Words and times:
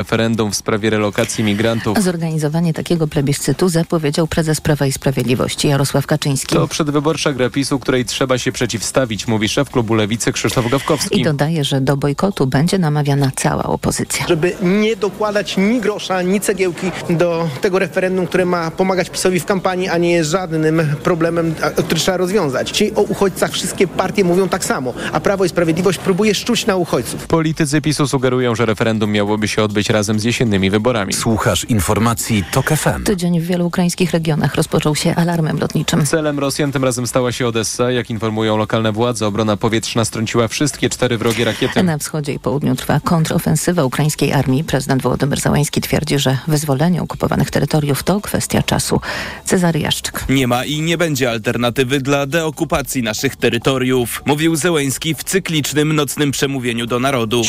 referendum 0.00 0.50
w 0.50 0.56
sprawie 0.56 0.90
relokacji 0.90 1.44
migrantów. 1.44 1.98
Zorganizowanie 1.98 2.74
takiego 2.74 3.06
plebiscytu 3.06 3.68
zapowiedział 3.68 4.26
prezes 4.26 4.60
Prawa 4.60 4.86
i 4.86 4.92
Sprawiedliwości 4.92 5.68
Jarosław 5.68 6.06
Kaczyński. 6.06 6.54
To 6.54 6.68
przedwyborcza 6.68 7.32
gra 7.32 7.50
PiSu, 7.50 7.78
której 7.78 8.04
trzeba 8.04 8.38
się 8.38 8.52
przeciwstawić, 8.52 9.28
mówi 9.28 9.48
szef 9.48 9.70
klubu 9.70 9.94
Lewicy 9.94 10.32
Krzysztof 10.32 10.70
Gawkowski. 10.70 11.20
I 11.20 11.24
dodaje, 11.24 11.64
że 11.64 11.80
do 11.80 11.96
bojkotu 11.96 12.46
będzie 12.46 12.78
namawiana 12.78 13.30
cała 13.36 13.62
opozycja. 13.62 14.26
Żeby 14.28 14.56
nie 14.62 14.96
dokładać 14.96 15.56
ni 15.56 15.80
grosza, 15.80 16.22
ni 16.22 16.40
cegiełki 16.40 16.90
do 17.10 17.48
tego 17.60 17.78
referendum, 17.78 18.26
które 18.26 18.44
ma 18.44 18.70
pomagać 18.70 19.10
PiSowi 19.10 19.40
w 19.40 19.44
kampanii, 19.44 19.88
a 19.88 19.98
nie 19.98 20.12
jest 20.12 20.30
żadnym 20.30 20.82
problemem, 21.02 21.54
który 21.76 22.00
trzeba 22.00 22.16
rozwiązać. 22.16 22.70
Dzisiaj 22.70 22.92
o 22.94 23.02
uchodźcach 23.02 23.52
wszystkie 23.52 23.88
partie 23.88 24.24
mówią 24.24 24.48
tak 24.48 24.64
samo, 24.64 24.94
a 25.12 25.20
Prawo 25.20 25.44
i 25.44 25.48
Sprawiedliwość 25.48 25.98
próbuje 25.98 26.34
szczuć 26.34 26.66
na 26.66 26.76
uchodźców. 26.76 27.26
Politycy 27.26 27.80
PiSu 27.80 28.08
sugerują, 28.08 28.54
że 28.54 28.66
referendum 28.66 29.10
miałoby 29.10 29.48
się 29.48 29.62
odbyć 29.62 29.89
razem 29.90 30.20
z 30.20 30.24
jesiennymi 30.24 30.70
wyborami. 30.70 31.12
Słuchasz 31.12 31.64
informacji 31.64 32.44
TOK 32.52 32.68
FM. 32.68 33.04
Tydzień 33.04 33.40
w 33.40 33.46
wielu 33.46 33.66
ukraińskich 33.66 34.10
regionach 34.10 34.54
rozpoczął 34.54 34.96
się 34.96 35.14
alarmem 35.14 35.58
lotniczym. 35.58 36.06
Celem 36.06 36.38
Rosjan 36.38 36.72
tym 36.72 36.84
razem 36.84 37.06
stała 37.06 37.32
się 37.32 37.46
Odessa. 37.46 37.90
Jak 37.90 38.10
informują 38.10 38.56
lokalne 38.56 38.92
władze, 38.92 39.26
obrona 39.26 39.56
powietrzna 39.56 40.04
strąciła 40.04 40.48
wszystkie 40.48 40.90
cztery 40.90 41.18
wrogie 41.18 41.44
rakiety. 41.44 41.82
Na 41.82 41.98
wschodzie 41.98 42.32
i 42.32 42.38
południu 42.38 42.74
trwa 42.76 43.00
kontrofensywa 43.00 43.84
ukraińskiej 43.84 44.32
armii. 44.32 44.64
Prezydent 44.64 45.02
Wołodymyr 45.02 45.40
Załański 45.40 45.80
twierdzi, 45.80 46.18
że 46.18 46.38
wyzwolenie 46.48 47.02
okupowanych 47.02 47.50
terytoriów 47.50 48.02
to 48.02 48.20
kwestia 48.20 48.62
czasu. 48.62 49.00
Cezary 49.44 49.80
Jaszczyk. 49.80 50.24
Nie 50.28 50.46
ma 50.46 50.64
i 50.64 50.80
nie 50.80 50.98
będzie 50.98 51.30
alternatywy 51.30 52.00
dla 52.00 52.26
deokupacji 52.26 53.02
naszych 53.02 53.36
terytoriów, 53.36 54.22
mówił 54.26 54.56
Zełęński 54.56 55.14
w 55.14 55.24
cyklicznym 55.24 55.92
nocnym 55.92 56.30
przemówieniu 56.30 56.86
do 56.86 57.00
narodu. 57.00 57.42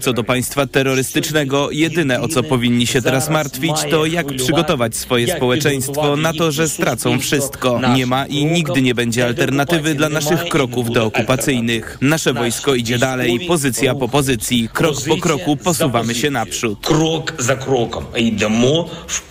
Co 0.00 0.12
do 0.12 0.24
państwa 0.24 0.66
terrorystycznego, 0.66 1.13
turystycznego. 1.14 1.70
Jedyne, 1.70 2.20
o 2.20 2.28
co 2.28 2.42
powinni 2.42 2.86
się 2.86 3.02
teraz 3.02 3.30
martwić, 3.30 3.74
to 3.90 4.06
jak 4.06 4.26
przygotować 4.36 4.96
swoje 4.96 5.36
społeczeństwo 5.36 6.16
na 6.16 6.32
to, 6.32 6.52
że 6.52 6.68
stracą 6.68 7.18
wszystko. 7.18 7.80
Nie 7.94 8.06
ma 8.06 8.26
i 8.26 8.44
nigdy 8.44 8.82
nie 8.82 8.94
będzie 8.94 9.24
alternatywy 9.24 9.94
dla 9.94 10.08
naszych 10.08 10.44
kroków 10.44 10.90
deokupacyjnych. 10.90 11.98
Nasze 12.00 12.32
wojsko 12.32 12.74
idzie 12.74 12.98
dalej, 12.98 13.40
pozycja 13.48 13.94
po 13.94 14.08
pozycji, 14.08 14.68
krok 14.72 14.96
po 15.08 15.16
kroku 15.16 15.56
posuwamy 15.56 16.14
się 16.14 16.30
naprzód. 16.30 16.78
Krok 16.82 17.34
za 17.38 17.56
krokiem 17.56 18.02
idziemy 18.16 18.84
w 19.08 19.22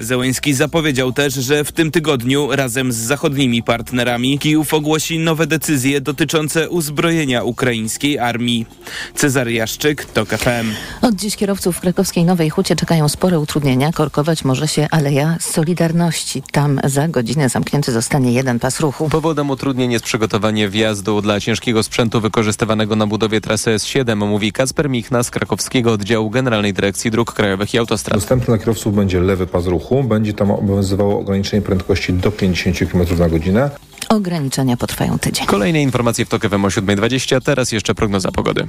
Zełęński 0.00 0.54
zapowiedział 0.54 1.12
też, 1.12 1.34
że 1.34 1.64
w 1.64 1.72
tym 1.72 1.90
tygodniu 1.90 2.48
razem 2.50 2.92
z 2.92 2.96
zachodnimi 2.96 3.62
partnerami 3.62 4.38
Kijów 4.38 4.74
ogłosi 4.74 5.18
nowe 5.18 5.46
decyzje 5.46 6.00
dotyczące 6.00 6.70
uzbrojenia 6.70 7.42
ukraińskiej 7.42 8.18
armii. 8.18 8.66
Cezar 9.14 9.48
Jaszczyk, 9.48 10.04
TCKFM. 10.04 10.72
Od 11.02 11.22
dziś 11.32 11.38
kierowców 11.38 11.76
w 11.76 11.80
krakowskiej 11.80 12.24
Nowej 12.24 12.50
Hucie 12.50 12.76
czekają 12.76 13.08
spore 13.08 13.40
utrudnienia. 13.40 13.92
Korkować 13.92 14.44
może 14.44 14.68
się 14.68 14.86
Aleja 14.90 15.36
Solidarności. 15.40 16.42
Tam 16.52 16.80
za 16.84 17.08
godzinę 17.08 17.48
zamknięty 17.48 17.92
zostanie 17.92 18.32
jeden 18.32 18.58
pas 18.58 18.80
ruchu. 18.80 19.08
Powodem 19.08 19.50
utrudnień 19.50 19.92
jest 19.92 20.04
przygotowanie 20.04 20.68
wjazdu 20.68 21.22
dla 21.22 21.40
ciężkiego 21.40 21.82
sprzętu 21.82 22.20
wykorzystywanego 22.20 22.96
na 22.96 23.06
budowie 23.06 23.40
trasy 23.40 23.70
S7, 23.70 24.26
mówi 24.26 24.52
Kacper 24.52 24.90
Michna 24.90 25.22
z 25.22 25.30
krakowskiego 25.30 25.92
oddziału 25.92 26.30
Generalnej 26.30 26.72
Dyrekcji 26.72 27.10
Dróg 27.10 27.32
Krajowych 27.32 27.74
i 27.74 27.78
Autostrad. 27.78 28.18
Dostępny 28.18 28.46
dla 28.46 28.58
kierowców 28.58 28.94
będzie 28.96 29.20
lewy 29.20 29.46
pas 29.46 29.66
ruchu. 29.66 30.04
Będzie 30.04 30.32
tam 30.32 30.50
obowiązywało 30.50 31.20
ograniczenie 31.20 31.62
prędkości 31.62 32.12
do 32.12 32.30
50 32.30 32.78
km 32.92 33.18
na 33.18 33.28
godzinę. 33.28 33.70
Ograniczenia 34.08 34.76
potrwają 34.76 35.18
tydzień. 35.18 35.46
Kolejne 35.46 35.82
informacje 35.82 36.24
w 36.24 36.28
TOK 36.28 36.42
FM 36.48 36.64
o 36.64 36.68
7.20, 36.68 37.40
teraz 37.40 37.72
jeszcze 37.72 37.94
prognoza 37.94 38.32
pogody. 38.32 38.68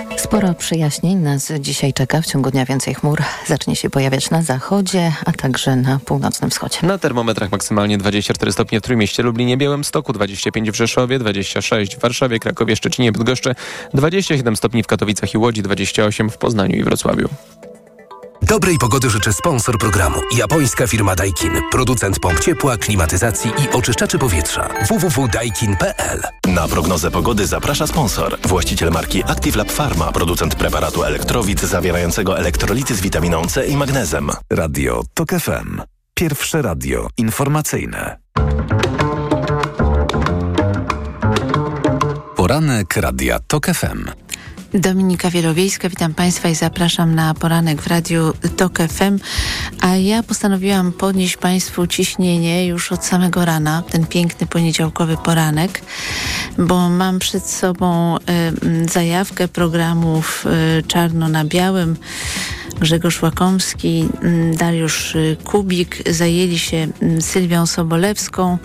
Sporo 0.31 0.53
przyjaśnień 0.53 1.17
nas 1.17 1.51
dzisiaj 1.59 1.93
czeka. 1.93 2.21
W 2.21 2.25
ciągu 2.25 2.51
dnia 2.51 2.65
więcej 2.65 2.95
chmur 2.95 3.21
zacznie 3.47 3.75
się 3.75 3.89
pojawiać 3.89 4.29
na 4.29 4.41
zachodzie, 4.41 5.13
a 5.25 5.31
także 5.31 5.75
na 5.75 5.99
północnym 6.05 6.49
wschodzie. 6.49 6.77
Na 6.83 6.97
termometrach 6.97 7.51
maksymalnie 7.51 7.97
24 7.97 8.51
stopnie 8.51 8.79
w 8.79 8.83
Trójmieście, 8.83 9.23
Lublinie, 9.23 9.57
Białymstoku, 9.57 10.13
25 10.13 10.71
w 10.71 10.75
Rzeszowie, 10.75 11.19
26 11.19 11.95
w 11.95 11.99
Warszawie, 11.99 12.39
Krakowie, 12.39 12.75
Szczecinie, 12.75 13.11
Bydgoszczy, 13.11 13.55
27 13.93 14.55
stopni 14.55 14.83
w 14.83 14.87
Katowicach 14.87 15.33
i 15.33 15.37
Łodzi, 15.37 15.61
28 15.61 16.29
w 16.29 16.37
Poznaniu 16.37 16.75
i 16.75 16.83
Wrocławiu. 16.83 17.29
Dobrej 18.41 18.77
pogody 18.77 19.09
życzę 19.09 19.33
sponsor 19.33 19.77
programu. 19.77 20.21
Japońska 20.37 20.87
firma 20.87 21.15
Daikin. 21.15 21.51
Producent 21.71 22.19
pomp 22.19 22.39
ciepła, 22.39 22.77
klimatyzacji 22.77 23.51
i 23.57 23.69
oczyszczaczy 23.69 24.17
powietrza. 24.19 24.69
www.daikin.pl 24.89 26.21
Na 26.47 26.67
prognozę 26.67 27.11
pogody 27.11 27.47
zaprasza 27.47 27.87
sponsor. 27.87 28.37
Właściciel 28.45 28.91
marki 28.91 29.23
Active 29.23 29.55
Lab 29.55 29.71
Pharma. 29.71 30.11
Producent 30.11 30.55
preparatu 30.55 31.03
elektrowid 31.03 31.61
zawierającego 31.61 32.37
elektrolity 32.39 32.95
z 32.95 33.01
witaminą 33.01 33.45
C 33.45 33.67
i 33.67 33.77
magnezem. 33.77 34.29
Radio 34.49 35.03
TOK 35.13 35.29
FM. 35.29 35.81
Pierwsze 36.13 36.61
radio 36.61 37.07
informacyjne. 37.17 38.17
Poranek 42.35 42.95
Radia 42.97 43.39
TOK 43.39 43.65
FM. 43.65 44.05
Dominika 44.73 45.29
Wielowiejska, 45.29 45.89
witam 45.89 46.13
Państwa 46.13 46.49
i 46.49 46.55
zapraszam 46.55 47.15
na 47.15 47.33
poranek 47.33 47.81
w 47.81 47.87
Radiu 47.87 48.33
TOK 48.57 48.77
FM. 48.77 49.19
A 49.81 49.95
ja 49.95 50.23
postanowiłam 50.23 50.91
podnieść 50.91 51.37
Państwu 51.37 51.87
ciśnienie 51.87 52.67
już 52.67 52.91
od 52.91 53.05
samego 53.05 53.45
rana, 53.45 53.83
ten 53.91 54.07
piękny 54.07 54.47
poniedziałkowy 54.47 55.17
poranek, 55.17 55.81
bo 56.57 56.89
mam 56.89 57.19
przed 57.19 57.45
sobą 57.45 58.17
y, 58.17 58.19
zajawkę 58.91 59.47
programów 59.47 60.45
y, 60.79 60.83
Czarno 60.83 61.27
na 61.27 61.45
Białym. 61.45 61.97
Grzegorz 62.81 63.21
Łakomski, 63.21 64.09
Dariusz 64.57 65.17
Kubik 65.43 66.09
zajęli 66.09 66.59
się 66.59 66.87
Sylwią 67.19 67.65
Sobolewską, 67.65 68.57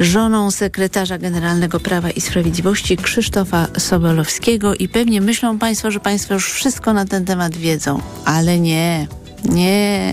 żoną 0.00 0.50
sekretarza 0.50 1.18
generalnego 1.18 1.80
Prawa 1.80 2.10
i 2.10 2.20
Sprawiedliwości 2.20 2.96
Krzysztofa 2.96 3.66
Sobolewskiego 3.78 4.74
i 4.74 4.88
pewnie 4.88 5.20
myślą 5.20 5.58
Państwo, 5.58 5.90
że 5.90 6.00
Państwo 6.00 6.34
już 6.34 6.52
wszystko 6.52 6.92
na 6.92 7.04
ten 7.04 7.24
temat 7.24 7.56
wiedzą, 7.56 8.02
ale 8.24 8.60
nie, 8.60 9.06
nie. 9.44 10.12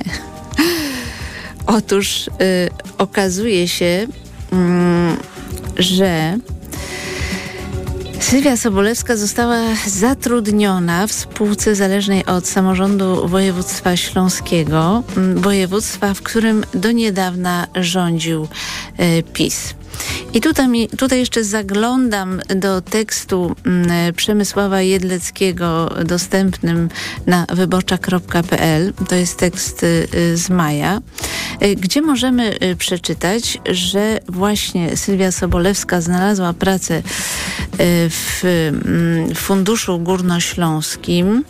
Otóż 1.77 2.27
y, 2.27 2.31
okazuje 2.97 3.67
się, 3.67 4.07
y, 5.77 5.83
że 5.83 6.37
Sylwia 8.21 8.57
Sobolewska 8.57 9.15
została 9.15 9.59
zatrudniona 9.87 11.07
w 11.07 11.11
spółce 11.11 11.75
zależnej 11.75 12.25
od 12.25 12.47
samorządu 12.47 13.27
województwa 13.27 13.97
śląskiego, 13.97 15.03
województwa, 15.35 16.13
w 16.13 16.21
którym 16.21 16.63
do 16.73 16.91
niedawna 16.91 17.67
rządził 17.75 18.47
y, 18.99 19.23
PiS. 19.33 19.73
I 20.33 20.41
tutaj, 20.41 20.87
tutaj 20.97 21.19
jeszcze 21.19 21.43
zaglądam 21.43 22.41
do 22.55 22.81
tekstu 22.81 23.55
mm, 23.65 24.13
Przemysława 24.13 24.81
Jedleckiego 24.81 25.95
dostępnym 26.05 26.89
na 27.25 27.45
wyborcza.pl. 27.53 28.93
To 29.09 29.15
jest 29.15 29.37
tekst 29.37 29.83
y, 29.83 30.07
z 30.37 30.49
maja, 30.49 31.01
y, 31.63 31.75
gdzie 31.75 32.01
możemy 32.01 32.63
y, 32.63 32.75
przeczytać, 32.75 33.57
że 33.71 34.19
właśnie 34.29 34.97
Sylwia 34.97 35.31
Sobolewska 35.31 36.01
znalazła 36.01 36.53
pracę 36.53 37.03
w 38.09 38.41
mm, 38.43 39.35
Funduszu 39.35 39.99
Górnośląskim 39.99 41.43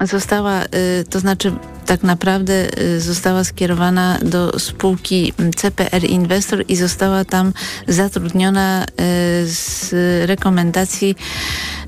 została, 0.00 0.62
to 1.10 1.20
znaczy 1.20 1.52
tak 1.86 2.02
naprawdę 2.02 2.68
została 2.98 3.44
skierowana 3.44 4.18
do 4.22 4.58
spółki 4.58 5.32
CPR 5.56 6.04
Inwestor 6.04 6.64
i 6.68 6.76
została 6.76 7.24
tam 7.24 7.52
zatrudniona 7.88 8.86
z 9.44 9.90
rekomendacji 10.28 11.16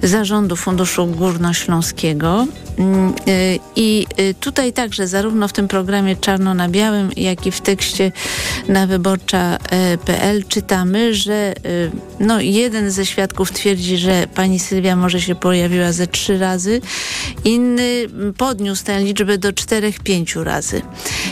zarządu 0.02 0.56
Funduszu 0.56 1.06
Górnośląskiego. 1.06 2.46
I 3.76 4.06
tutaj 4.40 4.72
także 4.72 5.06
zarówno 5.06 5.48
w 5.48 5.52
tym 5.52 5.68
programie 5.68 6.16
Czarno 6.16 6.54
na 6.54 6.68
Białym, 6.68 7.10
jak 7.16 7.46
i 7.46 7.50
w 7.50 7.60
tekście 7.60 8.12
na 8.68 8.86
wyborcza.pl 8.86 10.44
czytamy, 10.48 11.14
że 11.14 11.54
no, 12.20 12.40
jeden 12.40 12.90
ze 12.90 13.06
świadków 13.06 13.52
twierdzi, 13.52 13.96
że 13.96 14.26
pani 14.34 14.58
Sylwia 14.58 14.96
może 14.96 15.20
się 15.20 15.34
pojawiła 15.34 15.92
ze 15.92 16.06
trzy 16.06 16.38
razy, 16.38 16.80
inny 17.44 18.06
podniósł 18.36 18.84
tę 18.84 19.00
liczbę 19.00 19.38
do 19.38 19.52
czterech 19.52 19.87
4-5 19.92 20.42
razy. 20.42 20.82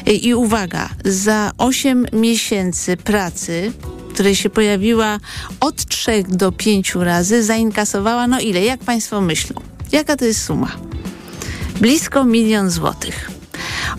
I 0.06 0.34
uwaga, 0.34 0.88
za 1.04 1.52
8 1.58 2.06
miesięcy 2.12 2.96
pracy 2.96 3.72
której 4.16 4.36
się 4.36 4.50
pojawiła 4.50 5.18
od 5.60 5.84
3 5.84 6.24
do 6.28 6.52
5 6.52 6.94
razy, 6.94 7.42
zainkasowała 7.42 8.26
no 8.26 8.40
ile? 8.40 8.64
Jak 8.64 8.80
Państwo 8.80 9.20
myślą? 9.20 9.60
Jaka 9.92 10.16
to 10.16 10.24
jest 10.24 10.44
suma? 10.44 10.76
Blisko 11.80 12.24
milion 12.24 12.70
złotych. 12.70 13.35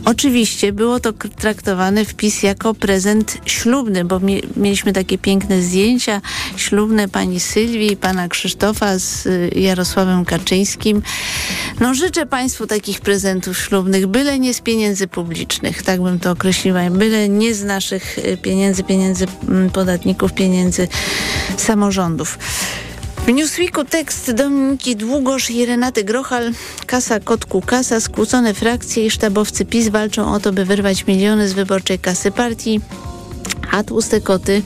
Oczywiście 0.05 0.73
było 0.73 0.99
to 0.99 1.13
traktowane 1.13 2.05
wpis 2.05 2.43
jako 2.43 2.73
prezent 2.73 3.37
ślubny, 3.45 4.05
bo 4.05 4.19
mieliśmy 4.57 4.93
takie 4.93 5.17
piękne 5.17 5.61
zdjęcia 5.61 6.21
ślubne 6.55 7.07
pani 7.07 7.39
Sylwii 7.39 7.91
i 7.91 7.97
pana 7.97 8.27
Krzysztofa 8.27 8.99
z 8.99 9.25
y, 9.25 9.51
Jarosławem 9.55 10.25
Kaczyńskim. 10.25 11.01
No 11.79 11.93
życzę 11.93 12.25
Państwu 12.25 12.67
takich 12.67 13.01
prezentów 13.01 13.57
ślubnych, 13.57 14.07
byle 14.07 14.39
nie 14.39 14.53
z 14.53 14.61
pieniędzy 14.61 15.07
publicznych, 15.07 15.83
tak 15.83 16.01
bym 16.01 16.19
to 16.19 16.31
określiła, 16.31 16.89
byle 16.89 17.29
nie 17.29 17.55
z 17.55 17.63
naszych 17.63 18.17
y, 18.19 18.37
pieniędzy, 18.37 18.83
pieniędzy 18.83 19.25
mm, 19.49 19.69
podatników, 19.69 20.33
pieniędzy 20.33 20.87
samorządów. 21.57 22.37
W 23.27 23.33
Newsweeku 23.33 23.85
tekst 23.85 24.31
Dominiki 24.31 24.95
Długosz 24.95 25.49
i 25.51 25.65
Renaty 25.65 26.03
Grochal. 26.03 26.51
Kasa 26.85 27.19
kotku 27.19 27.61
kasa, 27.61 27.99
skłócone 27.99 28.53
frakcje 28.53 29.05
i 29.05 29.11
sztabowcy 29.11 29.65
PiS 29.65 29.89
walczą 29.89 30.33
o 30.33 30.39
to, 30.39 30.53
by 30.53 30.65
wyrwać 30.65 31.07
miliony 31.07 31.49
z 31.49 31.53
wyborczej 31.53 31.99
kasy 31.99 32.31
partii, 32.31 32.81
a 33.71 33.83
tłuste 33.83 34.21
koty 34.21 34.61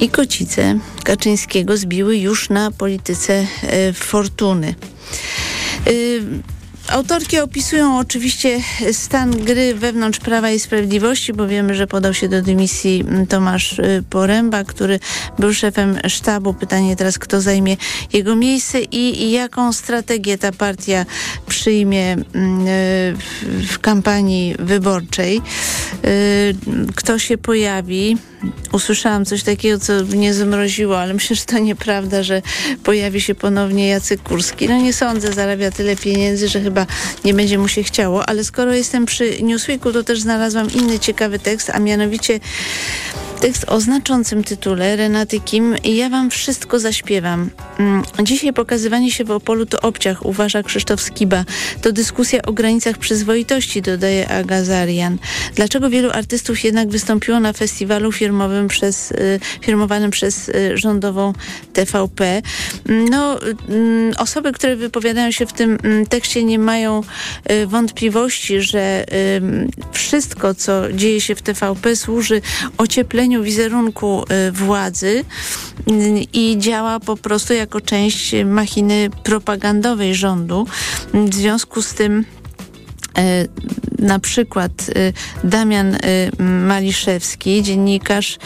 i 0.00 0.08
kocice 0.08 0.78
Kaczyńskiego 1.04 1.76
zbiły 1.76 2.16
już 2.16 2.48
na 2.48 2.70
polityce 2.70 3.46
e, 3.62 3.92
fortuny. 3.92 4.74
E, 5.86 5.90
Autorki 6.88 7.38
opisują 7.38 7.98
oczywiście 7.98 8.60
stan 8.92 9.30
gry 9.30 9.74
wewnątrz 9.74 10.18
Prawa 10.18 10.50
i 10.50 10.58
Sprawiedliwości, 10.58 11.32
bo 11.32 11.46
wiemy, 11.46 11.74
że 11.74 11.86
podał 11.86 12.14
się 12.14 12.28
do 12.28 12.42
dymisji 12.42 13.04
Tomasz 13.28 13.78
y, 13.78 14.04
Poręba, 14.10 14.64
który 14.64 15.00
był 15.38 15.54
szefem 15.54 15.98
sztabu. 16.08 16.54
Pytanie 16.54 16.96
teraz, 16.96 17.18
kto 17.18 17.40
zajmie 17.40 17.76
jego 18.12 18.36
miejsce 18.36 18.80
i 18.80 19.30
jaką 19.30 19.72
strategię 19.72 20.38
ta 20.38 20.52
partia 20.52 21.06
przyjmie 21.46 22.16
y, 22.16 22.22
w 23.68 23.78
kampanii 23.80 24.54
wyborczej. 24.58 25.40
Y, 26.04 26.54
kto 26.94 27.18
się 27.18 27.38
pojawi? 27.38 28.16
usłyszałam 28.72 29.24
coś 29.24 29.42
takiego, 29.42 29.78
co 29.78 29.92
mnie 29.92 30.34
zmroziło, 30.34 31.00
ale 31.00 31.14
myślę, 31.14 31.36
że 31.36 31.44
to 31.44 31.58
nieprawda, 31.58 32.22
że 32.22 32.42
pojawi 32.84 33.20
się 33.20 33.34
ponownie 33.34 33.88
Jacek 33.88 34.22
Kurski. 34.22 34.68
No 34.68 34.78
nie 34.78 34.92
sądzę, 34.92 35.32
zarabia 35.32 35.70
tyle 35.70 35.96
pieniędzy, 35.96 36.48
że 36.48 36.60
chyba 36.60 36.77
nie 37.24 37.34
będzie 37.34 37.58
mu 37.58 37.68
się 37.68 37.82
chciało, 37.82 38.28
ale 38.28 38.44
skoro 38.44 38.74
jestem 38.74 39.06
przy 39.06 39.42
Newsweeku, 39.42 39.92
to 39.92 40.04
też 40.04 40.20
znalazłam 40.20 40.70
inny 40.72 40.98
ciekawy 40.98 41.38
tekst, 41.38 41.70
a 41.70 41.78
mianowicie 41.78 42.40
Tekst 43.40 43.64
o 43.68 43.80
znaczącym 43.80 44.44
tytule 44.44 44.96
Renaty 44.96 45.40
Kim 45.40 45.74
ja 45.84 46.08
wam 46.08 46.30
wszystko 46.30 46.80
zaśpiewam. 46.80 47.50
Mm, 47.78 48.02
dzisiaj 48.22 48.52
pokazywanie 48.52 49.10
się 49.10 49.24
w 49.24 49.30
Opolu 49.30 49.66
to 49.66 49.80
obciach, 49.80 50.26
uważa 50.26 50.62
Krzysztof 50.62 51.00
Skiba. 51.00 51.44
To 51.82 51.92
dyskusja 51.92 52.42
o 52.42 52.52
granicach 52.52 52.98
przyzwoitości, 52.98 53.82
dodaje 53.82 54.28
Agazarian. 54.28 55.18
Dlaczego 55.54 55.90
wielu 55.90 56.10
artystów 56.10 56.64
jednak 56.64 56.88
wystąpiło 56.88 57.40
na 57.40 57.52
festiwalu 57.52 58.12
firmowym 58.12 58.68
przez, 58.68 59.10
y, 59.12 59.40
firmowanym 59.60 60.10
przez 60.10 60.48
y, 60.48 60.78
rządową 60.78 61.32
TVP? 61.72 62.42
Mm, 62.88 63.08
no, 63.08 63.40
mm, 63.68 64.14
osoby, 64.18 64.52
które 64.52 64.76
wypowiadają 64.76 65.30
się 65.30 65.46
w 65.46 65.52
tym 65.52 65.78
tekście 66.08 66.44
nie 66.44 66.58
mają 66.58 67.00
y, 67.50 67.66
wątpliwości, 67.66 68.60
że 68.60 69.04
wszystko, 69.92 70.54
co 70.54 70.92
dzieje 70.92 71.20
się 71.20 71.34
w 71.34 71.42
TVP 71.42 71.96
służy 71.96 72.42
ociepleniu 72.78 73.27
wizerunku 73.36 74.24
y, 74.48 74.52
władzy 74.52 75.24
y, 75.90 76.26
i 76.32 76.58
działa 76.58 77.00
po 77.00 77.16
prostu 77.16 77.54
jako 77.54 77.80
część 77.80 78.34
machiny 78.44 79.10
propagandowej 79.22 80.14
rządu. 80.14 80.66
W 81.14 81.34
związku 81.34 81.82
z 81.82 81.94
tym 81.94 82.24
E, 83.18 83.46
na 83.98 84.18
przykład 84.18 84.72
e, 84.94 85.12
Damian 85.48 85.94
e, 85.94 85.98
Maliszewski, 86.42 87.62
dziennikarz 87.62 88.38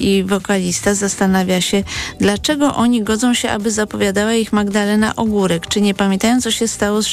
i 0.00 0.24
wokalista, 0.26 0.94
zastanawia 0.94 1.60
się, 1.60 1.82
dlaczego 2.20 2.74
oni 2.74 3.02
godzą 3.02 3.34
się, 3.34 3.50
aby 3.50 3.70
zapowiadała 3.70 4.34
ich 4.34 4.52
Magdalena 4.52 5.16
Ogórek. 5.16 5.66
Czy 5.66 5.80
nie 5.80 5.94
pamiętają, 5.94 6.40
co 6.40 6.50
się 6.50 6.68
stało 6.68 7.02
z 7.02 7.06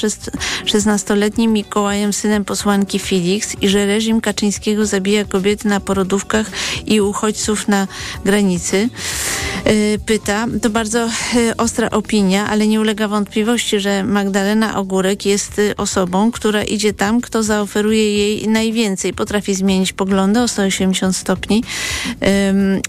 16-letnim 0.65 1.47
Mikołajem, 1.47 2.13
synem 2.13 2.45
posłanki 2.45 2.99
Felix 2.99 3.55
i 3.61 3.69
że 3.69 3.85
reżim 3.85 4.21
Kaczyńskiego 4.21 4.85
zabija 4.85 5.25
kobiety 5.25 5.67
na 5.67 5.79
porodówkach 5.79 6.51
i 6.85 7.01
uchodźców 7.01 7.67
na 7.67 7.87
granicy? 8.25 8.89
Pyta. 10.05 10.45
To 10.61 10.69
bardzo 10.69 11.09
ostra 11.57 11.89
opinia, 11.89 12.47
ale 12.47 12.67
nie 12.67 12.81
ulega 12.81 13.07
wątpliwości, 13.07 13.79
że 13.79 14.03
Magdalena 14.03 14.77
Ogórek 14.77 15.25
jest 15.25 15.61
osobą, 15.77 16.31
która 16.31 16.63
idzie 16.63 16.93
tam, 16.93 17.21
kto 17.21 17.43
zaoferuje 17.43 17.76
jej 17.85 18.47
najwięcej. 18.47 19.13
Potrafi 19.13 19.55
zmienić 19.55 19.93
poglądy 19.93 20.41
o 20.41 20.47
180 20.47 21.15
stopni, 21.15 21.63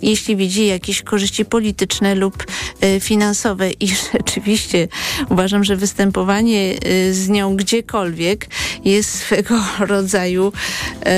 jeśli 0.03 0.37
widzi 0.37 0.67
jakieś 0.67 1.03
korzyści 1.03 1.45
polityczne 1.45 2.15
lub 2.15 2.47
y, 2.85 3.01
finansowe. 3.01 3.71
I 3.71 3.89
rzeczywiście 4.13 4.89
uważam, 5.29 5.65
że 5.65 5.77
występowanie 5.77 6.75
y, 6.87 7.15
z 7.15 7.29
nią 7.29 7.57
gdziekolwiek 7.57 8.47
jest 8.85 9.15
swego 9.15 9.65
rodzaju 9.93 10.53
y, 10.53 11.11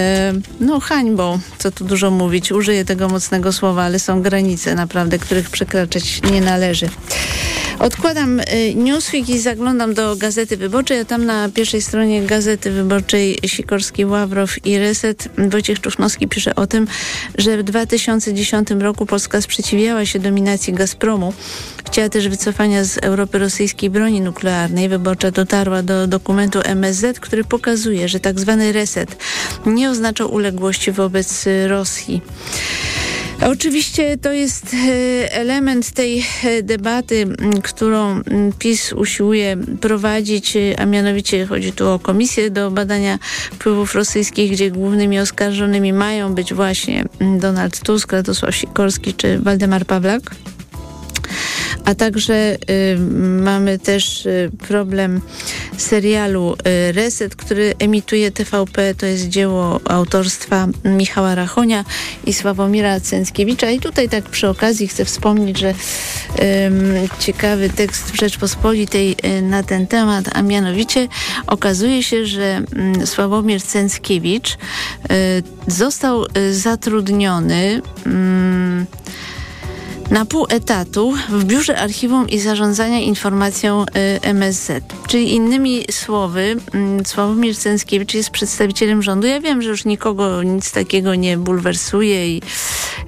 no 0.61 0.81
hańbą, 0.81 1.39
co 1.59 1.71
tu 1.71 1.85
dużo 1.85 2.11
mówić. 2.11 2.53
Użyję 2.53 2.85
tego 2.85 3.09
mocnego 3.09 3.53
słowa, 3.53 3.83
ale 3.83 3.99
są 3.99 4.23
granice 4.23 4.75
naprawdę, 4.75 5.19
których 5.19 5.51
przekraczać 5.51 6.21
nie 6.33 6.41
należy. 6.41 6.89
Odkładam 7.81 8.41
Newsweek 8.75 9.29
i 9.29 9.39
zaglądam 9.39 9.95
do 9.95 10.17
Gazety 10.17 10.57
Wyborczej, 10.57 10.99
a 10.99 11.05
tam 11.05 11.25
na 11.25 11.49
pierwszej 11.49 11.83
stronie 11.83 12.23
Gazety 12.23 12.71
Wyborczej 12.71 13.39
Sikorski, 13.47 14.05
Ławrow 14.05 14.67
i 14.67 14.79
Reset 14.79 15.29
Wojciech 15.49 15.81
Czuchnowski 15.81 16.29
pisze 16.29 16.55
o 16.55 16.67
tym, 16.67 16.87
że 17.39 17.59
w 17.59 17.63
2010 17.63 18.71
roku 18.71 19.07
Polska 19.07 19.41
sprzeciwiała 19.41 20.07
się 20.07 20.19
dominacji 20.19 20.73
Gazpromu. 20.73 21.33
Chciała 21.87 22.09
też 22.09 22.29
wycofania 22.29 22.85
z 22.85 22.99
Europy 22.99 23.39
rosyjskiej 23.39 23.91
broni 23.91 24.21
nuklearnej. 24.21 24.89
Wyborcza 24.89 25.31
dotarła 25.31 25.83
do 25.83 26.07
dokumentu 26.07 26.61
MSZ, 26.65 27.21
który 27.21 27.45
pokazuje, 27.45 28.09
że 28.09 28.21
tak 28.21 28.41
zwany 28.41 28.73
reset 28.73 29.17
nie 29.67 29.91
oznaczał 29.91 30.35
uległości 30.35 30.93
wobec 30.93 31.45
Rosji. 31.67 32.23
Oczywiście 33.47 34.19
to 34.19 34.33
jest 34.33 34.75
e, 34.75 35.33
element 35.33 35.91
tej 35.91 36.27
e, 36.45 36.63
debaty, 36.63 37.27
którą 37.73 38.23
PiS 38.59 38.93
usiłuje 38.93 39.57
prowadzić, 39.81 40.57
a 40.79 40.87
mianowicie 40.87 41.47
chodzi 41.47 41.73
tu 41.73 41.89
o 41.89 41.99
komisję 41.99 42.51
do 42.51 42.71
badania 42.71 43.19
wpływów 43.53 43.95
rosyjskich, 43.95 44.53
gdzie 44.53 44.71
głównymi 44.71 45.21
oskarżonymi 45.21 45.93
mają 45.93 46.35
być 46.35 46.55
właśnie 46.55 47.05
Donald 47.39 47.81
Tusk, 47.81 48.13
Radosław 48.13 48.55
Sikorski 48.55 49.15
czy 49.15 49.39
Waldemar 49.39 49.87
Pawlak. 49.87 50.35
A 51.85 51.95
także 51.95 52.57
y, 52.71 52.99
mamy 53.43 53.79
też 53.79 54.27
y, 54.27 54.51
problem 54.69 55.21
serialu 55.81 56.57
y, 56.89 56.93
Reset, 56.93 57.37
który 57.37 57.75
emituje 57.79 58.31
TVP. 58.31 58.95
To 58.95 59.07
jest 59.07 59.29
dzieło 59.29 59.81
autorstwa 59.85 60.69
Michała 60.85 61.35
Rachonia 61.35 61.85
i 62.27 62.35
Sławomira 62.35 63.01
Cęckiewicza. 63.01 63.71
I 63.71 63.81
tutaj 63.81 64.09
tak 64.09 64.25
przy 64.25 64.49
okazji 64.49 64.89
chcę 64.89 65.05
wspomnieć, 65.05 65.59
że 65.59 65.75
ciekawy 67.19 67.71
tekst 67.71 68.11
w 68.11 68.17
Rzeczpospolitej 68.17 69.17
y, 69.25 69.43
na 69.43 69.63
ten 69.63 69.87
temat, 69.87 70.25
a 70.33 70.43
mianowicie 70.43 71.09
okazuje 71.47 72.03
się, 72.03 72.27
że 72.27 72.63
y, 73.03 73.07
Sławomir 73.07 73.63
Cęckiewicz 73.63 74.53
y, 74.53 74.57
został 75.67 76.27
zatrudniony 76.53 77.83
na 80.11 80.25
pół 80.25 80.47
etatu 80.49 81.15
w 81.29 81.45
Biurze 81.45 81.79
Archiwum 81.79 82.29
i 82.29 82.39
Zarządzania 82.39 82.99
Informacją 82.99 83.83
y, 83.83 84.21
MSZ. 84.23 84.85
Czyli 85.09 85.35
innymi 85.35 85.85
słowy, 85.91 86.57
mm, 86.75 87.07
Sławomir 87.07 87.57
Cęckiewicz 87.57 88.15
jest 88.15 88.31
przedstawicielem 88.31 89.03
rządu. 89.03 89.27
Ja 89.27 89.41
wiem, 89.41 89.63
że 89.63 89.69
już 89.69 89.85
nikogo 89.85 90.43
nic 90.43 90.73
takiego 90.73 91.15
nie 91.15 91.37
bulwersuje 91.37 92.37
i, 92.37 92.43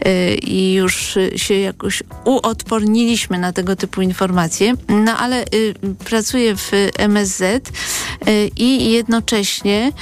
y, 0.06 0.34
i 0.34 0.72
już 0.72 1.18
się 1.36 1.54
jakoś 1.54 2.02
uodporniliśmy 2.24 3.38
na 3.38 3.52
tego 3.52 3.76
typu 3.76 4.02
informacje, 4.02 4.74
no 4.88 5.16
ale 5.16 5.44
y, 5.44 5.74
pracuje 6.04 6.56
w 6.56 6.70
MSZ 6.98 7.70
i 8.56 8.90
jednocześnie 8.92 9.92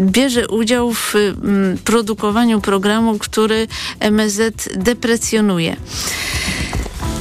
bierze 0.00 0.48
udział 0.48 0.92
w 0.92 1.14
mm, 1.16 1.78
produkowaniu 1.78 2.60
programu, 2.60 3.18
który 3.18 3.68
MSZ 4.00 4.68
deprecjonuje. 4.76 5.76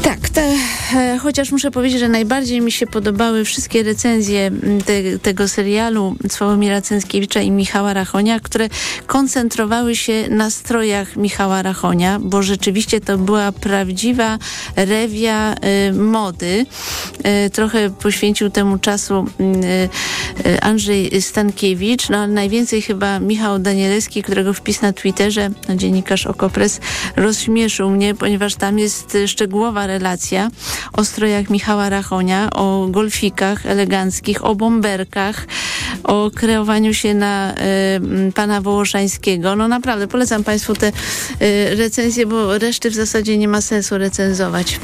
Tak, 0.06 0.30
ta 0.30 0.42
e, 0.42 1.18
chociaż 1.18 1.52
muszę 1.52 1.72
powiedzieć, 1.72 2.00
że 2.00 2.10
najbardziej 2.10 2.62
mi 2.62 2.72
się 2.72 2.88
podobały 2.88 3.46
wszystkie 3.46 3.84
recenzje 3.84 4.52
te, 4.86 5.20
tego 5.20 5.48
serialu 5.48 6.16
Sławomira 6.30 6.82
Cęckiewicza 6.82 7.42
i 7.42 7.52
Michała 7.52 7.94
Rachonia, 7.94 8.40
które 8.40 8.70
koncentrowały 9.08 9.96
się 9.96 10.30
na 10.30 10.50
strojach 10.50 11.16
Michała 11.16 11.62
Rachonia, 11.62 12.20
bo 12.20 12.44
rzeczywiście 12.44 13.02
to 13.02 13.18
była 13.18 13.52
prawdziwa 13.52 14.38
rewia 14.76 15.54
y, 15.90 15.94
mody. 15.94 16.66
Y, 17.46 17.50
trochę 17.50 17.90
poświęcił 17.90 18.50
temu 18.50 18.78
czasu 18.78 19.26
y, 20.46 20.62
Andrzej 20.62 21.22
Stankiewicz, 21.22 22.10
no 22.10 22.18
ale 22.18 22.28
najwięcej 22.28 22.82
chyba 22.82 23.20
Michał 23.20 23.60
Danielewski, 23.60 24.24
którego 24.24 24.54
wpis 24.54 24.82
na 24.82 24.94
Twitterze, 24.94 25.50
no, 25.70 25.76
dziennikarz 25.76 26.28
Okopres, 26.28 26.80
rozśmieszył 27.16 27.90
mnie, 27.90 28.16
ponieważ 28.16 28.56
tam 28.56 28.80
jest 28.80 29.18
szczegółowa 29.28 29.95
relacja 29.98 30.50
o 30.94 31.06
strojach 31.06 31.50
Michała 31.50 31.90
Rachonia, 31.90 32.50
o 32.54 32.88
golfikach 32.90 33.66
eleganckich, 33.66 34.46
o 34.46 34.56
bomberkach, 34.56 35.48
o 36.04 36.32
kreowaniu 36.36 36.94
się 36.94 37.14
na 37.14 37.54
y, 37.54 38.32
pana 38.32 38.62
Wołoszańskiego. 38.62 39.56
No 39.56 39.68
naprawdę, 39.68 40.08
polecam 40.08 40.44
Państwu 40.44 40.74
te 40.74 40.88
y, 40.88 41.76
recenzje, 41.76 42.26
bo 42.26 42.58
reszty 42.58 42.90
w 42.90 42.96
zasadzie 42.96 43.38
nie 43.38 43.48
ma 43.48 43.62
sensu 43.62 43.98
recenzować. 43.98 44.80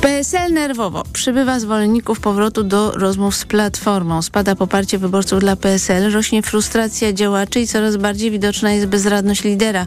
PSL 0.00 0.52
nerwowo 0.52 1.04
przybywa 1.12 1.60
zwolenników 1.60 2.20
powrotu 2.20 2.64
do 2.64 2.90
rozmów 2.90 3.36
z 3.36 3.44
Platformą. 3.44 4.22
Spada 4.22 4.56
poparcie 4.56 4.98
wyborców 4.98 5.40
dla 5.40 5.56
PSL, 5.56 6.12
rośnie 6.12 6.42
frustracja 6.42 7.12
działaczy 7.12 7.60
i 7.60 7.66
coraz 7.66 7.96
bardziej 7.96 8.30
widoczna 8.30 8.72
jest 8.72 8.86
bezradność 8.86 9.44
lidera. 9.44 9.86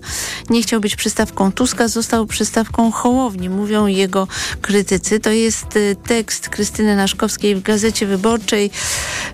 Nie 0.49 0.61
chciał 0.61 0.81
być 0.81 0.95
przystawką 0.95 1.51
Tuska, 1.51 1.87
został 1.87 2.25
przystawką 2.25 2.91
Hołowni, 2.91 3.49
mówią 3.49 3.87
jego 3.87 4.27
krytycy. 4.61 5.19
To 5.19 5.29
jest 5.29 5.75
y, 5.75 5.95
tekst 6.07 6.49
Krystyny 6.49 6.95
Naszkowskiej 6.95 7.55
w 7.55 7.61
Gazecie 7.61 8.05
Wyborczej 8.05 8.71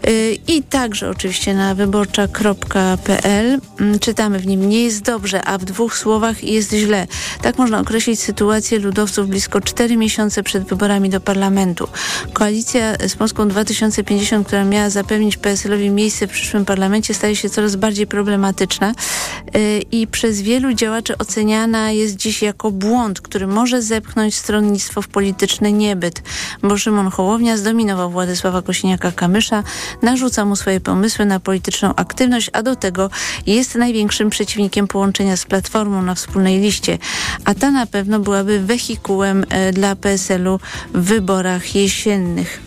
y, 0.08 0.38
i 0.48 0.64
także 0.64 1.10
oczywiście 1.10 1.54
na 1.54 1.76
wyborcza.pl. 1.76 3.60
Mm, 3.80 4.00
czytamy 4.00 4.40
w 4.40 4.48
nim, 4.48 4.70
nie 4.70 4.84
jest 4.84 5.02
dobrze, 5.02 5.44
a 5.46 5.58
w 5.58 5.66
dwóch 5.66 5.98
słowach 5.98 6.44
jest 6.44 6.74
źle. 6.74 7.08
Tak 7.42 7.58
można 7.58 7.80
określić 7.80 8.20
sytuację 8.20 8.80
ludowców 8.80 9.28
blisko 9.28 9.62
cztery 9.62 9.98
miesiące 9.98 10.44
przed 10.44 10.69
wyborami 10.70 11.10
do 11.10 11.22
parlamentu. 11.22 11.88
Koalicja 12.34 12.96
z 13.08 13.16
Polską 13.16 13.48
2050, 13.48 14.48
która 14.48 14.66
miała 14.66 14.90
zapewnić 14.90 15.38
PSL-owi 15.38 15.90
miejsce 15.90 16.28
w 16.28 16.32
przyszłym 16.32 16.66
parlamencie, 16.66 17.14
staje 17.14 17.36
się 17.36 17.50
coraz 17.50 17.76
bardziej 17.76 18.08
problematyczna 18.08 18.94
y, 19.56 19.82
i 19.92 20.08
przez 20.08 20.42
wielu 20.42 20.74
działaczy 20.74 21.18
oceniana 21.18 21.92
jest 21.92 22.16
dziś 22.16 22.42
jako 22.42 22.72
błąd, 22.72 23.22
który 23.22 23.48
może 23.48 23.82
zepchnąć 23.82 24.36
stronnictwo 24.36 25.02
w 25.02 25.08
polityczny 25.08 25.72
niebyt, 25.72 26.22
bo 26.64 26.78
Szymon 26.78 27.10
Hołownia 27.10 27.58
zdominował 27.58 28.10
Władysława 28.12 28.60
Kosiniaka-Kamysza, 28.60 29.64
narzuca 30.02 30.46
mu 30.46 30.56
swoje 30.56 30.80
pomysły 30.80 31.26
na 31.26 31.40
polityczną 31.40 31.96
aktywność, 31.96 32.50
a 32.54 32.64
do 32.64 32.76
tego 32.76 33.10
jest 33.48 33.76
największym 33.76 34.30
przeciwnikiem 34.30 34.88
połączenia 34.88 35.38
z 35.38 35.46
Platformą 35.46 36.02
na 36.02 36.16
wspólnej 36.16 36.60
liście, 36.60 36.98
a 37.46 37.54
ta 37.54 37.72
na 37.72 37.86
pewno 37.86 38.20
byłaby 38.20 38.60
wehikułem 38.60 39.44
y, 39.44 39.74
dla 39.74 39.96
PSL-u 39.96 40.59
wyborach 40.94 41.76
jesiennych. 41.76 42.62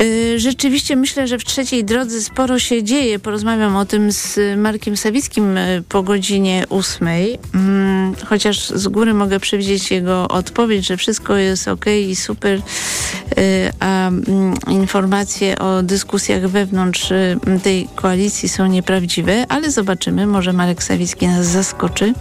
Y, 0.00 0.38
rzeczywiście 0.38 0.96
myślę, 0.96 1.28
że 1.28 1.38
w 1.38 1.44
trzeciej 1.44 1.84
drodze 1.84 2.20
sporo 2.20 2.58
się 2.58 2.82
dzieje. 2.82 3.18
Porozmawiam 3.18 3.76
o 3.76 3.84
tym 3.84 4.12
z 4.12 4.38
Markiem 4.58 4.96
Sawickim 4.96 5.56
y, 5.56 5.82
po 5.88 6.02
godzinie 6.02 6.64
ósmej. 6.68 7.38
Mm, 7.54 8.14
chociaż 8.26 8.68
z 8.68 8.88
góry 8.88 9.14
mogę 9.14 9.40
przewidzieć 9.40 9.90
jego 9.90 10.28
odpowiedź, 10.28 10.86
że 10.86 10.96
wszystko 10.96 11.36
jest 11.36 11.68
ok 11.68 11.84
i 12.08 12.16
super, 12.16 12.58
y, 12.58 12.62
a 13.80 14.08
mm, 14.08 14.54
informacje 14.68 15.58
o 15.58 15.82
dyskusjach 15.82 16.48
wewnątrz 16.48 17.12
tej 17.62 17.88
koalicji 17.94 18.48
są 18.48 18.66
nieprawdziwe, 18.66 19.46
ale 19.48 19.70
zobaczymy. 19.70 20.26
Może 20.26 20.52
Marek 20.52 20.82
Sawicki 20.82 21.26
nas 21.26 21.46
zaskoczy. 21.46 22.14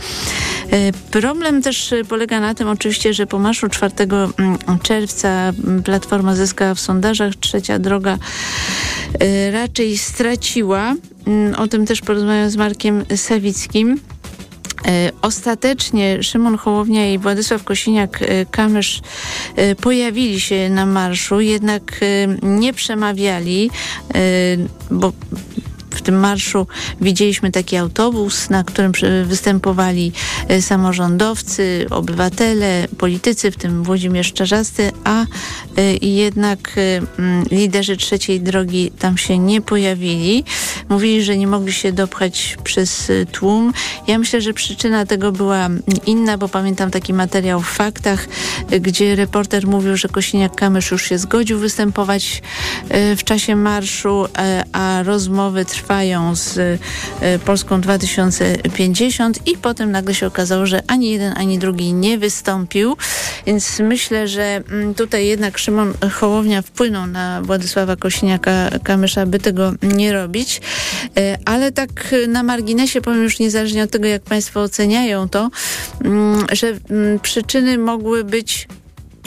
Problem 1.12 1.62
też 1.62 1.94
polega 2.10 2.40
na 2.40 2.54
tym 2.54 2.68
oczywiście, 2.68 3.14
że 3.14 3.28
po 3.28 3.40
marszu 3.40 3.70
4 3.70 3.94
mm, 4.00 4.58
czerwca 4.84 5.54
Platforma 5.84 6.36
zyskała 6.36 6.74
w 6.74 6.80
sondażach 6.80 7.40
trzecia 7.48 7.80
droga 7.80 8.18
y, 9.24 9.52
raczej 9.52 9.98
straciła. 9.98 10.96
Mm, 11.28 11.56
o 11.56 11.68
tym 11.68 11.86
też 11.86 12.02
porozmawiam 12.02 12.50
z 12.50 12.56
Markiem 12.56 13.06
Sawickim. 13.16 13.92
Y, 13.92 14.00
ostatecznie 15.22 16.24
Szymon 16.24 16.58
Hołownia 16.58 17.14
i 17.14 17.18
Władysław 17.18 17.64
Kosiniak-Kamysz 17.64 19.02
y, 19.60 19.76
pojawili 19.76 20.42
się 20.42 20.70
na 20.70 20.86
marszu, 20.86 21.42
jednak 21.42 22.00
nie 22.44 22.74
przemawiali, 22.74 23.70
bo 24.92 25.14
tym 26.08 26.20
marszu 26.20 26.68
widzieliśmy 27.02 27.52
taki 27.52 27.78
autobus, 27.78 28.50
na 28.50 28.64
którym 28.64 28.92
występowali 29.26 30.12
e, 30.48 30.62
samorządowcy, 30.62 31.86
obywatele, 31.90 32.88
politycy, 32.98 33.52
w 33.52 33.58
tym 33.58 33.84
Włodzimierz 33.84 34.34
Czarzasty, 34.34 34.92
a 35.04 35.22
e, 35.22 35.26
jednak 36.02 36.60
e, 36.78 37.02
liderzy 37.56 37.98
trzeciej 37.98 38.42
drogi 38.42 38.92
tam 39.00 39.18
się 39.18 39.38
nie 39.38 39.62
pojawili. 39.62 40.44
Mówili, 40.90 41.24
że 41.24 41.38
nie 41.38 41.48
mogli 41.48 41.74
się 41.74 41.92
dopchać 41.92 42.58
przez 42.64 43.12
tłum. 43.32 43.74
Ja 44.08 44.20
myślę, 44.20 44.42
że 44.42 44.54
przyczyna 44.54 45.06
tego 45.06 45.32
była 45.32 45.70
inna, 46.06 46.38
bo 46.38 46.50
pamiętam 46.50 46.92
taki 46.92 47.14
materiał 47.14 47.62
w 47.62 47.70
faktach, 47.70 48.28
gdzie 48.82 49.16
reporter 49.16 49.68
mówił, 49.68 49.98
że 49.98 50.08
Kosiniak-Kamysz 50.08 50.92
już 50.92 51.10
się 51.10 51.18
zgodził 51.18 51.60
występować 51.60 52.42
w 53.18 53.24
czasie 53.24 53.56
marszu, 53.56 54.26
a 54.72 55.04
rozmowy 55.04 55.66
trwały 55.66 55.97
z 56.34 56.58
y, 56.58 57.40
Polską 57.46 57.82
2050 57.82 59.48
i 59.48 59.58
potem 59.58 59.92
nagle 59.92 60.16
się 60.16 60.28
okazało, 60.28 60.66
że 60.66 60.82
ani 60.88 61.12
jeden, 61.12 61.34
ani 61.38 61.60
drugi 61.60 61.94
nie 61.94 62.18
wystąpił. 62.18 62.98
Więc 63.46 63.80
myślę, 63.80 64.28
że 64.28 64.62
mm, 64.70 64.94
tutaj 64.94 65.28
jednak 65.28 65.58
Szymon 65.58 65.94
Hołownia 66.12 66.62
wpłynął 66.62 67.08
na 67.08 67.42
Władysława 67.42 67.96
Kośniaka-Kamysza, 67.96 69.28
by 69.28 69.40
tego 69.40 69.74
nie 69.82 70.14
robić. 70.14 70.62
Y, 71.18 71.38
ale 71.46 71.72
tak 71.72 72.16
na 72.28 72.44
marginesie 72.44 73.02
powiem 73.02 73.24
już 73.24 73.40
niezależnie 73.40 73.84
od 73.84 73.92
tego, 73.92 74.08
jak 74.08 74.22
Państwo 74.22 74.62
oceniają 74.62 75.30
to, 75.30 75.50
mm, 76.04 76.46
że 76.52 76.68
mm, 76.90 77.20
przyczyny 77.20 77.78
mogły 77.78 78.24
być 78.24 78.68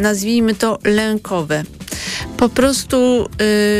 nazwijmy 0.00 0.54
to 0.54 0.78
lękowe. 0.84 1.64
Po 2.36 2.48
prostu 2.48 3.28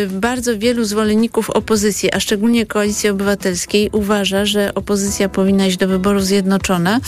y, 0.05 0.09
bardzo 0.11 0.59
wielu 0.59 0.85
zwolenników 0.85 1.51
opozycji, 1.51 2.13
a 2.13 2.21
szczególnie 2.21 2.67
Koalicji 2.67 3.09
Obywatelskiej 3.09 3.91
uważa, 3.93 4.45
że 4.45 4.75
opozycja 4.75 5.29
powinna 5.29 5.67
iść 5.67 5.77
do 5.77 5.89
wyborów 5.89 6.25
zjednoczona 6.25 7.01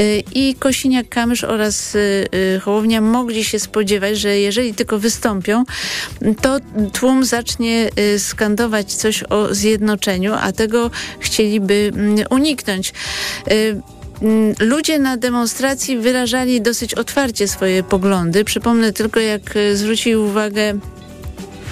y, 0.00 0.22
i 0.34 0.56
Kosiniak-Kamysz 0.60 1.46
oraz 1.46 1.94
y, 1.94 2.28
y 2.56 2.60
Hołownia 2.60 3.00
mogli 3.00 3.44
się 3.44 3.58
spodziewać, 3.58 4.18
że 4.18 4.38
jeżeli 4.38 4.74
tylko 4.74 4.98
wystąpią, 4.98 5.64
to 6.40 6.58
tłum 6.92 7.24
zacznie 7.24 7.90
y, 7.98 8.18
skandować 8.18 8.94
coś 8.94 9.22
o 9.22 9.54
zjednoczeniu, 9.54 10.34
a 10.40 10.52
tego 10.52 10.90
chcieliby 11.20 11.92
mm, 11.94 12.16
uniknąć. 12.30 12.92
Mm, 14.22 14.54
ludzie 14.60 14.98
na 14.98 15.16
demonstracji 15.16 15.98
wyrażali 15.98 16.60
dosyć 16.60 16.94
otwarcie 16.94 17.48
swoje 17.48 17.82
poglądy. 17.82 18.44
Przypomnę 18.44 18.92
tylko, 18.92 19.20
jak 19.20 19.56
e, 19.56 19.76
zwrócił 19.76 20.24
uwagę 20.24 20.78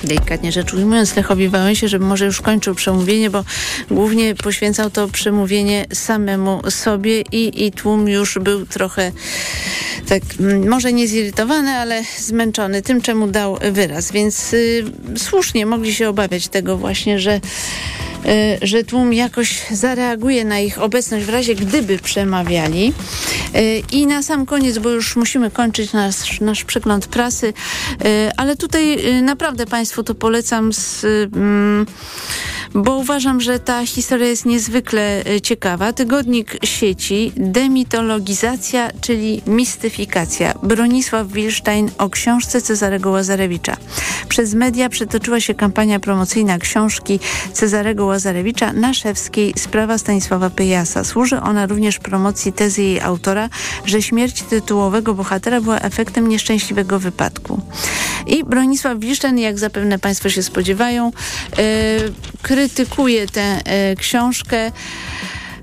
delikatnie 0.05 0.53
rzecz 0.53 0.75
ujmując, 0.75 1.17
Lechowi 1.17 1.49
Wałęsie, 1.49 1.89
żeby 1.89 2.05
może 2.05 2.25
już 2.25 2.41
kończył 2.41 2.75
przemówienie, 2.75 3.31
bo 3.31 3.45
głównie 3.91 4.35
poświęcał 4.35 4.91
to 4.91 5.09
przemówienie 5.09 5.87
samemu 5.93 6.71
sobie 6.71 7.21
i, 7.21 7.67
i 7.67 7.73
tłum 7.73 8.09
już 8.09 8.39
był 8.39 8.67
trochę 8.67 9.13
tak, 10.09 10.23
mm, 10.41 10.69
może 10.69 10.93
nie 10.93 11.09
zirytowany, 11.09 11.71
ale 11.71 12.03
zmęczony 12.19 12.83
tym, 12.83 13.01
czemu 13.01 13.27
dał 13.27 13.59
wyraz. 13.73 14.13
Więc 14.13 14.53
y, 14.53 14.85
słusznie 15.17 15.67
mogli 15.67 15.95
się 15.95 16.09
obawiać 16.09 16.49
tego 16.49 16.77
właśnie, 16.77 17.19
że 17.19 17.41
że 18.63 18.85
tłum 18.85 19.13
jakoś 19.13 19.67
zareaguje 19.71 20.45
na 20.45 20.59
ich 20.59 20.83
obecność 20.83 21.27
w 21.27 21.29
razie 21.29 21.55
gdyby 21.55 21.99
przemawiali. 21.99 22.93
Y, 23.57 23.83
I 23.93 24.07
na 24.07 24.23
sam 24.23 24.47
koniec, 24.47 24.79
bo 24.79 24.91
już 24.91 25.17
musimy 25.17 25.51
kończyć 25.51 25.93
nasz, 25.93 26.41
nasz 26.41 26.65
przegląd 26.65 27.07
prasy, 27.07 27.47
y, 27.47 28.31
ale 28.37 28.57
tutaj 28.57 28.99
naprawdę 29.23 29.67
Państwu 29.67 30.03
to 30.03 30.15
polecam 30.15 30.73
z 30.73 31.05
mm, 31.05 31.87
bo 32.75 32.97
uważam, 32.97 33.41
że 33.41 33.59
ta 33.59 33.87
historia 33.87 34.27
jest 34.27 34.47
niezwykle 34.47 35.25
ciekawa. 35.43 35.93
Tygodnik 35.93 36.59
sieci 36.65 37.33
Demitologizacja, 37.37 38.91
czyli 39.01 39.43
mistyfikacja. 39.47 40.55
Bronisław 40.63 41.29
Wilstein 41.29 41.91
o 41.99 42.11
książce 42.11 42.63
Cezarego 42.63 43.11
Łazarewicza. 43.11 43.77
Przez 44.29 44.55
media 44.55 44.89
przetoczyła 44.89 45.41
się 45.41 45.55
kampania 45.55 46.01
promocyjna 46.01 46.59
książki 46.59 47.21
Cezarego 47.53 48.07
Łazarewicza 48.11 48.73
Naszewskiej 48.73 49.55
Sprawa 49.57 49.99
Stanisława 49.99 50.51
Pyjasa. 50.51 51.05
Służy 51.05 51.41
ona 51.41 51.67
również 51.67 51.99
promocji 51.99 52.53
tezy 52.53 52.83
jej 52.83 53.01
autora, 53.01 53.49
że 53.87 54.03
śmierć 54.03 54.43
tytułowego 54.43 55.15
bohatera 55.15 55.61
była 55.61 55.79
efektem 55.79 56.29
nieszczęśliwego 56.29 56.99
wypadku. 56.99 57.61
I 58.27 58.45
Bronisław 58.45 58.99
Wilszczyn, 58.99 59.39
jak 59.39 59.59
zapewne 59.59 59.99
Państwo 59.99 60.31
się 60.31 60.43
spodziewają, 60.43 61.13
yy, 61.59 61.65
krytykuje 62.43 63.27
tę 63.27 63.61
yy, 63.89 63.97
książkę. 63.97 64.73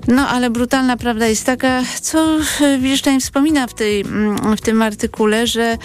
No 0.06 0.28
ale 0.28 0.50
brutalna 0.50 0.96
prawda 0.96 1.26
jest 1.26 1.46
taka, 1.46 1.82
co 2.00 2.36
Wilszczyn 2.80 3.20
wspomina 3.20 3.66
w, 3.66 3.74
tej, 3.74 4.00
mm, 4.00 4.56
w 4.56 4.60
tym 4.60 4.82
artykule, 4.82 5.46
że 5.46 5.78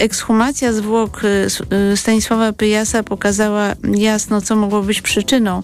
ekshumacja 0.00 0.72
zwłok 0.72 1.24
y, 1.24 1.46
y, 1.92 1.96
Stanisława 1.96 2.52
Pyjasa 2.52 3.02
pokazała 3.02 3.74
jasno, 3.94 4.40
co 4.40 4.56
mogło 4.56 4.82
być 4.82 5.02
przyczyną 5.02 5.62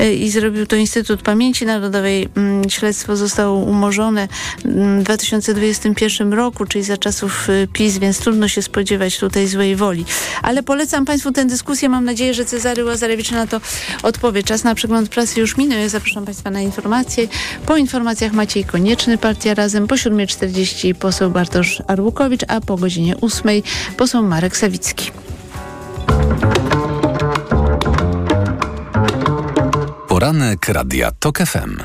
y, 0.00 0.14
i 0.14 0.30
zrobił 0.30 0.66
to 0.66 0.76
Instytut 0.76 1.22
Pamięci 1.22 1.66
Narodowej. 1.66 2.28
Mm, 2.36 2.70
śledztwo 2.70 3.16
zostało 3.16 3.58
umorzone 3.58 4.28
mm, 4.64 5.00
w 5.00 5.02
2021 5.02 6.32
roku, 6.32 6.66
czyli 6.66 6.84
za 6.84 6.96
czasów 6.96 7.48
PiS, 7.72 7.98
więc 7.98 8.18
trudno 8.18 8.48
się 8.48 8.62
spodziewać 8.62 9.18
tutaj 9.18 9.46
złej 9.46 9.76
woli. 9.76 10.04
Ale 10.42 10.62
polecam 10.62 11.04
Państwu 11.04 11.32
tę 11.32 11.44
dyskusję. 11.44 11.88
Mam 11.88 12.04
nadzieję, 12.04 12.34
że 12.34 12.44
Cezary 12.44 12.84
Łazarewicz 12.84 13.30
na 13.30 13.46
to 13.46 13.60
odpowie. 14.02 14.42
Czas 14.42 14.64
na 14.64 14.74
przegląd 14.74 15.08
prasy 15.08 15.40
już 15.40 15.56
minął. 15.56 15.78
Ja 15.78 15.88
zapraszam 15.88 16.24
Państwa 16.24 16.50
na 16.50 16.60
informacje. 16.60 17.28
Po 17.66 17.76
informacjach 17.76 18.32
Maciej 18.32 18.64
Konieczny, 18.64 19.18
Partia 19.18 19.54
Razem. 19.54 19.86
Po 19.86 19.94
7.40 19.94 20.94
poseł 20.94 21.30
Bartosz 21.30 21.82
Arłukowicz, 21.86 22.42
a 22.48 22.60
po 22.60 22.76
godzinie 22.76 23.14
8 23.20 23.62
poseł 23.96 24.22
Marek 24.22 24.56
Sawicki. 24.56 25.10
Poranek 30.08 30.68
Radia 30.68 31.10
TOK 31.18 31.38
FM. 31.38 31.76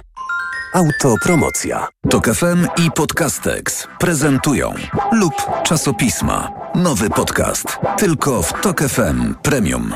Autopromocja. 0.73 1.87
TOK 2.09 2.27
FM 2.27 2.67
i 2.85 2.91
Podcastex 2.91 3.87
prezentują 3.99 4.73
lub 5.11 5.33
czasopisma. 5.63 6.51
Nowy 6.75 7.09
podcast. 7.09 7.65
Tylko 7.97 8.41
w 8.41 8.61
TOK 8.61 8.81
FM 8.81 9.35
Premium. 9.41 9.93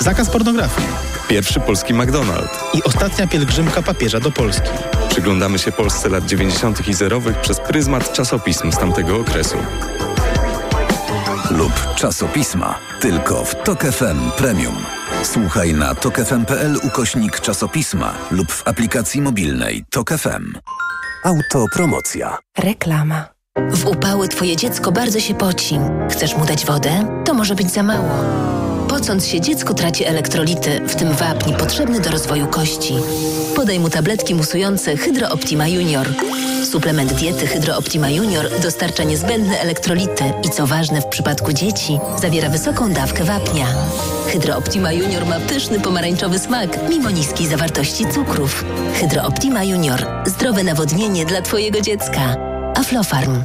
Zakaz 0.00 0.30
pornografii. 0.30 0.88
Pierwszy 1.28 1.60
polski 1.60 1.94
McDonald's. 1.94 2.58
I 2.74 2.82
ostatnia 2.82 3.26
pielgrzymka 3.26 3.82
papieża 3.82 4.20
do 4.20 4.30
Polski. 4.30 4.68
Przyglądamy 5.08 5.58
się 5.58 5.72
Polsce 5.72 6.08
lat 6.08 6.24
90. 6.24 6.88
i 6.88 6.94
zerowych 6.94 7.40
przez 7.40 7.60
pryzmat 7.60 8.12
czasopism 8.12 8.72
z 8.72 8.78
tamtego 8.78 9.16
okresu 9.16 9.56
lub 11.50 11.94
czasopisma. 11.96 12.78
Tylko 13.00 13.44
w 13.44 13.54
Tok 13.54 13.82
FM 13.84 14.30
Premium. 14.36 14.76
Słuchaj 15.22 15.74
na 15.74 15.94
tokefm.pl 15.94 16.76
ukośnik 16.82 17.40
czasopisma 17.40 18.14
lub 18.30 18.52
w 18.52 18.68
aplikacji 18.68 19.20
mobilnej 19.22 19.84
Tok 19.90 20.10
FM. 20.10 20.52
Autopromocja. 21.24 22.38
Reklama. 22.58 23.28
W 23.70 23.86
upały 23.86 24.28
twoje 24.28 24.56
dziecko 24.56 24.92
bardzo 24.92 25.20
się 25.20 25.34
poci. 25.34 25.78
Chcesz 26.10 26.36
mu 26.36 26.46
dać 26.46 26.66
wodę? 26.66 27.22
To 27.24 27.34
może 27.34 27.54
być 27.54 27.70
za 27.70 27.82
mało. 27.82 28.10
Pocąc 28.88 29.26
się, 29.26 29.40
dziecko 29.40 29.74
traci 29.74 30.04
elektrolity, 30.04 30.80
w 30.88 30.94
tym 30.94 31.12
wapń 31.12 31.52
potrzebny 31.52 32.00
do 32.00 32.10
rozwoju 32.10 32.46
kości. 32.46 32.94
Podaj 33.56 33.80
mu 33.80 33.90
tabletki 33.90 34.34
musujące 34.34 34.96
Hydro 34.96 35.28
Optima 35.28 35.68
Junior. 35.68 36.06
Suplement 36.70 37.12
diety 37.12 37.46
Hydro 37.46 37.76
Optima 37.76 38.10
Junior 38.10 38.50
dostarcza 38.62 39.02
niezbędne 39.02 39.60
elektrolity 39.60 40.24
i 40.44 40.50
co 40.50 40.66
ważne 40.66 41.00
w 41.00 41.06
przypadku 41.06 41.52
dzieci, 41.52 41.98
zawiera 42.20 42.48
wysoką 42.48 42.92
dawkę 42.92 43.24
wapnia. 43.24 43.66
Hydro 44.26 44.56
Optima 44.56 44.92
Junior 44.92 45.26
ma 45.26 45.40
pyszny 45.40 45.80
pomarańczowy 45.80 46.38
smak, 46.38 46.78
mimo 46.88 47.10
niskiej 47.10 47.46
zawartości 47.46 48.06
cukrów. 48.14 48.64
Hydro 48.94 49.22
Optima 49.22 49.64
Junior. 49.64 50.06
Zdrowe 50.26 50.64
nawodnienie 50.64 51.26
dla 51.26 51.42
Twojego 51.42 51.80
dziecka. 51.80 52.36
Aflofarm. 52.76 53.42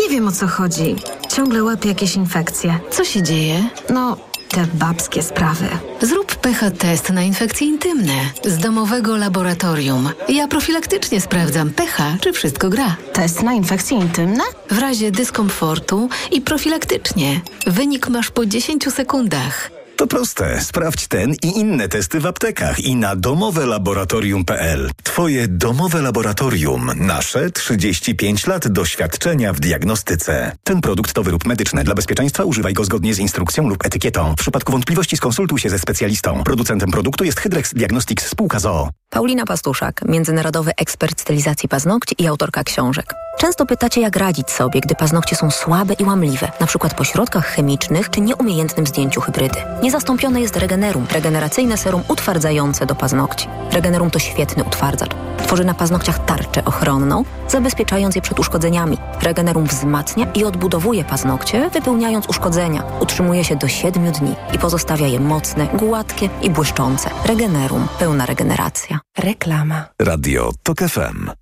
Nie 0.00 0.08
wiem 0.08 0.28
o 0.28 0.32
co 0.32 0.46
chodzi. 0.46 0.96
Ciągle 1.36 1.62
łapię 1.64 1.88
jakieś 1.88 2.16
infekcje. 2.16 2.78
Co 2.90 3.04
się 3.04 3.22
dzieje? 3.22 3.64
No, 3.90 4.16
te 4.52 4.66
babskie 4.74 5.22
sprawy. 5.22 5.66
Zrób 6.02 6.36
pH 6.36 6.70
test 6.70 7.10
na 7.10 7.22
infekcje 7.22 7.66
intymne 7.66 8.12
z 8.44 8.58
domowego 8.58 9.16
laboratorium. 9.16 10.08
Ja 10.28 10.48
profilaktycznie 10.48 11.20
sprawdzam 11.20 11.70
pH, 11.70 12.16
czy 12.20 12.32
wszystko 12.32 12.68
gra. 12.68 12.96
Test 13.12 13.42
na 13.42 13.52
infekcje 13.52 13.98
intymne? 13.98 14.44
W 14.70 14.78
razie 14.78 15.10
dyskomfortu 15.10 16.08
i 16.30 16.40
profilaktycznie. 16.40 17.40
Wynik 17.66 18.08
masz 18.08 18.30
po 18.30 18.46
10 18.46 18.92
sekundach. 18.92 19.81
To 19.96 20.06
proste. 20.06 20.60
Sprawdź 20.60 21.08
ten 21.08 21.34
i 21.42 21.58
inne 21.58 21.88
testy 21.88 22.20
w 22.20 22.26
aptekach 22.26 22.80
i 22.80 22.96
na 22.96 23.16
domowelaboratorium.pl. 23.16 24.90
Twoje 25.02 25.48
domowe 25.48 26.02
laboratorium. 26.02 26.90
Nasze 26.96 27.50
35 27.50 28.46
lat 28.46 28.68
doświadczenia 28.68 29.52
w 29.52 29.60
diagnostyce. 29.60 30.56
Ten 30.64 30.80
produkt 30.80 31.12
to 31.12 31.22
wyrób 31.22 31.46
medyczny. 31.46 31.84
Dla 31.84 31.94
bezpieczeństwa 31.94 32.44
używaj 32.44 32.72
go 32.72 32.84
zgodnie 32.84 33.14
z 33.14 33.18
instrukcją 33.18 33.68
lub 33.68 33.86
etykietą. 33.86 34.32
W 34.32 34.38
przypadku 34.38 34.72
wątpliwości 34.72 35.16
skonsultuj 35.16 35.58
się 35.58 35.70
ze 35.70 35.78
specjalistą. 35.78 36.44
Producentem 36.44 36.90
produktu 36.90 37.24
jest 37.24 37.40
Hydrex 37.40 37.74
Diagnostics 37.74 38.28
spółka 38.28 38.58
ZOO. 38.58 38.90
Paulina 39.10 39.44
Pastuszak, 39.46 40.00
międzynarodowy 40.08 40.72
ekspert 40.76 41.20
stylizacji 41.20 41.68
paznokci 41.68 42.14
i 42.18 42.26
autorka 42.26 42.64
książek. 42.64 43.14
Często 43.38 43.66
pytacie, 43.66 44.00
jak 44.00 44.16
radzić 44.16 44.50
sobie, 44.50 44.80
gdy 44.80 44.94
paznokcie 44.94 45.36
są 45.36 45.50
słabe 45.50 45.94
i 45.94 46.04
łamliwe, 46.04 46.52
na 46.60 46.66
przykład 46.66 46.94
po 46.94 47.04
środkach 47.04 47.46
chemicznych 47.46 48.10
czy 48.10 48.20
nieumiejętnym 48.20 48.86
zdjęciu 48.86 49.20
hybrydy. 49.20 49.58
Niezastąpione 49.82 50.40
jest 50.40 50.56
Regenerum, 50.56 51.06
regeneracyjne 51.12 51.76
serum 51.76 52.02
utwardzające 52.08 52.86
do 52.86 52.94
paznokci. 52.94 53.48
Regenerum 53.72 54.10
to 54.10 54.18
świetny 54.18 54.64
utwardzacz. 54.64 55.10
Tworzy 55.38 55.64
na 55.64 55.74
paznokciach 55.74 56.24
tarczę 56.24 56.64
ochronną, 56.64 57.24
zabezpieczając 57.48 58.16
je 58.16 58.22
przed 58.22 58.38
uszkodzeniami. 58.38 58.98
Regenerum 59.22 59.66
wzmacnia 59.66 60.26
i 60.34 60.44
odbudowuje 60.44 61.04
paznokcie, 61.04 61.70
wypełniając 61.70 62.28
uszkodzenia. 62.28 62.82
Utrzymuje 63.00 63.44
się 63.44 63.56
do 63.56 63.68
7 63.68 64.12
dni 64.12 64.34
i 64.54 64.58
pozostawia 64.58 65.06
je 65.06 65.20
mocne, 65.20 65.66
gładkie 65.66 66.28
i 66.42 66.50
błyszczące. 66.50 67.10
Regenerum. 67.24 67.86
Pełna 67.98 68.26
regeneracja. 68.26 69.00
Reklama. 69.18 69.84
Radio 70.00 70.50
TOK 70.62 70.78
FM. 70.78 71.41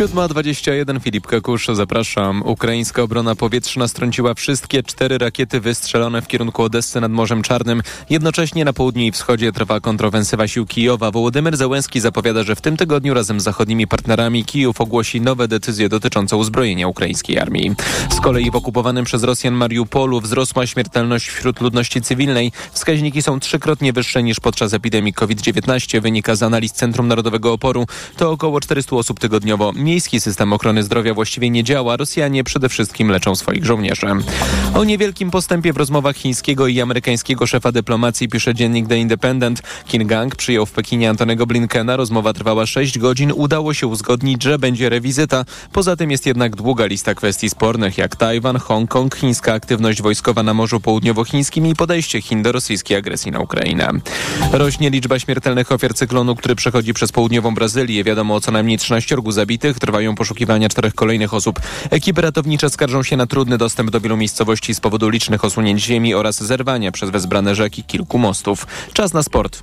7.21 0.00 1.00
Filip 1.00 1.26
Kakusz, 1.26 1.68
zapraszam. 1.72 2.42
Ukraińska 2.42 3.02
obrona 3.02 3.34
powietrzna 3.34 3.88
strąciła 3.88 4.34
wszystkie 4.34 4.82
cztery 4.82 5.18
rakiety 5.18 5.60
wystrzelone 5.60 6.22
w 6.22 6.26
kierunku 6.26 6.62
Odessy 6.62 7.00
nad 7.00 7.12
Morzem 7.12 7.42
Czarnym. 7.42 7.82
Jednocześnie 8.10 8.64
na 8.64 8.72
południu 8.72 9.02
i 9.02 9.12
wschodzie 9.12 9.52
trwa 9.52 9.80
kontrofensywa 9.80 10.48
sił 10.48 10.66
Kijowa. 10.66 11.10
Wołodymyr 11.10 11.56
Zełenski 11.56 12.00
zapowiada, 12.00 12.42
że 12.42 12.56
w 12.56 12.60
tym 12.60 12.76
tygodniu 12.76 13.14
razem 13.14 13.40
z 13.40 13.44
zachodnimi 13.44 13.86
partnerami 13.86 14.44
Kijów 14.44 14.80
ogłosi 14.80 15.20
nowe 15.20 15.48
decyzje 15.48 15.88
dotyczące 15.88 16.36
uzbrojenia 16.36 16.88
ukraińskiej 16.88 17.38
armii. 17.38 17.74
Z 18.10 18.20
kolei 18.20 18.50
w 18.50 18.56
okupowanym 18.56 19.04
przez 19.04 19.22
Rosjan 19.22 19.54
Mariupolu 19.54 20.20
wzrosła 20.20 20.66
śmiertelność 20.66 21.28
wśród 21.28 21.60
ludności 21.60 22.02
cywilnej. 22.02 22.52
Wskaźniki 22.72 23.22
są 23.22 23.40
trzykrotnie 23.40 23.92
wyższe 23.92 24.22
niż 24.22 24.40
podczas 24.40 24.74
epidemii 24.74 25.12
COVID-19, 25.12 26.00
wynika 26.00 26.34
z 26.34 26.42
analiz 26.42 26.72
Centrum 26.72 27.08
Narodowego 27.08 27.52
Oporu. 27.52 27.86
To 28.16 28.30
około 28.30 28.60
400 28.60 28.96
osób 28.96 29.20
tygodniowo 29.20 29.72
miejski 29.90 30.20
system 30.20 30.52
ochrony 30.52 30.82
zdrowia 30.82 31.14
właściwie 31.14 31.50
nie 31.50 31.64
działa. 31.64 31.96
Rosjanie 31.96 32.44
przede 32.44 32.68
wszystkim 32.68 33.08
leczą 33.08 33.36
swoich 33.36 33.64
żołnierzy. 33.64 34.06
O 34.74 34.84
niewielkim 34.84 35.30
postępie 35.30 35.72
w 35.72 35.76
rozmowach 35.76 36.16
chińskiego 36.16 36.66
i 36.66 36.80
amerykańskiego 36.80 37.46
szefa 37.46 37.72
dyplomacji 37.72 38.28
pisze 38.28 38.54
dziennik 38.54 38.88
The 38.88 38.98
Independent. 38.98 39.62
Kim 39.86 40.06
Gang 40.06 40.36
przyjął 40.36 40.66
w 40.66 40.72
Pekinie 40.72 41.10
Antonego 41.10 41.46
Blinkena. 41.46 41.96
Rozmowa 41.96 42.32
trwała 42.32 42.66
6 42.66 42.98
godzin. 42.98 43.32
Udało 43.32 43.74
się 43.74 43.86
uzgodnić, 43.86 44.42
że 44.42 44.58
będzie 44.58 44.88
rewizyta. 44.88 45.44
Poza 45.72 45.96
tym 45.96 46.10
jest 46.10 46.26
jednak 46.26 46.56
długa 46.56 46.86
lista 46.86 47.14
kwestii 47.14 47.50
spornych, 47.50 47.98
jak 47.98 48.16
Tajwan, 48.16 48.58
Hongkong, 48.58 49.16
chińska 49.16 49.52
aktywność 49.52 50.02
wojskowa 50.02 50.42
na 50.42 50.54
Morzu 50.54 50.80
Południowochińskim 50.80 51.66
i 51.66 51.74
podejście 51.74 52.22
Chin 52.22 52.42
do 52.42 52.52
rosyjskiej 52.52 52.96
agresji 52.96 53.32
na 53.32 53.40
Ukrainę. 53.40 53.90
Rośnie 54.52 54.90
liczba 54.90 55.18
śmiertelnych 55.18 55.72
ofiar 55.72 55.94
cyklonu, 55.94 56.36
który 56.36 56.54
przechodzi 56.54 56.94
przez 56.94 57.12
południową 57.12 57.54
Brazylię. 57.54 58.04
Wiadomo 58.04 58.34
o 58.34 58.40
co 58.40 58.52
najmniej 58.52 58.78
13 58.78 59.16
zabitych. 59.28 59.69
Trwają 59.78 60.14
poszukiwania 60.14 60.68
czterech 60.68 60.94
kolejnych 60.94 61.34
osób. 61.34 61.60
Ekipy 61.90 62.20
ratownicze 62.20 62.70
skarżą 62.70 63.02
się 63.02 63.16
na 63.16 63.26
trudny 63.26 63.58
dostęp 63.58 63.90
do 63.90 64.00
wielu 64.00 64.16
miejscowości 64.16 64.74
z 64.74 64.80
powodu 64.80 65.08
licznych 65.08 65.44
osunięć 65.44 65.84
ziemi 65.84 66.14
oraz 66.14 66.42
zerwania 66.42 66.92
przez 66.92 67.10
wezbrane 67.10 67.54
rzeki 67.54 67.84
kilku 67.84 68.18
mostów. 68.18 68.66
Czas 68.92 69.12
na 69.12 69.22
sport. 69.22 69.62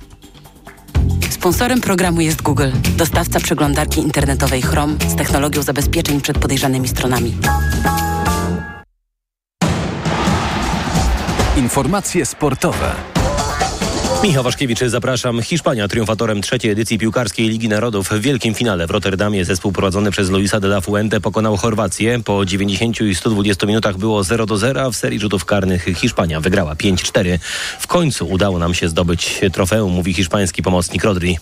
Sponsorem 1.30 1.80
programu 1.80 2.20
jest 2.20 2.42
Google, 2.42 2.70
dostawca 2.96 3.40
przeglądarki 3.40 4.00
internetowej 4.00 4.62
Chrome 4.62 4.94
z 5.08 5.16
technologią 5.16 5.62
zabezpieczeń 5.62 6.20
przed 6.20 6.38
podejrzanymi 6.38 6.88
stronami. 6.88 7.36
Informacje 11.56 12.26
sportowe. 12.26 13.17
Michał 14.22 14.44
Waszkiewicz, 14.44 14.78
zapraszam. 14.86 15.42
Hiszpania 15.42 15.88
triumfatorem 15.88 16.42
trzeciej 16.42 16.70
edycji 16.70 16.98
piłkarskiej 16.98 17.48
Ligi 17.48 17.68
Narodów 17.68 18.08
w 18.08 18.20
wielkim 18.20 18.54
finale 18.54 18.86
w 18.86 18.90
Rotterdamie 18.90 19.44
zespół 19.44 19.72
prowadzony 19.72 20.10
przez 20.10 20.30
Luisa 20.30 20.60
de 20.60 20.68
la 20.68 20.80
Fuente 20.80 21.20
pokonał 21.20 21.56
Chorwację. 21.56 22.20
Po 22.24 22.44
90 22.44 23.00
i 23.00 23.14
120 23.14 23.66
minutach 23.66 23.96
było 23.96 24.24
0 24.24 24.46
do 24.46 24.56
0, 24.56 24.82
a 24.82 24.90
w 24.90 24.96
serii 24.96 25.20
rzutów 25.20 25.44
karnych 25.44 25.84
Hiszpania 25.84 26.40
wygrała 26.40 26.74
5-4. 26.74 27.38
W 27.80 27.86
końcu 27.86 28.28
udało 28.28 28.58
nam 28.58 28.74
się 28.74 28.88
zdobyć 28.88 29.40
trofeum, 29.52 29.92
mówi 29.92 30.14
hiszpański 30.14 30.62
pomocnik 30.62 31.04
Rodri. 31.04 31.38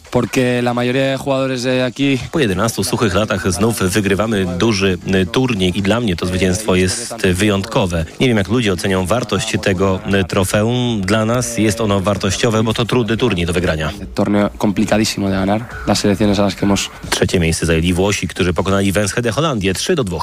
Po 2.32 2.38
11 2.38 2.84
suchych 2.84 3.14
latach 3.14 3.52
znów 3.52 3.78
wygrywamy 3.78 4.46
duży 4.58 4.98
turniej 5.32 5.78
i 5.78 5.82
dla 5.82 6.00
mnie 6.00 6.16
to 6.16 6.26
zwycięstwo 6.26 6.74
jest 6.74 7.16
wyjątkowe. 7.16 8.04
Nie 8.20 8.28
wiem 8.28 8.36
jak 8.36 8.48
ludzie 8.48 8.72
ocenią 8.72 9.06
wartość 9.06 9.56
tego 9.62 10.00
trofeum. 10.28 11.00
Dla 11.00 11.24
nas 11.24 11.58
jest 11.58 11.80
ono 11.80 12.00
wartościowe, 12.00 12.65
bo 12.66 12.74
to 12.74 12.84
trudny 12.84 13.16
turniej 13.16 13.46
do 13.46 13.52
wygrania. 13.52 13.92
Torneo 14.14 14.50
complicadísimo 14.58 15.28
de 15.28 15.36
ganar. 15.36 15.64
Las 15.86 15.98
selecciones 15.98 16.38
a 16.38 16.42
las 16.42 16.54
que 16.54 16.60
hemos... 16.60 16.90
Trzecie 17.10 17.40
miejsce 17.40 17.66
zajęli 17.66 17.92
Włosi, 17.92 18.28
którzy 18.28 18.54
pokonali 18.54 18.92
Węschede 18.92 19.32
Holandię 19.32 19.74
3 19.74 19.94
do 19.94 20.04
2. 20.04 20.18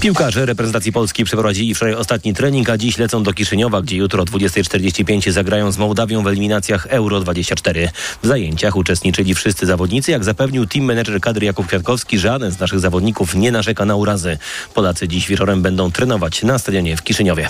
Piłkarze 0.00 0.46
reprezentacji 0.46 0.92
Polski 0.92 1.24
przeprowadzili 1.24 1.74
wczoraj 1.74 1.94
ostatni 1.94 2.34
trening, 2.34 2.70
a 2.70 2.78
dziś 2.78 2.98
lecą 2.98 3.22
do 3.22 3.32
Kiszyniowa, 3.32 3.82
gdzie 3.82 3.96
jutro 3.96 4.22
o 4.22 4.26
20.45 4.26 5.30
zagrają 5.30 5.72
z 5.72 5.78
Mołdawią 5.78 6.22
w 6.22 6.26
eliminacjach 6.26 6.86
Euro 6.86 7.20
24. 7.20 7.88
W 8.22 8.26
zajęciach 8.26 8.76
uczestniczyli 8.76 9.34
wszyscy 9.34 9.66
zawodnicy. 9.66 10.10
Jak 10.10 10.24
zapewnił 10.24 10.66
team 10.66 10.84
manager 10.84 11.20
kadry 11.20 11.46
Jakub 11.46 11.66
Kwiatkowski, 11.66 12.18
żaden 12.18 12.52
z 12.52 12.60
naszych 12.60 12.80
zawodników 12.80 13.34
nie 13.34 13.52
narzeka 13.52 13.84
na 13.84 13.96
urazy. 13.96 14.38
Polacy 14.74 15.08
dziś 15.08 15.28
wieczorem 15.28 15.62
będą 15.62 15.92
trenować 15.92 16.42
na 16.42 16.58
stadionie 16.58 16.96
w 16.96 17.02
Kiszyniowie. 17.02 17.48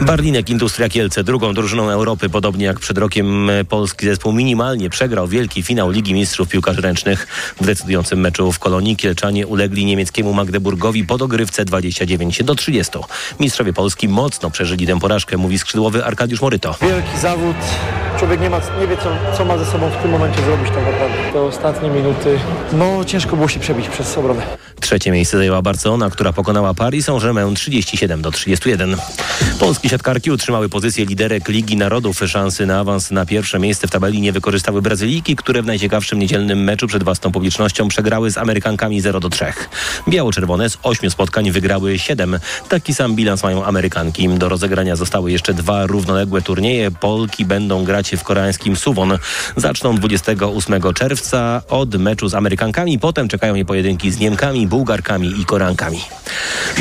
Barlinek 0.00 0.50
Industria 0.50 0.88
Kielce, 0.88 1.24
drugą 1.24 1.54
drużyną 1.54 1.90
Europy, 1.90 2.28
podobnie 2.28 2.64
jak 2.64 2.80
przed 2.80 2.98
rokiem 2.98 3.50
polski 3.68 4.06
zespół 4.06 4.32
minimalnie 4.32 4.90
przegrał 4.90 5.28
wielki 5.28 5.62
finał 5.62 5.90
Ligi 5.90 6.14
Mistrzów 6.14 6.48
Piłkarzy 6.48 6.80
Ręcznych. 6.80 7.26
W 7.60 7.66
decydującym 7.66 8.20
meczu 8.20 8.52
w 8.52 8.58
Kolonii 8.58 8.96
Kielczanie 8.96 9.46
ulegli 9.46 9.84
niemieckiemu 9.84 10.32
Magdeburgowi 10.32 11.04
po 11.04 11.18
dogrywce 11.18 11.64
29 11.64 12.42
do 12.44 12.54
30. 12.54 12.92
Mistrzowie 13.40 13.72
Polski 13.72 14.08
mocno 14.08 14.50
przeżyli 14.50 14.86
tę 14.86 15.00
porażkę, 15.00 15.36
mówi 15.36 15.58
skrzydłowy 15.58 16.04
Arkadiusz 16.04 16.40
Moryto. 16.40 16.74
Wielki 16.82 17.18
zawód. 17.18 17.56
Człowiek 18.18 18.40
nie, 18.40 18.50
ma, 18.50 18.60
nie 18.80 18.86
wie, 18.86 18.96
co, 18.96 19.36
co 19.38 19.44
ma 19.44 19.58
ze 19.58 19.66
sobą 19.66 19.90
w 19.90 20.02
tym 20.02 20.10
momencie 20.10 20.42
zrobić 20.42 20.68
tak 20.68 20.84
naprawdę. 20.84 21.32
Te 21.32 21.40
ostatnie 21.42 21.90
minuty, 21.90 22.38
no 22.72 23.04
ciężko 23.04 23.36
było 23.36 23.48
się 23.48 23.60
przebić 23.60 23.88
przez 23.88 24.18
obronę. 24.18 24.42
Trzecie 24.80 25.10
miejsce 25.10 25.36
zajęła 25.36 25.62
Barcelona, 25.62 26.10
która 26.10 26.32
pokonała 26.32 26.74
Paris 26.74 27.06
Saint-Germain 27.06 27.54
37 27.54 28.22
do 28.22 28.30
31. 28.30 28.96
Polskie 29.60 29.88
siatkarki 29.88 30.30
utrzymały 30.30 30.68
pozycję 30.68 31.04
liderek 31.04 31.48
Ligi 31.48 31.76
Narodów. 31.76 32.20
Szansy 32.26 32.66
na 32.66 32.80
awans 32.80 33.10
na 33.10 33.26
pierwsze 33.44 33.58
miejsce 33.58 33.86
w 33.86 33.90
tabeli 33.90 34.20
nie 34.20 34.32
wykorzystały 34.32 34.82
Brazylijki, 34.82 35.36
które 35.36 35.62
w 35.62 35.66
najciekawszym 35.66 36.18
niedzielnym 36.18 36.64
meczu 36.64 36.86
przed 36.86 37.04
własną 37.04 37.32
publicznością 37.32 37.88
przegrały 37.88 38.30
z 38.30 38.38
Amerykankami 38.38 39.00
0 39.00 39.20
do 39.20 39.30
3. 39.30 39.44
Biało-czerwone 40.08 40.70
z 40.70 40.78
ośmiu 40.82 41.10
spotkań 41.10 41.50
wygrały 41.50 41.98
7. 41.98 42.38
Taki 42.68 42.94
sam 42.94 43.14
bilans 43.14 43.42
mają 43.42 43.64
Amerykanki. 43.64 44.28
Do 44.28 44.48
rozegrania 44.48 44.96
zostały 44.96 45.32
jeszcze 45.32 45.54
dwa 45.54 45.86
równoległe 45.86 46.42
turnieje. 46.42 46.90
Polki 46.90 47.44
będą 47.44 47.84
grać 47.84 48.10
w 48.16 48.22
koreańskim 48.22 48.76
Suwon. 48.76 49.18
Zaczną 49.56 49.94
28 49.94 50.92
czerwca 50.94 51.62
od 51.68 51.94
meczu 51.94 52.28
z 52.28 52.34
Amerykankami. 52.34 52.98
Potem 52.98 53.28
czekają 53.28 53.54
je 53.54 53.64
pojedynki 53.64 54.10
z 54.10 54.18
Niemkami, 54.18 54.66
Bułgarkami 54.66 55.40
i 55.40 55.44
Koreankami. 55.44 56.00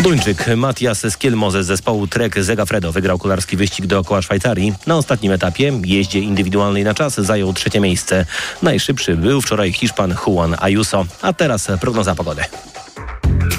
Duńczyk 0.04 0.46
Matias 0.58 1.06
Skielmoze 1.10 1.64
z 1.64 1.68
zespołu 1.68 2.08
Trek 2.08 2.44
Zegafredo 2.44 2.92
wygrał 2.92 3.18
kolarski 3.18 3.58
wyścig 3.58 3.86
dookoła 3.86 4.22
Szwajcarii. 4.22 4.74
Na 4.88 4.98
ostatnim 4.98 5.32
etapie, 5.32 5.72
jeździe 5.86 6.20
indywidualnej 6.54 6.84
na 6.84 6.94
czas, 6.94 7.16
zajął 7.16 7.54
trzecie 7.54 7.80
miejsce. 7.80 8.26
Najszybszy 8.62 9.16
był 9.16 9.42
wczoraj 9.42 9.74
Hiszpan 9.74 10.16
Juan 10.28 10.56
Ayuso. 10.60 11.06
A 11.22 11.34
teraz 11.34 11.68
prognoza 11.82 12.16
pogody. 12.16 12.42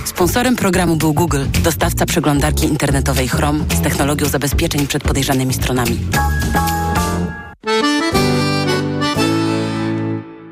Sponsorem 0.04 0.56
programu 0.56 0.96
był 0.96 1.14
Google, 1.14 1.44
dostawca 1.62 2.06
przeglądarki 2.06 2.66
internetowej 2.66 3.28
Chrome 3.28 3.64
z 3.78 3.82
technologią 3.82 4.28
zabezpieczeń 4.28 4.86
przed 4.86 5.02
podejrzanymi 5.02 5.54
stronami. 5.54 5.98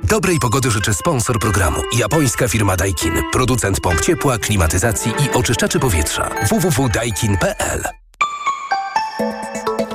Dobrej 0.04 0.38
pogody 0.38 0.70
życzę 0.70 0.94
sponsor 0.94 1.38
programu. 1.38 1.80
Japońska 1.98 2.48
firma 2.48 2.76
Daikin. 2.76 3.12
Producent 3.32 3.80
pomp 3.80 4.00
ciepła, 4.00 4.38
klimatyzacji 4.38 5.12
i 5.24 5.30
oczyszczaczy 5.36 5.78
powietrza. 5.78 6.30
www.daikin.pl 6.50 8.01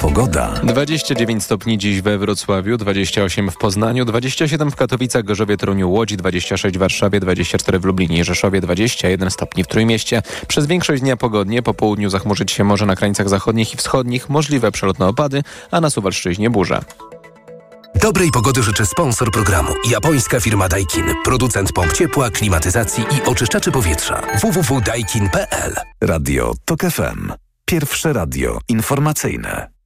Pogoda. 0.08 0.54
29 0.64 1.44
stopni 1.44 1.78
dziś 1.78 2.02
we 2.02 2.18
Wrocławiu, 2.18 2.78
28 2.78 3.52
w 3.52 3.58
Poznaniu, 3.58 4.06
27 4.06 4.72
w 4.72 4.76
Katowicach, 4.76 5.24
Gorzowie, 5.24 5.58
Toruniu, 5.58 5.92
Łodzi, 5.92 6.18
26 6.18 6.76
w 6.76 6.80
Warszawie, 6.80 7.20
24 7.20 7.80
w 7.80 7.86
Lublinie 7.86 8.20
i 8.20 8.24
Rzeszowie, 8.24 8.62
21 8.62 9.32
stopni 9.32 9.64
w 9.64 9.68
Trójmieście. 9.68 10.22
Przez 10.48 10.66
większość 10.66 11.02
dnia 11.02 11.18
pogodnie, 11.18 11.62
po 11.62 11.74
południu 11.74 12.10
zachmurzyć 12.10 12.52
się 12.52 12.64
może 12.64 12.86
na 12.86 12.96
krańcach 12.96 13.30
zachodnich 13.30 13.74
i 13.74 13.78
wschodnich, 13.78 14.30
możliwe 14.30 14.72
przelotne 14.72 15.08
opady, 15.08 15.44
a 15.72 15.82
na 15.82 15.90
Suwalszczyźnie 15.90 16.50
burza. 16.50 16.82
Dobrej 17.96 18.32
pogody 18.32 18.64
życzę 18.64 18.86
sponsor 18.86 19.32
programu. 19.32 19.74
Japońska 19.90 20.40
firma 20.40 20.70
Daikin. 20.70 21.06
Producent 21.24 21.74
pomp 21.74 21.94
ciepła, 21.94 22.30
klimatyzacji 22.30 23.04
i 23.04 23.30
oczyszczaczy 23.30 23.72
powietrza. 23.72 24.22
www.daikin.pl 24.42 25.76
Radio 26.02 26.54
TOK 26.66 26.82
FM. 26.82 27.32
Pierwsze 27.66 28.14
radio 28.14 28.60
informacyjne. 28.70 29.77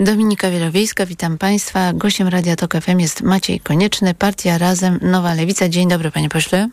Dominika 0.00 0.50
Wielowiejska, 0.50 1.06
witam 1.06 1.38
Państwa. 1.38 1.92
Gościem 1.92 2.28
Radia 2.28 2.56
Tok 2.56 2.74
FM 2.80 2.98
jest 2.98 3.22
Maciej 3.22 3.60
Konieczny, 3.60 4.14
Partia 4.14 4.58
Razem, 4.58 4.98
Nowa 5.02 5.34
Lewica. 5.34 5.68
Dzień 5.68 5.88
dobry, 5.88 6.10
panie 6.10 6.28
pośle. 6.28 6.68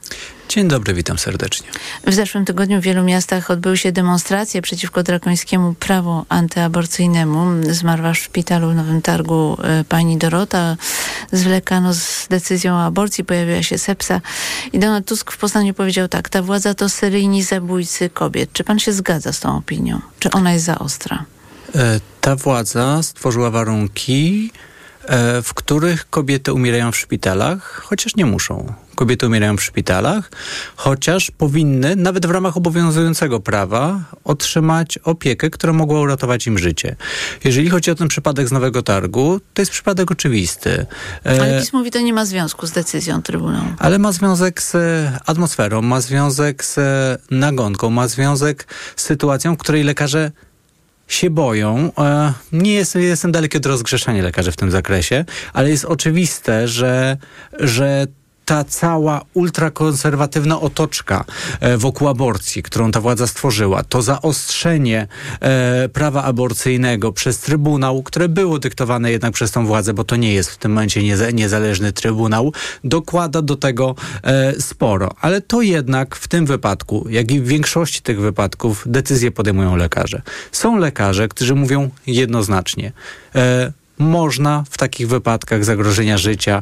Dzień 0.49 0.67
dobry, 0.67 0.93
witam 0.93 1.17
serdecznie. 1.17 1.67
W 2.05 2.13
zeszłym 2.13 2.45
tygodniu 2.45 2.81
w 2.81 2.83
wielu 2.83 3.03
miastach 3.03 3.51
odbyły 3.51 3.77
się 3.77 3.91
demonstracje 3.91 4.61
przeciwko 4.61 5.03
drakońskiemu 5.03 5.73
prawu 5.73 6.25
antyaborcyjnemu. 6.29 7.63
Zmarła 7.69 8.13
w 8.13 8.17
szpitalu 8.17 8.69
w 8.69 8.75
Nowym 8.75 9.01
Targu 9.01 9.57
y, 9.81 9.83
pani 9.83 10.17
Dorota. 10.17 10.77
Zwlekano 11.31 11.93
z 11.93 12.27
decyzją 12.29 12.73
o 12.73 12.83
aborcji, 12.83 13.23
pojawiła 13.23 13.63
się 13.63 13.77
sepsa. 13.77 14.21
I 14.73 14.79
Donald 14.79 15.07
Tusk 15.07 15.31
w 15.31 15.37
Poznaniu 15.37 15.73
powiedział 15.73 16.07
tak, 16.07 16.29
ta 16.29 16.41
władza 16.41 16.73
to 16.73 16.89
seryjni 16.89 17.43
zabójcy 17.43 18.09
kobiet. 18.09 18.53
Czy 18.53 18.63
pan 18.63 18.79
się 18.79 18.93
zgadza 18.93 19.33
z 19.33 19.39
tą 19.39 19.57
opinią? 19.57 20.01
Czy 20.19 20.31
ona 20.31 20.53
jest 20.53 20.65
za 20.65 20.79
ostra? 20.79 21.25
E, 21.75 21.99
ta 22.21 22.36
władza 22.36 23.03
stworzyła 23.03 23.51
warunki, 23.51 24.51
e, 25.06 25.41
w 25.41 25.53
których 25.53 26.10
kobiety 26.10 26.53
umierają 26.53 26.91
w 26.91 26.97
szpitalach, 26.97 27.82
chociaż 27.86 28.15
nie 28.15 28.25
muszą. 28.25 28.73
Kobiety 28.95 29.27
umierają 29.27 29.58
w 29.58 29.63
szpitalach, 29.63 30.32
chociaż 30.75 31.32
powinny, 31.32 31.95
nawet 31.95 32.25
w 32.25 32.32
ramach 32.32 32.58
obowiązującego 32.58 33.39
prawa, 33.39 33.99
otrzymać 34.23 34.97
opiekę, 34.97 35.49
która 35.49 35.73
mogła 35.73 35.99
uratować 35.99 36.47
im 36.47 36.58
życie. 36.58 36.95
Jeżeli 37.43 37.69
chodzi 37.69 37.91
o 37.91 37.95
ten 37.95 38.08
przypadek 38.08 38.47
z 38.47 38.51
Nowego 38.51 38.82
Targu, 38.82 39.39
to 39.53 39.62
jest 39.62 39.71
przypadek 39.71 40.12
oczywisty. 40.12 40.86
E, 41.25 41.41
Ale 41.41 41.60
PiS 41.60 41.73
mówi, 41.73 41.91
to 41.91 41.99
nie 41.99 42.13
ma 42.13 42.25
związku 42.25 42.67
z 42.67 42.71
decyzją 42.71 43.21
Trybunału. 43.21 43.67
Ale 43.80 43.99
ma 43.99 44.12
związek 44.12 44.62
z 44.62 44.75
atmosferą, 45.25 45.82
ma 45.82 46.01
związek 46.01 46.65
z 46.65 46.80
nagonką, 47.32 47.89
ma 47.89 48.08
związek 48.08 48.67
z 48.95 49.03
sytuacją, 49.03 49.56
w 49.56 49.58
której 49.58 49.84
lekarze 49.84 50.32
się 51.08 51.30
boją. 51.30 51.91
E, 51.98 52.34
nie 52.52 52.74
jest, 52.74 52.96
jestem 52.96 53.32
daleki 53.32 53.58
od 53.58 53.65
rozgrzeszania 53.65 54.24
lekarzy 54.24 54.52
w 54.52 54.56
tym 54.56 54.72
zakresie, 54.72 55.26
ale 55.54 55.70
jest 55.70 55.86
oczywiste, 55.86 56.67
że, 56.67 57.17
że 57.60 58.08
ta 58.47 58.63
cała 58.63 59.21
ultrakonserwatywna 59.33 60.62
otoczka 60.62 61.25
e, 61.60 61.77
wokół 61.77 62.07
aborcji, 62.07 62.63
którą 62.63 62.91
ta 62.91 63.01
władza 63.01 63.27
stworzyła, 63.27 63.83
to 63.83 64.01
zaostrzenie 64.01 65.07
e, 65.39 65.89
prawa 65.89 66.23
aborcyjnego 66.23 67.12
przez 67.12 67.39
Trybunał, 67.39 68.03
które 68.03 68.29
było 68.29 68.60
dyktowane 68.60 69.12
jednak 69.12 69.33
przez 69.33 69.51
tą 69.51 69.65
władzę, 69.65 69.93
bo 69.93 70.03
to 70.03 70.15
nie 70.15 70.33
jest 70.33 70.51
w 70.51 70.57
tym 70.57 70.71
momencie 70.71 71.03
nieza, 71.03 71.31
niezależny 71.31 71.91
Trybunał, 71.91 72.53
dokłada 72.83 73.41
do 73.41 73.55
tego 73.55 73.95
e, 74.23 74.62
sporo. 74.62 75.15
Ale 75.21 75.41
to 75.41 75.62
jednak 75.62 76.15
w 76.15 76.27
tym 76.27 76.45
wypadku, 76.45 77.07
jak 77.10 77.31
i 77.31 77.41
w 77.41 77.47
większości 77.47 78.01
tych 78.01 78.21
wypadków, 78.21 78.83
decyzje 78.86 79.31
podejmują 79.31 79.75
lekarze. 79.75 80.21
Są 80.51 80.77
lekarze, 80.77 81.27
którzy 81.27 81.55
mówią 81.55 81.89
jednoznacznie, 82.07 82.91
można 83.99 84.63
w 84.69 84.77
takich 84.77 85.07
wypadkach 85.07 85.65
zagrożenia 85.65 86.17
życia, 86.17 86.62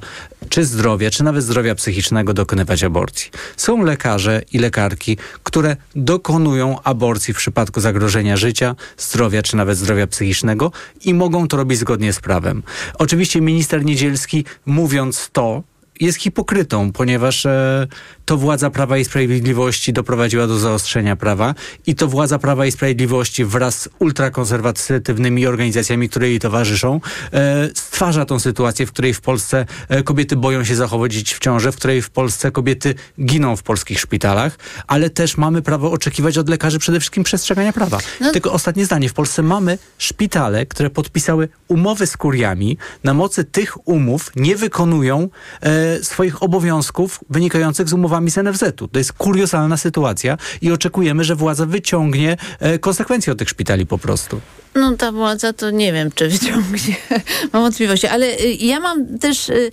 czy 0.50 0.66
zdrowia, 0.66 1.12
czy 1.12 1.24
nawet 1.24 1.44
zdrowia 1.44 1.76
psychicznego 1.76 2.34
dokonywać 2.34 2.84
aborcji. 2.84 3.32
Są 3.58 3.84
lekarze 3.84 4.42
i 4.52 4.60
lekarki, 4.60 5.18
które 5.44 5.76
dokonują 5.96 6.82
aborcji 6.84 7.34
w 7.34 7.38
przypadku 7.38 7.80
zagrożenia 7.80 8.38
życia, 8.38 8.76
zdrowia, 8.98 9.44
czy 9.44 9.56
nawet 9.56 9.78
zdrowia 9.78 10.08
psychicznego 10.08 10.72
i 11.06 11.14
mogą 11.14 11.48
to 11.48 11.58
robić 11.58 11.80
zgodnie 11.80 12.14
z 12.14 12.20
prawem. 12.20 12.64
Oczywiście 13.00 13.42
minister 13.42 13.86
Niedzielski 13.86 14.46
mówiąc 14.66 15.30
to, 15.34 15.64
jest 16.00 16.18
hipokrytą, 16.18 16.92
ponieważ 16.92 17.46
e, 17.46 17.88
to 18.26 18.38
władza 18.38 18.70
Prawa 18.70 18.98
i 18.98 19.06
Sprawiedliwości 19.06 19.94
doprowadziła 19.94 20.48
do 20.48 20.60
zaostrzenia 20.60 21.16
prawa 21.16 21.56
i 21.88 21.96
to 21.96 22.08
władza 22.08 22.40
Prawa 22.40 22.66
i 22.66 22.72
Sprawiedliwości 22.72 23.46
wraz 23.46 23.82
z 23.82 23.90
ultrakonserwatywnymi 24.00 25.48
organizacjami, 25.48 26.10
które 26.10 26.30
jej 26.30 26.40
towarzyszą, 26.40 27.02
e, 27.34 27.70
stwarza 27.74 28.26
tą 28.26 28.40
sytuację, 28.40 28.86
w 28.86 28.92
której 28.92 29.14
w 29.14 29.22
Polsce 29.22 29.66
e, 29.90 30.04
kobiety 30.04 30.36
boją 30.36 30.64
się 30.64 30.76
zachować 30.76 31.16
w 31.16 31.40
ciąży, 31.40 31.72
w 31.72 31.76
której 31.76 32.02
w 32.02 32.10
Polsce 32.10 32.52
kobiety 32.52 32.96
giną 33.26 33.56
w 33.56 33.64
polskich 33.64 34.00
szpitalach, 34.00 34.58
ale 34.88 35.10
też 35.10 35.38
mamy 35.38 35.62
prawo 35.62 35.92
oczekiwać 35.92 36.38
od 36.38 36.50
lekarzy 36.50 36.80
przede 36.80 37.00
wszystkim 37.00 37.24
przestrzegania 37.24 37.74
prawa. 37.74 38.00
No. 38.22 38.32
Tylko 38.32 38.52
ostatnie 38.52 38.86
zdanie. 38.86 39.10
W 39.10 39.14
Polsce 39.14 39.42
mamy 39.44 39.78
szpitale, 39.98 40.66
które 40.66 40.90
podpisały 40.90 41.50
umowy 41.68 42.08
z 42.08 42.18
kuriami. 42.18 42.78
Na 43.04 43.14
mocy 43.14 43.44
tych 43.44 43.88
umów 43.88 44.32
nie 44.36 44.56
wykonują 44.56 45.30
e, 45.62 46.04
swoich 46.04 46.44
obowiązków 46.44 47.20
wynikających 47.30 47.90
z 47.90 47.94
umowami 48.16 48.32
z 48.32 48.38
NFZ-u. 48.38 48.88
To 48.88 49.00
jest 49.00 49.14
kuriozalna 49.14 49.78
sytuacja 49.78 50.38
i 50.62 50.72
oczekujemy, 50.72 51.24
że 51.24 51.36
władza 51.36 51.66
wyciągnie 51.66 52.38
e, 52.60 52.80
konsekwencje 52.80 53.34
od 53.34 53.40
tych 53.40 53.50
szpitali 53.50 53.86
po 53.86 53.98
prostu. 53.98 54.42
No 54.76 54.98
ta 54.98 55.12
władza 55.12 55.54
to 55.54 55.72
nie 55.72 55.94
wiem, 55.94 56.12
czy 56.16 56.30
wyciągnie. 56.30 56.96
mam 57.54 57.62
wątpliwości. 57.62 58.08
Ale 58.08 58.26
y, 58.26 58.58
ja 58.60 58.80
mam 58.80 59.20
też 59.20 59.50
y, 59.50 59.72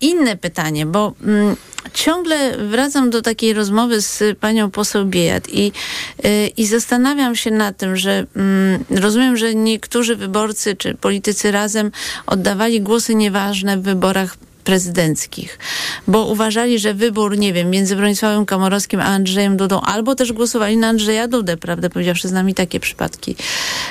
inne 0.00 0.36
pytanie, 0.36 0.86
bo 0.86 1.14
mm, 1.22 1.56
ciągle 1.94 2.56
wracam 2.58 3.10
do 3.10 3.22
takiej 3.22 3.52
rozmowy 3.52 4.00
z 4.02 4.38
panią 4.38 4.70
poseł 4.70 5.04
Biejat 5.04 5.48
i, 5.48 5.72
y, 6.24 6.50
i 6.56 6.66
zastanawiam 6.66 7.36
się 7.36 7.50
nad 7.50 7.76
tym, 7.76 7.96
że 7.96 8.26
mm, 8.36 8.84
rozumiem, 8.90 9.36
że 9.36 9.54
niektórzy 9.54 10.16
wyborcy 10.16 10.76
czy 10.76 10.94
politycy 10.94 11.50
razem 11.50 11.90
oddawali 12.26 12.80
głosy 12.80 13.14
nieważne 13.14 13.76
w 13.76 13.82
wyborach 13.82 14.36
prezydenckich, 14.68 15.58
bo 16.06 16.26
uważali, 16.26 16.78
że 16.78 16.94
wybór, 16.94 17.38
nie 17.38 17.52
wiem, 17.52 17.70
między 17.70 17.96
Bronisławem 17.96 18.46
Komorowskim 18.46 19.00
a 19.00 19.04
Andrzejem 19.04 19.56
Dudą, 19.56 19.80
albo 19.80 20.14
też 20.14 20.32
głosowali 20.32 20.76
na 20.76 20.88
Andrzeja 20.88 21.28
Dudę, 21.28 21.56
prawdę 21.56 21.90
powiedziawszy, 21.90 22.28
z 22.28 22.32
nami 22.32 22.54
takie 22.54 22.80
przypadki. 22.80 23.36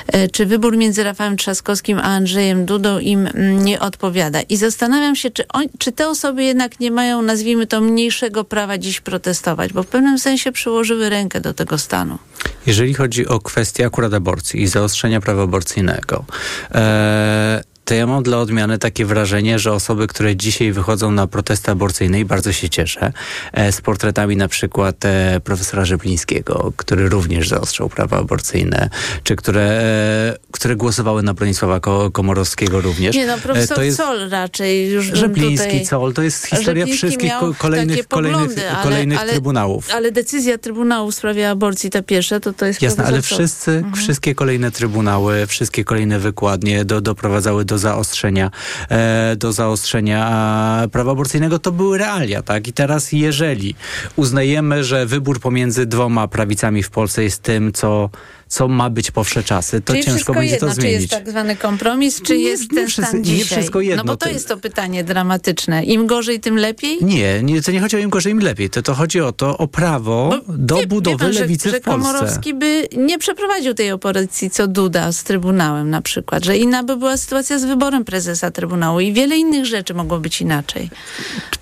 E, 0.08 0.30
Czy 0.30 0.46
wybór 0.46 0.78
między 0.78 1.04
Rafałem 1.04 1.38
Trzaskowskim 1.38 2.00
a 2.00 2.02
Andrzejem 2.02 2.66
Dudą 2.66 3.00
im 3.00 3.28
mm, 3.28 3.66
nie 3.66 3.80
odpowiada? 3.80 4.42
I 4.42 4.58
zastanawiam 4.58 5.16
się, 5.16 5.32
czy, 5.32 5.48
on, 5.48 5.66
czy 5.80 5.92
te 5.92 6.10
osoby 6.10 6.44
jednak 6.44 6.80
nie 6.80 6.92
mają, 6.92 7.22
nazwijmy 7.22 7.68
to, 7.68 7.82
mniejszego 7.82 8.44
prawa 8.44 8.78
dziś 8.78 9.02
protestować, 9.02 9.74
bo 9.74 9.84
w 9.84 9.88
pewnym 9.88 10.20
sensie 10.20 10.52
przyłożyły 10.52 11.10
rękę 11.10 11.42
do 11.42 11.54
tego 11.54 11.78
stanu. 11.78 12.18
Jeżeli 12.66 12.94
chodzi 12.94 13.28
o 13.28 13.40
kwestię 13.40 13.86
akurat 13.86 14.14
aborcji 14.14 14.62
i 14.62 14.68
zaostrzenia 14.68 15.22
prawa 15.22 15.44
aborcyjnego, 15.44 16.26
e, 16.72 17.64
to 17.88 17.94
ja 17.94 18.08
mam 18.08 18.24
dla 18.24 18.38
odmiany 18.38 18.78
takie 18.78 19.06
wrażenie, 19.06 19.60
że 19.60 19.74
osoby, 19.74 20.08
które 20.08 20.36
dzisiaj 20.36 20.72
wychodzą 20.72 21.12
na 21.12 21.28
protesty 21.28 21.72
aborcyjne 21.72 22.20
i 22.20 22.26
bardzo 22.26 22.54
się 22.54 22.70
cieszę, 22.70 23.14
e, 23.54 23.72
z 23.72 23.82
portretami 23.82 24.38
na 24.38 24.48
przykład 24.48 25.06
e, 25.06 25.40
profesora 25.44 25.86
Rzeplińskiego, 25.86 26.74
który 26.78 27.10
również 27.10 27.50
zaostrzał 27.50 27.90
prawa 27.90 28.18
aborcyjne, 28.18 28.90
czy 29.24 29.36
które, 29.36 29.62
e, 29.62 30.38
które 30.52 30.76
głosowały 30.76 31.24
na 31.24 31.34
Bronisława 31.34 31.80
Ko 31.80 32.12
Komorowskiego 32.12 32.82
również. 32.82 33.16
Nie, 33.16 33.28
no 33.28 33.38
profesor 33.38 33.78
to 33.78 33.84
jest 33.84 33.98
Sol 33.98 34.30
raczej 34.30 34.92
już 34.92 35.06
Rzepliński, 35.06 35.68
tutaj... 35.68 35.86
Col, 35.86 36.14
to 36.14 36.22
jest 36.24 36.46
historia 36.46 36.86
Rzepliński 36.86 36.98
wszystkich 36.98 37.32
kolejnych, 37.58 37.98
takie 37.98 38.08
kolejnych, 38.08 38.40
poglądy, 38.40 38.70
ale- 38.70 38.84
kolejnych 38.84 39.20
ale- 39.20 39.32
trybunałów. 39.32 39.90
Ale 39.94 40.12
decyzja 40.12 40.58
Trybunału 40.58 41.12
w 41.12 41.16
sprawie 41.16 41.50
aborcji, 41.50 41.90
ta 41.90 42.02
pierwsza, 42.02 42.40
to 42.40 42.54
to 42.54 42.66
jest 42.66 42.82
Jasne, 42.82 43.04
ale 43.04 43.22
Sol. 43.22 43.38
wszyscy, 43.38 43.84
wszystkie 43.96 44.36
kolejne 44.36 44.72
trybunały, 44.72 45.48
wszystkie 45.48 45.84
kolejne 45.84 46.20
wykładnie 46.20 46.86
do, 46.86 47.02
doprowadzały 47.02 47.66
do 47.66 47.77
zaostrzenia, 47.78 48.52
e, 48.90 49.36
do 49.36 49.54
zaostrzenia 49.54 50.88
prawa 50.92 51.12
aborcyjnego. 51.12 51.60
To 51.60 51.72
były 51.72 51.98
realia, 51.98 52.42
tak? 52.42 52.68
I 52.68 52.74
teraz 52.74 53.12
jeżeli 53.12 53.76
uznajemy, 54.16 54.84
że 54.84 55.06
wybór 55.06 55.40
pomiędzy 55.40 55.86
dwoma 55.86 56.28
prawicami 56.28 56.84
w 56.84 56.90
Polsce 56.90 57.24
jest 57.24 57.42
tym, 57.42 57.74
co, 57.74 58.10
co 58.48 58.68
ma 58.68 58.90
być 58.90 59.12
po 59.12 59.24
wsze 59.24 59.44
czasy, 59.44 59.82
to 59.82 59.94
Czyli 59.94 60.06
ciężko 60.06 60.34
będzie 60.34 60.52
jedno, 60.54 60.68
to 60.68 60.76
czy 60.76 60.82
zmienić. 60.82 61.02
jest 61.02 61.14
tak 61.14 61.30
zwany 61.30 61.56
kompromis, 61.56 62.22
czy 62.22 62.38
Nie, 62.38 62.44
jest 62.44 62.72
nie 62.72 62.78
ten 62.78 62.90
stan 62.90 63.16
nie 63.18 63.22
dzisiaj? 63.24 63.46
wszystko 63.46 63.82
jedno, 63.82 64.04
No 64.04 64.08
bo 64.14 64.18
to 64.18 64.30
jest 64.30 64.48
to 64.48 64.58
pytanie 64.58 65.04
dramatyczne. 65.04 65.84
Im 65.84 66.08
gorzej, 66.08 66.40
tym 66.40 66.56
lepiej? 66.58 66.98
Nie, 67.02 67.44
nie, 67.44 67.62
to 67.62 67.72
nie 67.72 67.82
chodzi 67.82 67.96
o 67.96 68.00
im 68.00 68.10
gorzej, 68.10 68.32
im 68.32 68.40
lepiej. 68.40 68.70
To, 68.70 68.82
to 68.82 68.94
chodzi 68.94 69.22
o 69.22 69.32
to, 69.32 69.58
o 69.58 69.68
prawo 69.68 70.40
do 70.48 70.80
budowy 70.88 71.18
pan, 71.18 71.34
że, 71.34 71.40
lewicy 71.40 71.70
że 71.70 71.80
w 71.80 71.82
Polsce. 71.84 72.12
Komorowski 72.12 72.54
by 72.54 72.88
nie 72.98 73.18
przeprowadził 73.20 73.74
tej 73.74 73.92
opozycji 73.92 74.50
co 74.50 74.68
Duda 74.68 75.12
z 75.12 75.24
Trybunałem 75.24 75.90
na 75.90 76.02
przykład, 76.02 76.46
że 76.46 76.58
inna 76.58 76.84
by 76.84 76.98
była 76.98 77.18
sytuacja 77.18 77.60
z 77.60 77.66
wyborem 77.66 78.06
prezesa 78.06 78.52
Trybunału 78.52 79.00
i 79.00 79.14
wiele 79.14 79.38
innych 79.38 79.66
rzeczy 79.66 79.94
mogło 79.94 80.20
być 80.20 80.42
inaczej. 80.42 80.90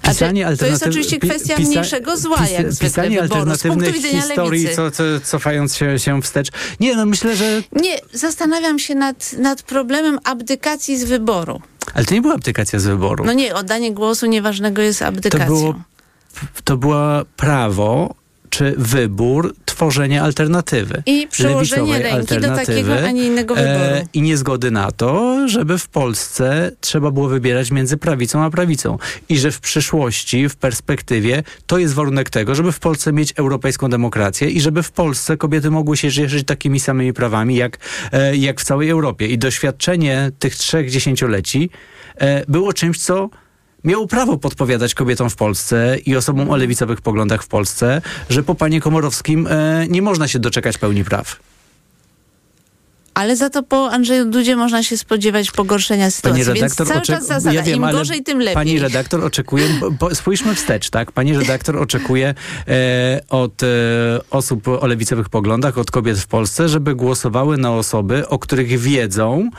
Pisanie 0.02 0.45
to, 0.45 0.58
to 0.58 0.65
jest 0.65 0.84
alternatyw- 0.84 0.89
oczywiście 0.89 1.19
kwestia 1.19 1.58
mniejszego 1.58 2.17
zła, 2.17 2.38
jak 2.50 2.71
zwykle 2.71 2.89
Pisanie 2.89 3.21
wyboru, 3.21 3.41
z 3.41 3.43
punktu 3.45 3.52
alternatywnych 3.52 3.93
widzenia 3.93 4.21
historii, 4.21 4.67
co, 4.76 4.91
co, 4.91 5.04
cofając 5.24 5.76
się, 5.76 6.00
się 6.00 6.21
wstecz. 6.21 6.48
Nie, 6.79 6.95
no 6.95 7.05
myślę, 7.05 7.35
że... 7.35 7.63
Nie, 7.71 7.99
zastanawiam 8.13 8.79
się 8.79 8.95
nad, 8.95 9.33
nad 9.33 9.61
problemem 9.61 10.19
abdykacji 10.23 10.97
z 10.97 11.03
wyboru. 11.03 11.61
Ale 11.93 12.05
to 12.05 12.13
nie 12.13 12.21
była 12.21 12.33
abdykacja 12.33 12.79
z 12.79 12.85
wyboru. 12.85 13.25
No 13.25 13.33
nie, 13.33 13.55
oddanie 13.55 13.91
głosu 13.91 14.25
nieważnego 14.25 14.81
jest 14.81 14.99
to 14.99 15.05
abdykacją. 15.05 15.47
było, 15.47 15.75
to 16.63 16.77
było 16.77 16.97
prawo 17.35 18.15
czy 18.56 18.74
wybór 18.78 19.56
tworzenia 19.65 20.24
alternatywy. 20.24 21.04
I 21.06 21.28
przyłożenie 21.28 22.00
ręki 22.00 22.39
do 22.39 22.56
takiego, 22.56 22.96
a 23.08 23.12
nie 23.12 23.26
innego 23.26 23.56
wyboru. 23.56 23.74
E, 23.74 24.06
I 24.13 24.22
niezgody 24.22 24.72
na 24.72 24.91
to, 24.91 25.39
żeby 25.48 25.78
w 25.78 25.88
Polsce 25.88 26.72
trzeba 26.82 27.12
było 27.12 27.28
wybierać 27.28 27.72
między 27.72 27.98
prawicą 27.98 28.44
a 28.44 28.50
prawicą. 28.50 28.98
I 29.30 29.38
że 29.38 29.52
w 29.52 29.60
przyszłości, 29.60 30.50
w 30.50 30.56
perspektywie, 30.56 31.44
to 31.68 31.78
jest 31.78 31.94
warunek 31.94 32.30
tego, 32.30 32.56
żeby 32.56 32.72
w 32.72 32.80
Polsce 32.80 33.13
mieć 33.13 33.34
europejską 33.36 33.89
demokrację 33.89 34.50
i 34.50 34.62
żeby 34.62 34.84
w 34.84 34.91
Polsce 34.91 35.38
kobiety 35.38 35.72
mogły 35.72 35.98
się 35.98 36.12
cieszyć 36.12 36.48
takimi 36.48 36.80
samymi 36.80 37.13
prawami, 37.13 37.56
jak, 37.56 37.78
e, 38.12 38.36
jak 38.36 38.62
w 38.62 38.63
całej 38.63 38.89
Europie. 38.89 39.28
I 39.28 39.38
doświadczenie 39.38 40.32
tych 40.39 40.56
trzech 40.56 40.89
dziesięcioleci 40.89 41.70
e, 42.15 42.46
było 42.48 42.74
czymś, 42.74 42.98
co 42.98 43.30
miało 43.86 44.08
prawo 44.08 44.38
podpowiadać 44.38 44.93
kobietom 44.93 45.30
w 45.30 45.36
Polsce 45.36 45.98
i 46.06 46.15
osobom 46.15 46.50
o 46.50 46.56
lewicowych 46.56 47.02
poglądach 47.02 47.43
w 47.43 47.48
Polsce, 47.48 48.02
że 48.30 48.43
po 48.43 48.56
panie 48.56 48.82
Komorowskim 48.82 49.48
e, 49.48 49.88
nie 49.89 50.02
można 50.02 50.28
się 50.28 50.39
doczekać 50.39 50.78
pełni 50.78 51.04
praw. 51.04 51.39
Ale 53.15 53.36
za 53.36 53.50
to 53.50 53.63
po 53.63 53.91
Andrzeju 53.91 54.26
Dudzie 54.26 54.56
można 54.56 54.84
się 54.84 54.98
spodziewać 54.98 55.52
pogorszenia 55.52 56.12
sytuacji. 56.12 56.43
Pani 56.43 56.56
redaktor, 56.56 56.88
Więc 56.88 56.93
cały 56.93 57.02
czas 57.02 57.28
zasada, 57.28 57.54
ja 57.54 57.63
wiem, 57.63 57.76
im 57.76 57.91
gorzej, 57.91 58.24
tym 58.24 58.39
lepiej. 58.39 58.54
Pani 58.54 58.80
redaktor 58.80 59.26
oczekuje, 59.26 59.67
bo, 60.00 60.15
spójrzmy 60.15 60.56
wstecz, 60.56 60.89
tak? 60.89 61.12
Pani 61.12 61.38
redaktor 61.38 61.78
oczekuje 61.78 62.34
e, 62.67 63.21
od 63.30 63.63
e, 63.63 63.67
osób 64.30 64.67
o 64.67 64.88
lewicowych 64.88 65.30
poglądach, 65.30 65.78
od 65.78 65.91
kobiet 65.91 66.19
w 66.19 66.28
Polsce, 66.28 66.69
żeby 66.69 66.95
głosowały 66.95 67.58
na 67.58 67.71
osoby, 67.71 68.28
o 68.28 68.39
których 68.39 68.80
wiedzą, 68.80 69.50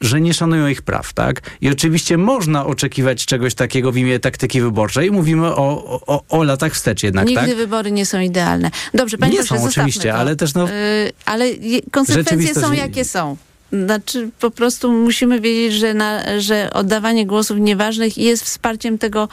że 0.00 0.20
nie 0.20 0.34
szanują 0.34 0.66
ich 0.68 0.82
praw, 0.82 1.12
tak? 1.12 1.40
I 1.60 1.68
oczywiście 1.68 2.18
można 2.18 2.66
oczekiwać 2.66 3.26
czegoś 3.26 3.54
takiego 3.54 3.92
w 3.92 3.96
imię 3.96 4.18
taktyki 4.18 4.60
wyborczej. 4.60 5.10
Mówimy 5.10 5.46
o, 5.46 6.00
o, 6.06 6.24
o 6.28 6.42
latach 6.44 6.72
wstecz 6.72 7.02
jednak, 7.02 7.26
Nigdy 7.28 7.46
tak? 7.46 7.56
wybory 7.56 7.92
nie 7.92 8.06
są 8.06 8.20
idealne. 8.20 8.70
Dobrze, 8.94 9.18
panie 9.18 9.32
Nie 9.32 9.38
pośle, 9.38 9.58
są 9.58 9.64
oczywiście, 9.64 10.12
to. 10.12 10.18
ale 10.18 10.36
też 10.36 10.54
no- 10.54 10.68
Yy, 10.68 11.12
ale 11.24 11.48
je- 11.48 11.82
konsekwencje 11.90 12.54
są 12.54 12.72
jakie 12.72 13.04
są. 13.04 13.36
Znaczy, 13.72 14.30
po 14.40 14.50
prostu 14.50 14.92
musimy 14.92 15.40
wiedzieć, 15.40 15.78
że, 15.78 15.94
na, 15.94 16.40
że 16.40 16.70
oddawanie 16.72 17.26
głosów 17.26 17.58
nieważnych 17.58 18.18
jest 18.18 18.44
wsparciem 18.44 18.98
tego 18.98 19.28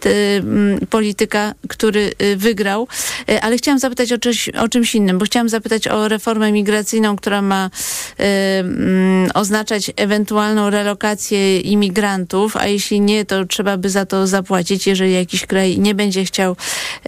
te, 0.00 0.10
mm, 0.36 0.86
polityka, 0.90 1.54
który 1.68 2.12
y, 2.22 2.36
wygrał. 2.36 2.88
Y, 3.30 3.42
Ale 3.42 3.56
chciałam 3.56 3.78
zapytać 3.78 4.12
o, 4.12 4.18
czymś, 4.18 4.48
o 4.48 4.68
czymś 4.68 4.94
innym, 4.94 5.18
bo 5.18 5.24
chciałam 5.24 5.48
zapytać 5.48 5.88
o 5.88 6.08
reformę 6.08 6.52
migracyjną, 6.52 7.16
która 7.16 7.42
ma 7.42 7.66
y, 7.66 8.24
mm, 8.24 9.30
oznaczać 9.34 9.90
ewentualną 9.96 10.70
relokację 10.70 11.60
imigrantów, 11.60 12.56
a 12.56 12.66
jeśli 12.66 13.00
nie, 13.00 13.24
to 13.24 13.44
trzeba 13.44 13.76
by 13.76 13.90
za 13.90 14.06
to 14.06 14.26
zapłacić, 14.26 14.86
jeżeli 14.86 15.14
jakiś 15.14 15.46
kraj 15.46 15.78
nie 15.78 15.94
będzie 15.94 16.24
chciał 16.24 16.56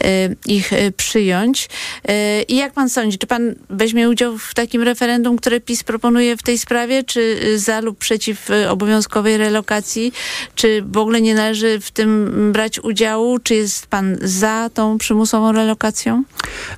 y, 0.05 0.37
ich 0.47 0.73
y, 0.73 0.93
przyjąć. 0.97 1.69
Y, 2.11 2.43
I 2.43 2.57
jak 2.57 2.73
pan 2.73 2.91
sądzi, 2.91 3.19
czy 3.19 3.27
pan 3.27 3.55
weźmie 3.71 4.09
udział 4.09 4.39
w 4.39 4.55
takim 4.55 4.83
referendum, 4.83 5.37
które 5.37 5.61
PiS 5.61 5.85
proponuje 5.85 6.37
w 6.37 6.43
tej 6.43 6.59
sprawie, 6.59 6.70
czy 7.07 7.21
y, 7.21 7.59
za 7.59 7.81
lub 7.81 7.99
przeciw 7.99 8.51
y, 8.51 8.69
obowiązkowej 8.71 9.37
relokacji, 9.37 10.13
czy 10.55 10.83
w 10.83 10.97
ogóle 10.97 11.21
nie 11.21 11.35
należy 11.35 11.81
w 11.81 11.91
tym 11.91 12.31
brać 12.53 12.79
udziału, 12.79 13.39
czy 13.39 13.55
jest 13.55 13.87
pan 13.87 14.17
za 14.23 14.71
tą 14.75 14.99
przymusową 14.99 15.53
relokacją? 15.53 16.25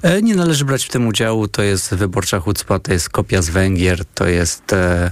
E, 0.03 0.23
Nie 0.23 0.35
należy 0.35 0.65
brać 0.65 0.85
w 0.85 0.89
tym 0.89 1.07
udziału. 1.07 1.49
To 1.49 1.63
jest 1.63 1.95
wyborcza 1.95 2.41
chucpa, 2.41 2.79
to 2.79 2.93
jest 2.93 3.09
kopia 3.11 3.43
z 3.43 3.51
Węgier, 3.51 4.05
to 4.15 4.27
jest 4.27 4.73
e, 4.73 5.11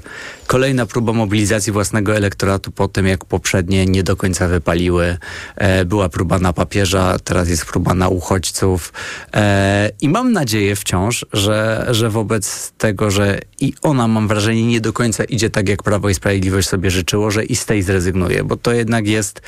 kolejna 0.50 0.86
próba 0.86 1.12
mobilizacji 1.12 1.72
własnego 1.72 2.16
elektoratu 2.16 2.70
po 2.72 2.88
tym, 2.88 3.06
jak 3.06 3.24
poprzednie 3.24 3.86
nie 3.86 4.02
do 4.02 4.16
końca 4.16 4.48
wypaliły. 4.48 5.16
E, 5.56 5.84
była 5.84 6.08
próba 6.08 6.38
na 6.38 6.52
papieża, 6.52 7.18
teraz 7.24 7.48
jest 7.48 7.66
próba 7.66 7.94
na 7.94 8.08
uchodźców. 8.08 8.92
E, 9.34 9.90
I 10.00 10.08
mam 10.08 10.32
nadzieję 10.32 10.76
wciąż, 10.76 11.26
że, 11.32 11.86
że 11.90 12.10
wobec 12.10 12.72
tego, 12.78 13.10
że 13.10 13.40
i 13.60 13.74
ona, 13.82 14.08
mam 14.08 14.28
wrażenie, 14.28 14.66
nie 14.66 14.80
do 14.80 14.92
końca 14.92 15.24
idzie 15.24 15.50
tak, 15.50 15.68
jak 15.68 15.82
Prawo 15.82 16.08
i 16.08 16.14
Sprawiedliwość 16.14 16.68
sobie 16.68 16.90
życzyło, 16.90 17.30
że 17.30 17.44
i 17.44 17.56
z 17.56 17.66
tej 17.66 17.82
zrezygnuje, 17.82 18.44
bo 18.44 18.56
to 18.56 18.72
jednak 18.72 19.06
jest 19.06 19.42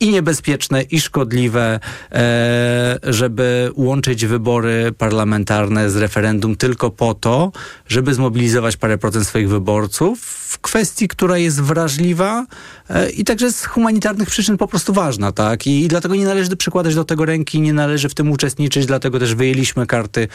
i 0.00 0.10
niebezpieczne, 0.10 0.82
i 0.82 1.00
szkodliwe, 1.00 1.80
e, 2.12 2.98
żeby 3.02 3.70
łączyć 3.74 4.26
wybory 4.26 4.92
parlamentarne 4.98 5.90
z 5.90 5.96
referendum 5.96 6.56
tylko 6.56 6.90
po 6.90 7.14
to, 7.14 7.52
żeby 7.88 8.14
zmobilizować 8.14 8.76
parę 8.76 8.98
procent 8.98 9.26
swoich 9.26 9.48
wyborców 9.48 10.45
w 10.56 10.60
kwestii, 10.60 11.08
która 11.08 11.38
jest 11.38 11.60
wrażliwa 11.60 12.46
e, 12.90 13.10
i 13.10 13.24
także 13.24 13.52
z 13.52 13.64
humanitarnych 13.64 14.30
przyczyn 14.30 14.56
po 14.56 14.68
prostu 14.68 14.92
ważna, 14.92 15.32
tak? 15.32 15.66
I, 15.66 15.88
dlatego 15.88 16.14
nie 16.14 16.24
należy 16.24 16.56
przykładać 16.56 16.94
do 16.94 17.04
tego 17.04 17.24
ręki, 17.24 17.60
nie 17.60 17.72
należy 17.72 18.08
w 18.08 18.14
tym 18.14 18.30
uczestniczyć, 18.30 18.86
dlatego 18.86 19.18
też 19.18 19.34
wyjęliśmy 19.34 19.86
karty 19.86 20.22
e, 20.22 20.28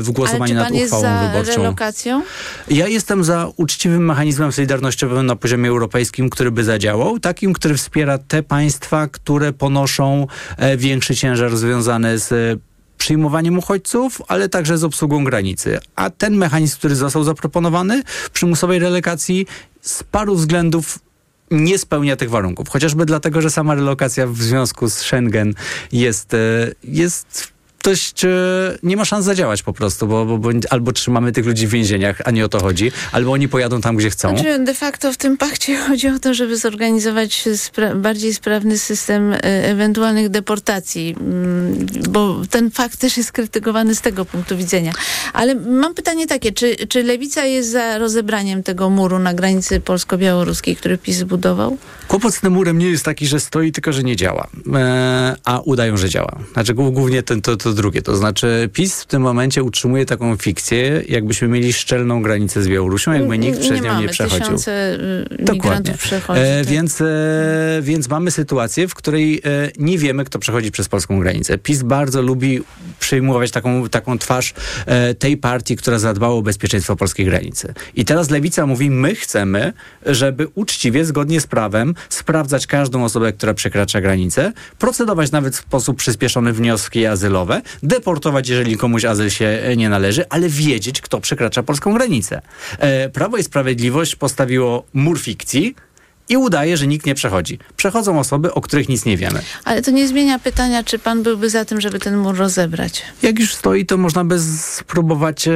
w 0.00 0.10
głosowaniu 0.10 0.54
nad 0.54 0.70
uchwałą 0.70 0.80
jest 0.80 0.92
za 0.92 1.28
wyborczą. 1.28 1.62
relokacją? 1.62 2.22
Ja 2.70 2.88
jestem 2.88 3.24
za 3.24 3.48
uczciwym 3.56 4.04
mechanizmem 4.04 4.52
solidarnościowym 4.52 5.26
na 5.26 5.36
poziomie 5.36 5.68
europejskim, 5.68 6.30
który 6.30 6.50
by 6.50 6.64
zadziałał, 6.64 7.18
takim, 7.18 7.52
który 7.52 7.74
wspiera 7.74 8.18
te 8.18 8.42
państwa, 8.42 9.08
które 9.08 9.52
ponoszą 9.52 10.26
e, 10.56 10.76
większy 10.76 11.16
ciężar 11.16 11.56
związany 11.56 12.18
z 12.18 12.60
przyjmowaniem 13.02 13.58
uchodźców, 13.58 14.22
ale 14.28 14.48
także 14.48 14.78
z 14.78 14.84
obsługą 14.84 15.24
granicy. 15.24 15.78
A 15.96 16.10
ten 16.10 16.36
mechanizm, 16.36 16.78
który 16.78 16.94
został 16.94 17.24
zaproponowany 17.24 18.02
przymusowej 18.32 18.78
relokacji 18.78 19.46
z 19.80 20.02
paru 20.02 20.34
względów 20.34 20.98
nie 21.50 21.78
spełnia 21.78 22.16
tych 22.16 22.30
warunków. 22.30 22.68
Chociażby 22.68 23.06
dlatego, 23.06 23.40
że 23.40 23.50
sama 23.50 23.74
relokacja 23.74 24.26
w 24.26 24.36
związku 24.36 24.88
z 24.88 24.94
Schengen 24.94 25.54
jest, 25.92 26.34
e, 26.34 26.38
jest 26.84 27.51
dość, 27.82 28.24
e, 28.24 28.28
nie 28.82 28.96
ma 28.96 29.04
szans 29.04 29.24
zadziałać 29.24 29.62
po 29.62 29.72
prostu, 29.72 30.06
bo, 30.06 30.24
bo, 30.24 30.38
bo 30.38 30.50
albo 30.70 30.92
trzymamy 30.92 31.32
tych 31.32 31.46
ludzi 31.46 31.66
w 31.66 31.70
więzieniach, 31.70 32.20
a 32.24 32.30
nie 32.30 32.44
o 32.44 32.48
to 32.48 32.60
chodzi, 32.60 32.92
albo 33.12 33.32
oni 33.32 33.48
pojadą 33.48 33.80
tam, 33.80 33.96
gdzie 33.96 34.10
chcą. 34.10 34.28
Znaczy, 34.28 34.58
de 34.58 34.74
facto 34.74 35.12
w 35.12 35.16
tym 35.16 35.36
pakcie 35.36 35.76
chodzi 35.88 36.08
o 36.08 36.18
to, 36.18 36.34
żeby 36.34 36.56
zorganizować 36.56 37.48
spra 37.56 37.94
bardziej 37.94 38.34
sprawny 38.34 38.78
system 38.78 39.32
e, 39.32 39.38
ewentualnych 39.42 40.28
deportacji, 40.28 41.16
mm, 41.20 41.86
bo 42.10 42.42
ten 42.50 42.70
fakt 42.70 42.98
też 42.98 43.16
jest 43.16 43.32
krytykowany 43.32 43.94
z 43.94 44.00
tego 44.00 44.24
punktu 44.24 44.56
widzenia. 44.56 44.92
Ale 45.32 45.54
mam 45.54 45.94
pytanie 45.94 46.26
takie, 46.26 46.52
czy, 46.52 46.76
czy 46.88 47.02
Lewica 47.02 47.44
jest 47.44 47.70
za 47.70 47.98
rozebraniem 47.98 48.62
tego 48.62 48.90
muru 48.90 49.18
na 49.18 49.34
granicy 49.34 49.80
polsko-białoruskiej, 49.80 50.76
który 50.76 50.98
PiS 50.98 51.16
zbudował? 51.16 51.78
Kłopot 52.08 52.34
z 52.34 52.40
tym 52.40 52.52
murem 52.52 52.78
nie 52.78 52.86
jest 52.86 53.04
taki, 53.04 53.26
że 53.26 53.40
stoi, 53.40 53.72
tylko 53.72 53.92
że 53.92 54.02
nie 54.02 54.16
działa. 54.16 54.46
E, 54.74 55.36
a 55.44 55.60
udają, 55.60 55.96
że 55.96 56.08
działa. 56.08 56.38
Znaczy 56.52 56.74
głównie 56.74 57.22
ten, 57.22 57.42
to, 57.42 57.56
to 57.56 57.71
drugie. 57.74 58.02
To 58.02 58.16
znaczy 58.16 58.70
PiS 58.72 59.02
w 59.02 59.06
tym 59.06 59.22
momencie 59.22 59.62
utrzymuje 59.62 60.06
taką 60.06 60.36
fikcję, 60.36 61.02
jakbyśmy 61.08 61.48
mieli 61.48 61.72
szczelną 61.72 62.22
granicę 62.22 62.62
z 62.62 62.68
Białorusią, 62.68 63.12
jakby 63.12 63.38
nikt 63.38 63.58
przez 63.58 63.70
nie 63.70 63.80
nią 63.80 63.92
mamy. 63.92 64.02
nie 64.02 64.08
przechodził. 64.08 64.40
Tysiące 64.40 64.98
y, 65.40 65.44
Dokładnie. 65.44 65.94
przechodzi. 65.98 66.40
E, 66.40 66.64
tak. 66.64 66.72
więc, 66.72 67.00
e, 67.00 67.06
więc 67.82 68.08
mamy 68.08 68.30
sytuację, 68.30 68.88
w 68.88 68.94
której 68.94 69.40
e, 69.44 69.70
nie 69.78 69.98
wiemy, 69.98 70.24
kto 70.24 70.38
przechodzi 70.38 70.70
przez 70.70 70.88
polską 70.88 71.20
granicę. 71.20 71.58
PiS 71.58 71.82
bardzo 71.82 72.22
lubi 72.22 72.62
przyjmować 73.00 73.50
taką, 73.50 73.88
taką 73.88 74.18
twarz 74.18 74.54
e, 74.86 75.14
tej 75.14 75.36
partii, 75.36 75.76
która 75.76 75.98
zadbała 75.98 76.34
o 76.34 76.42
bezpieczeństwo 76.42 76.96
polskiej 76.96 77.26
granicy. 77.26 77.74
I 77.94 78.04
teraz 78.04 78.30
Lewica 78.30 78.66
mówi, 78.66 78.90
my 78.90 79.14
chcemy, 79.14 79.72
żeby 80.06 80.48
uczciwie, 80.54 81.04
zgodnie 81.04 81.40
z 81.40 81.46
prawem, 81.46 81.94
sprawdzać 82.08 82.66
każdą 82.66 83.04
osobę, 83.04 83.32
która 83.32 83.54
przekracza 83.54 84.00
granicę, 84.00 84.52
procedować 84.78 85.30
nawet 85.30 85.56
w 85.56 85.58
sposób 85.58 85.96
przyspieszony 85.96 86.52
wnioski 86.52 87.06
azylowe, 87.06 87.61
deportować, 87.82 88.48
jeżeli 88.48 88.76
komuś 88.76 89.04
azyl 89.04 89.30
się 89.30 89.44
e, 89.46 89.76
nie 89.76 89.88
należy, 89.88 90.24
ale 90.28 90.48
wiedzieć, 90.48 91.00
kto 91.00 91.20
przekracza 91.20 91.62
polską 91.62 91.94
granicę. 91.94 92.42
E, 92.78 93.08
Prawo 93.08 93.36
i 93.36 93.42
Sprawiedliwość 93.42 94.16
postawiło 94.16 94.84
mur 94.94 95.20
fikcji, 95.20 95.74
i 96.28 96.36
udaje, 96.36 96.76
że 96.76 96.86
nikt 96.86 97.06
nie 97.06 97.14
przechodzi. 97.14 97.58
Przechodzą 97.76 98.18
osoby, 98.18 98.54
o 98.54 98.60
których 98.60 98.88
nic 98.88 99.04
nie 99.04 99.16
wiemy. 99.16 99.42
Ale 99.64 99.82
to 99.82 99.90
nie 99.90 100.08
zmienia 100.08 100.38
pytania, 100.38 100.84
czy 100.84 100.98
pan 100.98 101.22
byłby 101.22 101.50
za 101.50 101.64
tym, 101.64 101.80
żeby 101.80 101.98
ten 101.98 102.16
mur 102.16 102.36
rozebrać? 102.36 103.02
Jak 103.22 103.38
już 103.38 103.54
stoi, 103.54 103.86
to 103.86 103.96
można 103.96 104.24
by 104.24 104.40
spróbować 104.58 105.48
e, 105.48 105.52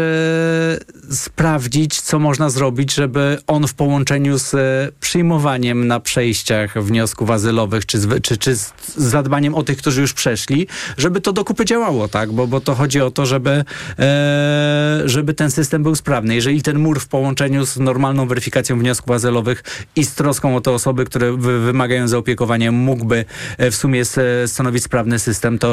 sprawdzić, 1.11 2.01
co 2.01 2.19
można 2.19 2.51
zrobić, 2.51 2.95
żeby 2.95 3.39
on 3.47 3.67
w 3.67 3.75
połączeniu 3.75 4.39
z 4.39 4.55
e, 4.55 4.59
przyjmowaniem 5.01 5.87
na 5.87 6.01
przejściach 6.01 6.83
wniosków 6.83 7.31
azylowych, 7.31 7.87
czy, 7.87 7.99
z, 7.99 8.23
czy, 8.23 8.37
czy 8.37 8.57
z 8.57 8.73
zadbaniem 8.97 9.55
o 9.55 9.63
tych, 9.63 9.79
którzy 9.79 10.01
już 10.01 10.13
przeszli, 10.13 10.67
żeby 10.97 11.21
to 11.21 11.33
do 11.33 11.45
kupy 11.45 11.65
działało, 11.65 12.09
tak? 12.09 12.33
Bo, 12.33 12.47
bo 12.47 12.61
to 12.61 12.75
chodzi 12.75 13.01
o 13.01 13.11
to, 13.11 13.27
żeby, 13.27 13.65
e, 13.99 15.03
żeby 15.05 15.35
ten 15.35 15.51
system 15.51 15.83
był 15.83 15.95
sprawny. 15.95 16.35
Jeżeli 16.35 16.63
ten 16.63 16.79
mur 16.79 17.01
w 17.01 17.09
połączeniu 17.09 17.67
z 17.67 17.77
normalną 17.77 18.27
weryfikacją 18.27 18.79
wniosków 18.79 19.11
azylowych 19.11 19.65
i 19.97 20.05
z 20.05 20.15
troską 20.15 20.56
o 20.57 20.61
te 20.61 20.71
osoby, 20.71 21.05
które 21.05 21.33
wy, 21.33 21.61
wymagają 21.61 22.09
zaopiekowania, 22.09 22.73
mógłby 22.73 23.25
e, 23.59 23.71
w 23.71 23.77
sumie 23.77 24.03
stanowić 24.47 24.85
sprawny 24.85 25.19
system, 25.19 25.59
to, 25.59 25.69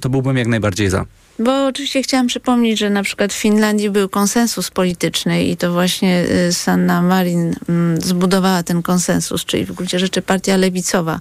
to 0.00 0.08
byłbym 0.08 0.36
jak 0.36 0.46
najbardziej 0.46 0.90
za. 0.90 1.04
Bo 1.38 1.66
oczywiście 1.66 2.02
chciałam 2.02 2.26
przypomnieć, 2.26 2.78
że 2.78 2.90
na 2.90 3.02
przykład 3.02 3.32
w 3.32 3.36
Finlandii 3.36 3.90
był 3.90 4.08
konsensus 4.08 4.70
polityczny 4.70 5.44
i 5.44 5.56
to 5.56 5.72
właśnie 5.72 6.24
y, 6.48 6.52
Sanna 6.52 7.02
Marin 7.02 7.54
mm, 7.68 8.00
zbudowała 8.00 8.62
ten 8.62 8.82
konsensus, 8.82 9.44
czyli 9.44 9.64
w 9.64 9.72
gruncie 9.72 9.98
rzeczy 9.98 10.22
partia 10.22 10.56
lewicowa, 10.56 11.20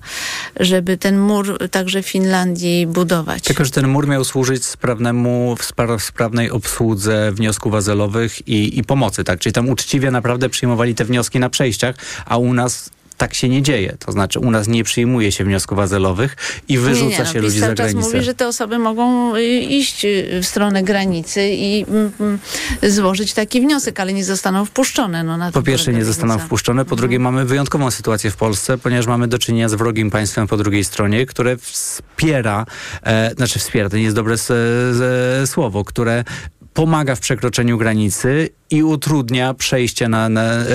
żeby 0.60 0.97
ten 0.97 1.19
mur 1.19 1.69
także 1.71 2.03
w 2.03 2.08
Finlandii 2.08 2.88
budować. 2.88 3.43
Tylko, 3.43 3.65
że 3.65 3.71
ten 3.71 3.88
mur 3.88 4.08
miał 4.08 4.23
służyć 4.23 4.65
sprawnemu, 4.65 5.56
spra- 5.60 5.99
sprawnej 5.99 6.51
obsłudze 6.51 7.32
wniosków 7.32 7.73
azylowych 7.73 8.47
i, 8.47 8.80
i 8.80 8.84
pomocy, 8.84 9.23
tak? 9.23 9.39
Czyli 9.39 9.53
tam 9.53 9.69
uczciwie 9.69 10.12
naprawdę 10.12 10.49
przyjmowali 10.49 10.95
te 10.95 11.06
wnioski 11.06 11.39
na 11.39 11.49
przejściach, 11.49 11.95
a 12.25 12.38
u 12.38 12.53
nas 12.53 12.89
tak 13.17 13.34
się 13.34 13.49
nie 13.49 13.62
dzieje. 13.62 13.97
To 13.99 14.12
znaczy 14.12 14.39
u 14.39 14.51
nas 14.51 14.67
nie 14.67 14.84
przyjmuje 14.84 15.32
się 15.32 15.43
wniosków 15.43 15.80
azylowych 15.80 16.36
i 16.67 16.77
wyrzuca 16.77 17.06
nie, 17.06 17.12
nie, 17.12 17.19
no, 17.19 17.25
się 17.25 17.41
ludzi 17.41 17.60
za 17.60 17.75
granicę. 17.75 17.99
mówi, 17.99 18.21
że 18.21 18.34
te 18.34 18.47
osoby 18.47 18.80
mogą 18.80 19.36
y, 19.36 19.43
iść 19.43 20.06
y, 20.06 20.39
w 20.41 20.45
stronę 20.45 20.84
granicy 20.84 21.47
i 21.47 21.86
mm, 21.89 22.12
mm, 22.19 22.39
złożyć 22.84 23.34
taki 23.34 23.62
wniosek, 23.62 23.99
ale 23.99 24.13
nie 24.13 24.25
zostaną 24.25 24.65
wpuszczone. 24.65 25.23
No, 25.23 25.38
na 25.38 25.51
Po 25.51 25.62
pierwsze 25.62 25.93
nie 25.93 26.06
zostaną 26.06 26.39
wpuszczone, 26.39 26.86
po 26.86 26.95
drugie 26.95 27.19
mamy 27.19 27.45
wyjątkową 27.45 27.91
sytuację 27.91 28.32
w 28.32 28.36
Polsce, 28.36 28.77
ponieważ 28.77 29.08
mamy 29.08 29.27
do 29.27 29.39
czynienia 29.39 29.69
z 29.69 29.73
wrogim 29.73 30.12
państwem 30.12 30.47
po 30.47 30.58
drugiej 30.58 30.84
stronie, 30.84 31.25
które 31.25 31.58
wspiera, 31.58 32.65
e, 33.03 33.32
znaczy 33.38 33.60
wspiera, 33.60 33.89
to 33.89 33.97
nie 33.97 34.03
jest 34.03 34.15
dobre 34.15 34.34
s, 34.34 34.51
s, 34.51 35.49
słowo, 35.49 35.84
które 35.84 36.23
pomaga 36.77 37.15
w 37.15 37.19
przekroczeniu 37.19 37.77
granicy 37.77 38.49
i 38.71 38.83
utrudnia 38.83 39.53
przejście 39.53 40.09
na, 40.09 40.29
na, 40.29 40.41
e, 40.53 40.65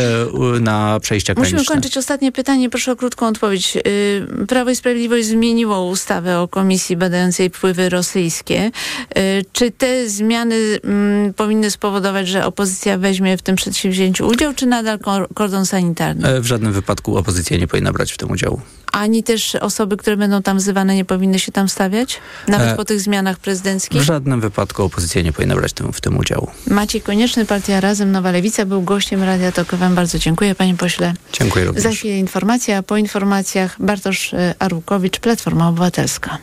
na 0.60 1.00
przejścia 1.00 1.34
Musimy 1.36 1.50
graniczne. 1.52 1.74
kończyć 1.74 1.96
ostatnie 1.96 2.32
pytanie. 2.32 2.70
Proszę 2.70 2.92
o 2.92 2.96
krótką 2.96 3.26
odpowiedź. 3.26 3.76
Y, 3.86 4.46
Prawo 4.48 4.70
i 4.70 4.76
Sprawiedliwość 4.76 5.26
zmieniło 5.26 5.84
ustawę 5.86 6.40
o 6.40 6.48
komisji 6.48 6.96
badającej 6.96 7.50
wpływy 7.50 7.88
rosyjskie. 7.88 8.70
Y, 9.18 9.44
Czy 9.52 9.70
te 9.70 10.08
zmiany 10.08 10.56
mm, 10.84 11.34
powinny 11.34 11.70
spowodować, 11.70 12.28
że 12.28 12.46
opozycja 12.46 12.98
weźmie 12.98 13.36
w 13.36 13.42
tym 13.42 13.56
przedsięwzięciu 13.56 14.26
udział, 14.26 14.54
czy 14.54 14.66
nadal 14.66 14.98
kor- 14.98 15.28
kordon 15.34 15.66
sanitarny? 15.66 16.28
E, 16.28 16.40
W 16.40 16.46
żadnym 16.46 16.72
wypadku 16.72 17.16
opozycja 17.16 17.56
nie 17.58 17.66
powinna 17.68 17.92
brać 17.92 18.12
w 18.12 18.16
tym 18.16 18.30
udziału. 18.30 18.60
Ani 18.92 19.22
też 19.22 19.55
osoby, 19.55 19.96
które 19.96 20.16
będą 20.16 20.42
tam 20.42 20.59
wzywane, 20.59 20.94
nie 20.94 21.05
powinny 21.05 21.38
się 21.38 21.52
tam 21.52 21.68
stawiać? 21.68 22.18
Nawet 22.48 22.68
E, 22.68 22.76
po 22.76 22.85
tych 22.85 23.00
zmianach 23.00 23.37
W 23.37 23.40
prezydenckich? 23.40 24.02
żadnym 24.02 24.40
wypadku 24.40 24.83
opozycja 24.85 25.22
nie 25.22 25.33
powinna 25.33 25.55
brać 25.57 25.72
tym, 25.72 25.92
w 25.92 26.00
tym 26.00 26.18
udziału. 26.18 26.50
Maciej 26.66 27.00
Konieczny, 27.00 27.46
Partia 27.46 27.81
Razem, 27.81 28.12
Nowa 28.12 28.31
Lewica, 28.31 28.64
był 28.66 28.83
gościem 28.83 29.22
Radia 29.22 29.52
Tok 29.52 29.68
FM. 29.68 29.94
Bardzo 29.94 30.18
dziękuję, 30.18 30.55
panie 30.55 30.74
pośle. 30.74 31.14
Dziękuję 31.33 31.64
również. 31.64 31.83
Za 31.83 31.90
chwilę 31.90 32.18
informacja, 32.18 32.78
a 32.78 32.83
po 32.83 32.96
informacjach 32.96 33.76
Bartosz 33.81 34.35
e, 34.35 34.55
Arłukowicz, 34.59 35.18
Platforma 35.20 35.68
Obywatelska. 35.68 36.38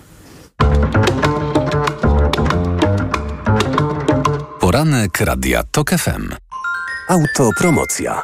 Poranek 4.60 5.20
Radia 5.22 5.64
TOK 5.72 5.90
FM. 5.90 6.30
Autopromocja. 7.10 8.24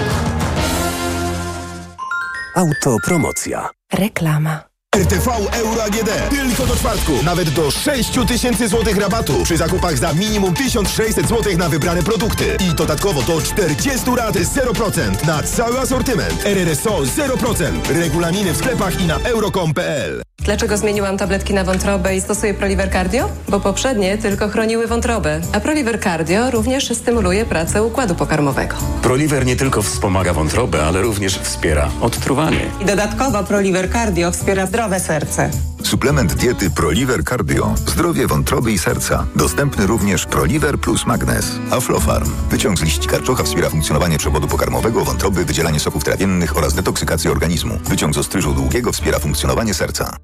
Autopromocja. 2.55 3.69
Reklama. 3.93 4.70
RTV 4.95 5.31
Euro 5.51 5.83
AGD. 5.83 6.29
Tylko 6.29 6.65
do 6.65 6.75
czwartku. 6.75 7.11
Nawet 7.23 7.49
do 7.49 7.71
6 7.71 8.11
tysięcy 8.27 8.67
złotych 8.67 8.97
rabatu 8.97 9.43
przy 9.43 9.57
zakupach 9.57 9.97
za 9.97 10.13
minimum 10.13 10.53
1600 10.53 11.27
złotych 11.27 11.57
na 11.57 11.69
wybrane 11.69 12.03
produkty. 12.03 12.57
I 12.71 12.75
dodatkowo 12.75 13.21
do 13.21 13.41
40 13.41 14.05
rat 14.17 14.35
0% 14.35 15.27
na 15.27 15.43
cały 15.43 15.79
asortyment. 15.79 16.45
RRSO 16.45 16.99
0%. 17.01 17.71
Regulaminy 17.89 18.53
w 18.53 18.57
sklepach 18.57 19.01
i 19.01 19.05
na 19.05 19.17
euro.com.pl. 19.19 20.21
Dlaczego 20.45 20.77
zmieniłam 20.77 21.17
tabletki 21.17 21.53
na 21.53 21.63
wątrobę 21.63 22.15
i 22.15 22.21
stosuję 22.21 22.53
Proliver 22.53 22.91
Cardio? 22.91 23.29
Bo 23.49 23.59
poprzednie 23.59 24.17
tylko 24.17 24.49
chroniły 24.49 24.87
wątrobę, 24.87 25.41
a 25.53 25.59
Proliver 25.59 26.01
Cardio 26.03 26.51
również 26.51 26.97
stymuluje 26.97 27.45
pracę 27.45 27.83
układu 27.83 28.15
pokarmowego. 28.15 28.75
Proliver 29.01 29.45
nie 29.45 29.55
tylko 29.55 29.81
wspomaga 29.81 30.33
wątrobę, 30.33 30.85
ale 30.85 31.01
również 31.01 31.39
wspiera 31.39 31.89
odtruwanie. 32.01 32.65
I 32.81 32.85
dodatkowo 32.85 33.43
Proliver 33.43 33.91
Cardio 33.91 34.31
wspiera 34.31 34.67
zdrowe 34.81 34.99
serce. 34.99 35.49
Suplement 35.83 36.33
diety 36.33 36.69
Proliver 36.69 37.23
Cardio. 37.23 37.73
Zdrowie 37.87 38.27
wątroby 38.27 38.71
i 38.71 38.77
serca. 38.77 39.27
Dostępny 39.35 39.87
również 39.87 40.25
Proliver 40.25 40.79
plus 40.79 41.05
Magnes. 41.05 41.59
Aflofarm. 41.71 42.31
Wyciąg 42.49 42.79
z 42.79 42.81
liści 42.81 43.07
karczocha 43.07 43.43
wspiera 43.43 43.69
funkcjonowanie 43.69 44.17
przewodu 44.17 44.47
pokarmowego, 44.47 45.05
wątroby, 45.05 45.45
wydzielanie 45.45 45.79
soków 45.79 46.03
trawiennych 46.03 46.57
oraz 46.57 46.73
detoksykację 46.73 47.31
organizmu. 47.31 47.79
Wyciąg 47.89 48.15
z 48.15 48.17
ostryżu 48.17 48.53
długiego 48.53 48.91
wspiera 48.91 49.19
funkcjonowanie 49.19 49.73
serca. 49.73 50.17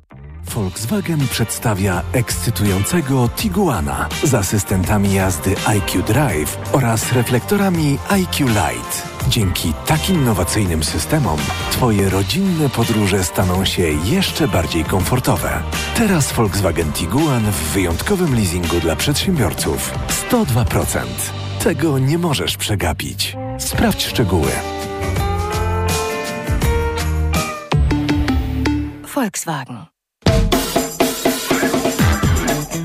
Volkswagen 0.54 1.28
przedstawia 1.28 2.02
ekscytującego 2.14 3.30
Tiguana 3.30 4.10
z 4.24 4.34
asystentami 4.34 5.14
jazdy 5.14 5.56
IQ 5.66 6.04
Drive 6.04 6.58
oraz 6.72 7.12
reflektorami 7.12 7.98
IQ 8.10 8.48
Light. 8.48 9.08
Dzięki 9.30 9.74
takim 9.86 10.16
innowacyjnym 10.16 10.84
systemom 10.84 11.40
Twoje 11.72 12.10
rodzinne 12.10 12.70
podróże 12.70 13.24
staną 13.24 13.66
się 13.66 13.84
jeszcze 13.84 14.48
bardziej 14.48 14.84
komfortowe. 14.84 15.64
Teraz 15.96 16.34
Volkswagen 16.34 16.92
Tiguan 16.92 17.52
w 17.52 17.74
wyjątkowym 17.74 18.36
leasingu 18.36 18.80
dla 18.80 18.96
przedsiębiorców. 18.96 19.94
102%. 20.32 21.00
Tego 21.64 22.00
nie 22.00 22.18
możesz 22.18 22.58
przegapić. 22.58 23.38
Sprawdź 23.58 24.06
szczegóły. 24.06 24.52
Volkswagen. 29.16 29.97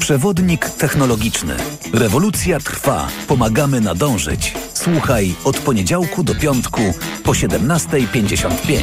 Przewodnik 0.02 0.70
technologiczny. 0.70 1.56
Rewolucja 1.92 2.60
trwa. 2.60 3.08
Pomagamy 3.26 3.80
nadążyć. 3.80 4.54
Słuchaj 4.74 5.34
od 5.44 5.58
poniedziałku 5.58 6.24
do 6.24 6.34
piątku 6.34 6.80
po 7.24 7.32
17.55. 7.32 8.82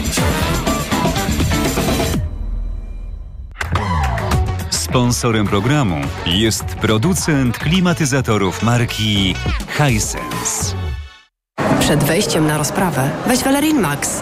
Sponsorem 4.70 5.48
programu 5.48 6.02
jest 6.26 6.66
producent 6.66 7.58
klimatyzatorów 7.58 8.64
marki 8.64 9.36
Hisense. 9.78 10.76
Przed 11.80 12.04
wejściem 12.04 12.48
na 12.48 12.58
rozprawę 12.58 13.12
weź 13.28 13.44
Valerin 13.44 13.80
Max, 13.80 14.22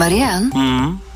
Marian, 0.00 0.50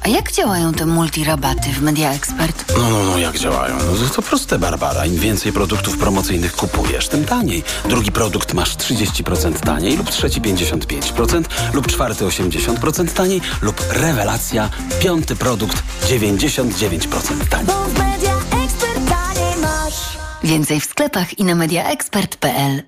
a 0.02 0.08
jak 0.08 0.32
działają 0.32 0.72
te 0.72 0.86
multirabaty 0.86 1.72
w 1.72 1.82
Media 1.82 2.12
Expert? 2.12 2.72
No, 2.78 2.90
no, 2.90 3.02
no, 3.04 3.18
jak 3.18 3.38
działają? 3.38 3.76
No, 3.76 4.08
to 4.08 4.22
proste, 4.22 4.58
Barbara. 4.58 5.06
Im 5.06 5.16
więcej 5.16 5.52
produktów 5.52 5.98
promocyjnych 5.98 6.52
kupujesz, 6.52 7.08
tym 7.08 7.24
taniej. 7.24 7.62
Drugi 7.88 8.12
produkt 8.12 8.54
masz 8.54 8.76
30% 8.76 9.60
taniej, 9.60 9.96
lub 9.96 10.10
trzeci 10.10 10.40
55%, 10.40 11.44
lub 11.72 11.86
czwarty 11.86 12.24
80% 12.24 13.08
taniej, 13.12 13.40
lub 13.62 13.84
rewelacja, 13.90 14.70
piąty 15.00 15.36
produkt 15.36 15.82
99% 16.06 17.46
taniej. 17.50 17.66
Bo 17.66 17.84
w 17.84 17.98
media 17.98 18.32
ekspert 18.64 19.08
taniej 19.08 19.56
masz. 19.62 20.18
Więcej 20.42 20.80
w 20.80 20.84
sklepach 20.84 21.38
i 21.38 21.44
na 21.44 21.54
mediaexpert.pl. 21.54 22.82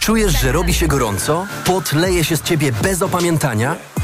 Czujesz, 0.00 0.40
że 0.40 0.52
robi 0.52 0.74
się 0.74 0.88
gorąco? 0.88 1.46
Pot 1.64 1.92
leje 1.92 2.24
się 2.24 2.36
z 2.36 2.42
ciebie 2.42 2.72
bez 2.72 3.02
opamiętania? 3.02 3.76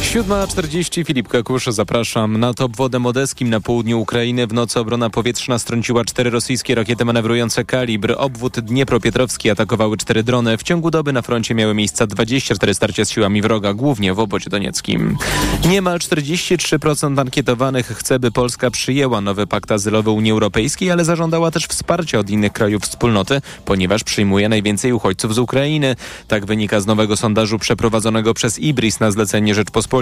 7.40 0.00 1.04
Filip 1.04 1.28
Kakusz, 1.28 1.66
zapraszam. 1.66 2.36
Nad 2.36 2.60
obwodem 2.60 3.06
odeskim 3.06 3.50
na 3.50 3.60
południu 3.60 4.00
Ukrainy 4.00 4.46
w 4.46 4.52
nocy 4.52 4.80
obrona 4.80 5.10
powietrzna 5.10 5.58
strąciła 5.58 6.04
cztery 6.04 6.30
rosyjskie 6.30 6.74
rakiety 6.74 7.04
manewrujące 7.04 7.64
kalibr. 7.64 8.14
Obwód 8.18 8.60
Dniepropietrowski 8.60 9.50
atakowały 9.50 9.96
cztery 9.96 10.22
drony. 10.22 10.58
W 10.58 10.62
ciągu 10.62 10.90
doby 10.90 11.12
na 11.12 11.22
froncie 11.22 11.54
miały 11.54 11.74
miejsce 11.74 12.06
24 12.06 12.74
starcia 12.74 13.04
z 13.04 13.10
siłami 13.10 13.42
wroga, 13.42 13.74
głównie 13.74 14.14
w 14.14 14.18
obozie 14.18 14.50
donieckim. 14.50 15.16
Niemal 15.68 15.98
43% 15.98 17.20
ankietowanych 17.20 17.86
chce, 17.86 18.18
by 18.18 18.30
Polska 18.30 18.70
przyjęła 18.70 19.20
nowy 19.20 19.46
pakt 19.46 19.72
azylowy 19.72 20.10
Unii 20.10 20.32
Europejskiej, 20.32 20.90
ale 20.90 21.04
zażądała 21.04 21.50
też 21.50 21.66
wsparcia 21.66 22.18
od 22.18 22.30
innych 22.30 22.52
krajów 22.52 22.82
wspólnoty, 22.82 23.40
ponieważ 23.64 24.04
przyjmuje 24.04 24.48
najwięcej 24.48 24.92
uchodźców 24.92 25.34
z 25.34 25.38
Ukrainy. 25.38 25.96
Tak 26.28 26.46
wynika 26.46 26.80
z 26.80 26.86
nowego 26.86 27.16
sondażu 27.16 27.58
przeprowadzonego 27.58 28.34
przez 28.34 28.58
IBRIS 28.58 29.00
na 29.00 29.10
zlecenie 29.10 29.54
Rzeczpospolitej. 29.54 29.95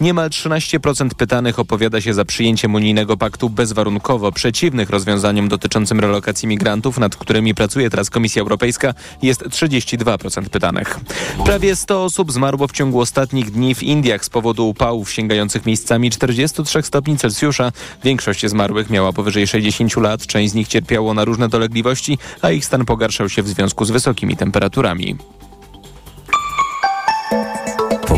Niemal 0.00 0.28
13% 0.28 1.08
pytanych 1.08 1.58
opowiada 1.58 2.00
się 2.00 2.14
za 2.14 2.24
przyjęciem 2.24 2.74
unijnego 2.74 3.16
paktu 3.16 3.50
bezwarunkowo. 3.50 4.32
Przeciwnych 4.32 4.90
rozwiązaniom 4.90 5.48
dotyczącym 5.48 6.00
relokacji 6.00 6.48
migrantów, 6.48 6.98
nad 6.98 7.16
którymi 7.16 7.54
pracuje 7.54 7.90
teraz 7.90 8.10
Komisja 8.10 8.42
Europejska, 8.42 8.94
jest 9.22 9.42
32% 9.42 10.48
pytanych. 10.48 11.00
Prawie 11.44 11.76
100 11.76 12.04
osób 12.04 12.32
zmarło 12.32 12.68
w 12.68 12.72
ciągu 12.72 13.00
ostatnich 13.00 13.50
dni 13.50 13.74
w 13.74 13.82
Indiach 13.82 14.24
z 14.24 14.30
powodu 14.30 14.68
upałów 14.68 15.10
sięgających 15.10 15.66
miejscami 15.66 16.10
43 16.10 16.82
stopni 16.82 17.16
Celsjusza. 17.16 17.72
Większość 18.04 18.46
zmarłych 18.46 18.90
miała 18.90 19.12
powyżej 19.12 19.46
60 19.46 19.96
lat, 19.96 20.26
część 20.26 20.52
z 20.52 20.54
nich 20.54 20.68
cierpiało 20.68 21.14
na 21.14 21.24
różne 21.24 21.48
dolegliwości, 21.48 22.18
a 22.42 22.50
ich 22.50 22.64
stan 22.64 22.84
pogarszał 22.84 23.28
się 23.28 23.42
w 23.42 23.48
związku 23.48 23.84
z 23.84 23.90
wysokimi 23.90 24.36
temperaturami. 24.36 25.16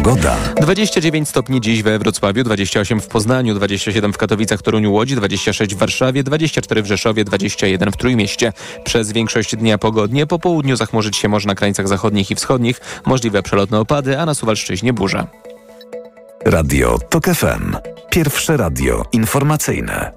Pogoda. 0.03 0.37
29 0.61 1.29
stopni 1.29 1.61
dziś 1.61 1.83
we 1.83 1.99
Wrocławiu, 1.99 2.45
28 2.45 3.01
w 3.01 3.07
Poznaniu, 3.07 3.55
27 3.55 4.13
w 4.13 4.19
Katowicach, 4.19 4.63
Toruniu, 4.63 4.93
Łodzi, 4.93 5.17
26 5.17 5.75
w 5.75 5.79
Warszawie, 5.79 6.23
24 6.23 6.83
w 6.83 6.87
Rzeszowie, 6.87 7.25
21 7.25 7.93
w 7.93 7.97
Trójmieście. 7.97 8.53
Przez 8.85 9.13
większość 9.13 9.57
dnia 9.57 9.79
pogodnie, 9.79 10.27
po 10.27 10.39
południu 10.39 10.77
zachmurzyć 10.77 11.17
się 11.17 11.29
może 11.29 11.49
na 11.49 11.55
krańcach 11.55 11.89
zachodnich 11.89 12.31
i 12.31 12.35
wschodnich, 12.35 12.81
możliwe 13.07 13.43
przelotne 13.43 13.81
opady, 13.81 14.19
a 14.19 14.27
na 14.27 14.35
Suwalszczyźnie 14.35 14.93
burza. 14.93 15.27
Radio 16.45 16.99
TOK 17.11 17.25
FM. 17.25 17.77
Pierwsze 18.11 18.57
radio 18.57 19.05
informacyjne. 19.13 20.13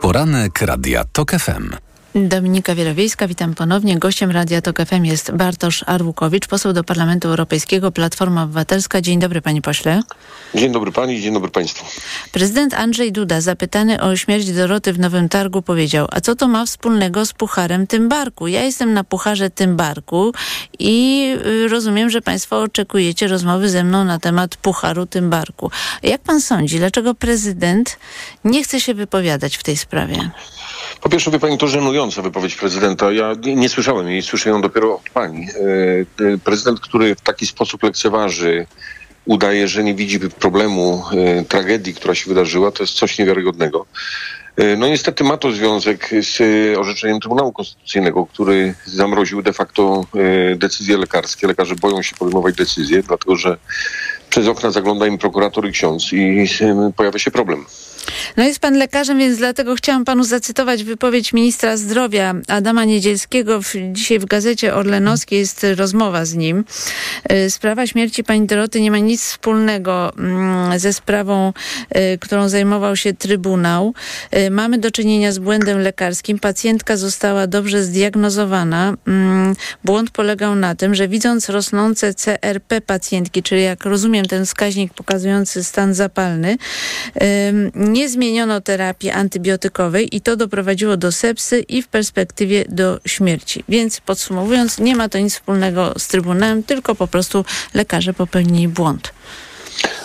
Poranek 0.00 0.60
Radia 0.62 1.04
TOK 1.12 1.30
FM. 1.30 1.91
Dominika 2.14 2.74
Wielowiejska, 2.74 3.28
witam 3.28 3.54
ponownie. 3.54 3.98
Gościem 3.98 4.30
Radia 4.30 4.62
Tok 4.62 4.78
FM 4.86 5.04
jest 5.04 5.32
Bartosz 5.32 5.84
Arłukowicz, 5.86 6.46
poseł 6.46 6.72
do 6.72 6.84
Parlamentu 6.84 7.28
Europejskiego, 7.28 7.92
Platforma 7.92 8.42
Obywatelska. 8.42 9.00
Dzień 9.00 9.18
dobry, 9.18 9.42
panie 9.42 9.62
pośle. 9.62 10.02
Dzień 10.54 10.72
dobry 10.72 10.92
pani, 10.92 11.20
dzień 11.20 11.34
dobry 11.34 11.50
państwu. 11.50 11.84
Prezydent 12.32 12.74
Andrzej 12.74 13.12
Duda, 13.12 13.40
zapytany 13.40 14.00
o 14.00 14.16
śmierć 14.16 14.52
Doroty 14.52 14.92
w 14.92 14.98
Nowym 14.98 15.28
Targu, 15.28 15.62
powiedział, 15.62 16.06
a 16.10 16.20
co 16.20 16.36
to 16.36 16.48
ma 16.48 16.66
wspólnego 16.66 17.26
z 17.26 17.32
pucharem 17.32 17.86
Tymbarku? 17.86 18.46
Ja 18.46 18.62
jestem 18.62 18.92
na 18.92 19.04
pucharze 19.04 19.50
Tymbarku 19.50 20.32
i 20.78 21.26
y, 21.46 21.68
rozumiem, 21.68 22.10
że 22.10 22.22
państwo 22.22 22.60
oczekujecie 22.60 23.28
rozmowy 23.28 23.68
ze 23.68 23.84
mną 23.84 24.04
na 24.04 24.18
temat 24.18 24.56
pucharu 24.56 25.06
Tymbarku. 25.06 25.70
Jak 26.02 26.20
pan 26.22 26.40
sądzi, 26.40 26.78
dlaczego 26.78 27.14
prezydent 27.14 27.98
nie 28.44 28.64
chce 28.64 28.80
się 28.80 28.94
wypowiadać 28.94 29.56
w 29.56 29.62
tej 29.62 29.76
sprawie? 29.76 30.30
Po 31.02 31.08
pierwsze, 31.08 31.30
wie 31.30 31.38
pani, 31.38 31.58
to 31.58 31.68
żenująca 31.68 32.22
wypowiedź 32.22 32.54
prezydenta. 32.54 33.12
Ja 33.12 33.32
nie, 33.44 33.68
słyszałem 33.68 34.08
jej, 34.08 34.22
słyszę 34.22 34.50
ją 34.50 34.60
dopiero 34.60 34.94
od 34.94 35.10
pani. 35.10 35.46
E, 36.20 36.24
e, 36.34 36.38
prezydent, 36.38 36.80
który 36.80 37.14
w 37.14 37.20
taki 37.20 37.46
sposób 37.46 37.82
lekceważy, 37.82 38.66
udaje, 39.24 39.68
że 39.68 39.84
nie 39.84 39.94
widzi 39.94 40.20
problemu, 40.20 41.02
e, 41.12 41.44
tragedii, 41.44 41.94
która 41.94 42.14
się 42.14 42.28
wydarzyła, 42.28 42.70
to 42.70 42.82
jest 42.82 42.94
coś 42.94 43.18
niewiarygodnego. 43.18 43.86
No 44.78 44.88
niestety 44.88 45.24
ma 45.24 45.36
to 45.36 45.52
związek 45.52 46.10
z 46.20 46.38
orzeczeniem 46.78 47.20
Trybunału 47.20 47.52
Konstytucyjnego, 47.52 48.26
który 48.26 48.74
zamroził 48.84 49.42
de 49.42 49.52
facto 49.52 50.04
decyzje 50.56 50.98
lekarskie. 50.98 51.46
Lekarze 51.46 51.74
boją 51.74 52.02
się 52.02 52.16
podejmować 52.16 52.54
decyzje, 52.54 53.02
dlatego 53.02 53.36
że 53.36 53.56
przez 54.30 54.48
okna 54.48 54.70
zagląda 54.70 55.06
im 55.06 55.18
prokurator 55.18 55.68
i 55.68 55.72
ksiądz 55.72 56.12
i 56.12 56.46
pojawia 56.96 57.18
się 57.18 57.30
problem. 57.30 57.64
No 58.36 58.44
jest 58.44 58.58
pan 58.58 58.78
lekarzem, 58.78 59.18
więc 59.18 59.38
dlatego 59.38 59.74
chciałam 59.74 60.04
panu 60.04 60.24
zacytować 60.24 60.84
wypowiedź 60.84 61.32
ministra 61.32 61.76
zdrowia 61.76 62.34
Adama 62.48 62.84
Niedzielskiego. 62.84 63.60
Dzisiaj 63.92 64.18
w 64.18 64.24
gazecie 64.24 64.74
Orlenowskiej 64.74 65.38
jest 65.38 65.66
rozmowa 65.76 66.24
z 66.24 66.34
nim. 66.34 66.64
Y, 67.32 67.50
Sprawa 67.50 67.86
śmierci 67.86 68.24
pani 68.24 68.46
Doroty 68.46 68.80
nie 68.80 68.90
ma 68.90 68.98
nic 68.98 69.22
wspólnego 69.24 70.12
mm, 70.18 70.78
ze 70.78 70.92
sprawą, 70.92 71.52
y, 71.96 72.18
którą 72.18 72.48
zajmował 72.48 72.96
się 72.96 73.14
Trybunał. 73.14 73.94
Y, 74.36 74.50
Mamy 74.50 74.78
do 74.78 74.90
czynienia 74.90 75.32
z 75.32 75.38
błędem 75.38 75.78
lekarskim. 75.78 76.38
Pacjentka 76.38 76.96
została 76.96 77.46
dobrze 77.46 77.82
zdiagnozowana. 77.82 78.94
Mm, 79.06 79.54
Błąd 79.84 80.10
polegał 80.10 80.54
na 80.54 80.74
tym, 80.74 80.94
że 80.94 81.08
widząc 81.08 81.48
rosnące 81.48 82.14
CRP 82.14 82.80
pacjentki, 82.80 83.42
czyli 83.42 83.62
jak 83.62 83.84
rozumiem 83.84 84.26
ten 84.26 84.46
wskaźnik 84.46 84.94
pokazujący 84.94 85.64
stan 85.64 85.94
zapalny, 85.94 86.56
nie 87.92 88.08
zmieniono 88.08 88.60
terapii 88.60 89.10
antybiotykowej 89.10 90.16
i 90.16 90.20
to 90.20 90.36
doprowadziło 90.36 90.96
do 90.96 91.12
sepsy 91.12 91.60
i 91.60 91.82
w 91.82 91.88
perspektywie 91.88 92.64
do 92.68 93.00
śmierci. 93.06 93.64
Więc 93.68 94.00
podsumowując, 94.00 94.78
nie 94.78 94.96
ma 94.96 95.08
to 95.08 95.18
nic 95.18 95.34
wspólnego 95.34 95.94
z 95.98 96.08
Trybunałem, 96.08 96.62
tylko 96.62 96.94
po 96.94 97.06
prostu 97.06 97.44
lekarze 97.74 98.14
popełnili 98.14 98.68
błąd. 98.68 99.12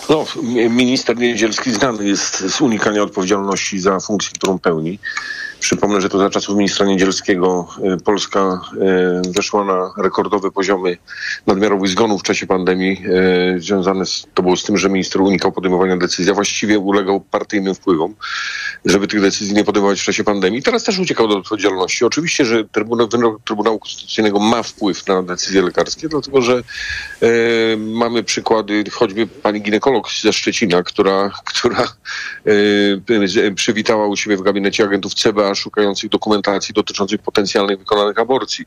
No, 0.08 0.24
mi- 0.42 0.70
minister 0.70 1.16
Niedzielski 1.16 1.72
znany 1.72 2.08
jest 2.08 2.38
z 2.50 2.60
unikania 2.60 3.02
odpowiedzialności 3.02 3.78
za 3.78 4.00
funkcję, 4.00 4.30
którą 4.34 4.58
pełni. 4.58 4.98
Przypomnę, 5.60 6.00
że 6.00 6.08
to 6.08 6.18
za 6.18 6.30
czasów 6.30 6.56
ministra 6.56 6.86
Niedzielskiego 6.86 7.68
e, 7.82 7.96
Polska 7.96 8.60
e, 8.80 9.22
weszła 9.34 9.64
na 9.64 9.92
rekordowe 10.02 10.50
poziomy 10.50 10.96
nadmiarowych 11.46 11.88
zgonów 11.88 12.20
w 12.20 12.24
czasie 12.24 12.46
pandemii. 12.46 13.02
e, 13.56 13.60
Związane 13.60 14.04
to 14.34 14.42
było 14.42 14.56
z 14.56 14.64
tym, 14.64 14.76
że 14.78 14.88
minister 14.88 15.22
unikał 15.22 15.52
podejmowania 15.52 15.96
decyzji, 15.96 16.30
a 16.32 16.34
właściwie 16.34 16.78
ulegał 16.78 17.20
partyjnym 17.20 17.74
wpływom, 17.74 18.14
żeby 18.84 19.08
tych 19.08 19.20
decyzji 19.20 19.54
nie 19.54 19.64
podejmować 19.64 20.00
w 20.00 20.04
czasie 20.04 20.24
pandemii. 20.24 20.62
Teraz 20.62 20.84
też 20.84 20.98
uciekał 20.98 21.28
do 21.28 21.36
odpowiedzialności. 21.38 22.04
Oczywiście, 22.04 22.44
że 22.44 22.64
Trybunał, 22.64 23.08
wyrok 23.08 23.42
Trybunału 23.44 23.78
Konstytucyjnego 23.78 24.38
ma 24.38 24.62
wpływ 24.62 25.06
na 25.06 25.22
decyzje 25.22 25.62
lekarskie, 25.62 26.08
dlatego 26.08 26.42
że 26.42 26.62
e, 27.22 27.28
mamy 27.76 28.22
przykłady 28.22 28.84
choćby 28.90 29.26
pani 29.26 29.60
ginekolog 29.62 29.97
ze 30.22 30.32
Szczecina, 30.32 30.82
która, 30.82 31.30
która 31.54 31.84
z- 33.24 33.54
przywitała 33.54 34.06
u 34.06 34.16
siebie 34.16 34.36
w 34.36 34.42
gabinecie 34.42 34.84
agentów 34.84 35.14
CBA 35.14 35.54
szukających 35.54 36.10
dokumentacji 36.10 36.74
dotyczących 36.74 37.22
potencjalnych 37.22 37.78
wykonanych 37.78 38.18
aborcji. 38.18 38.64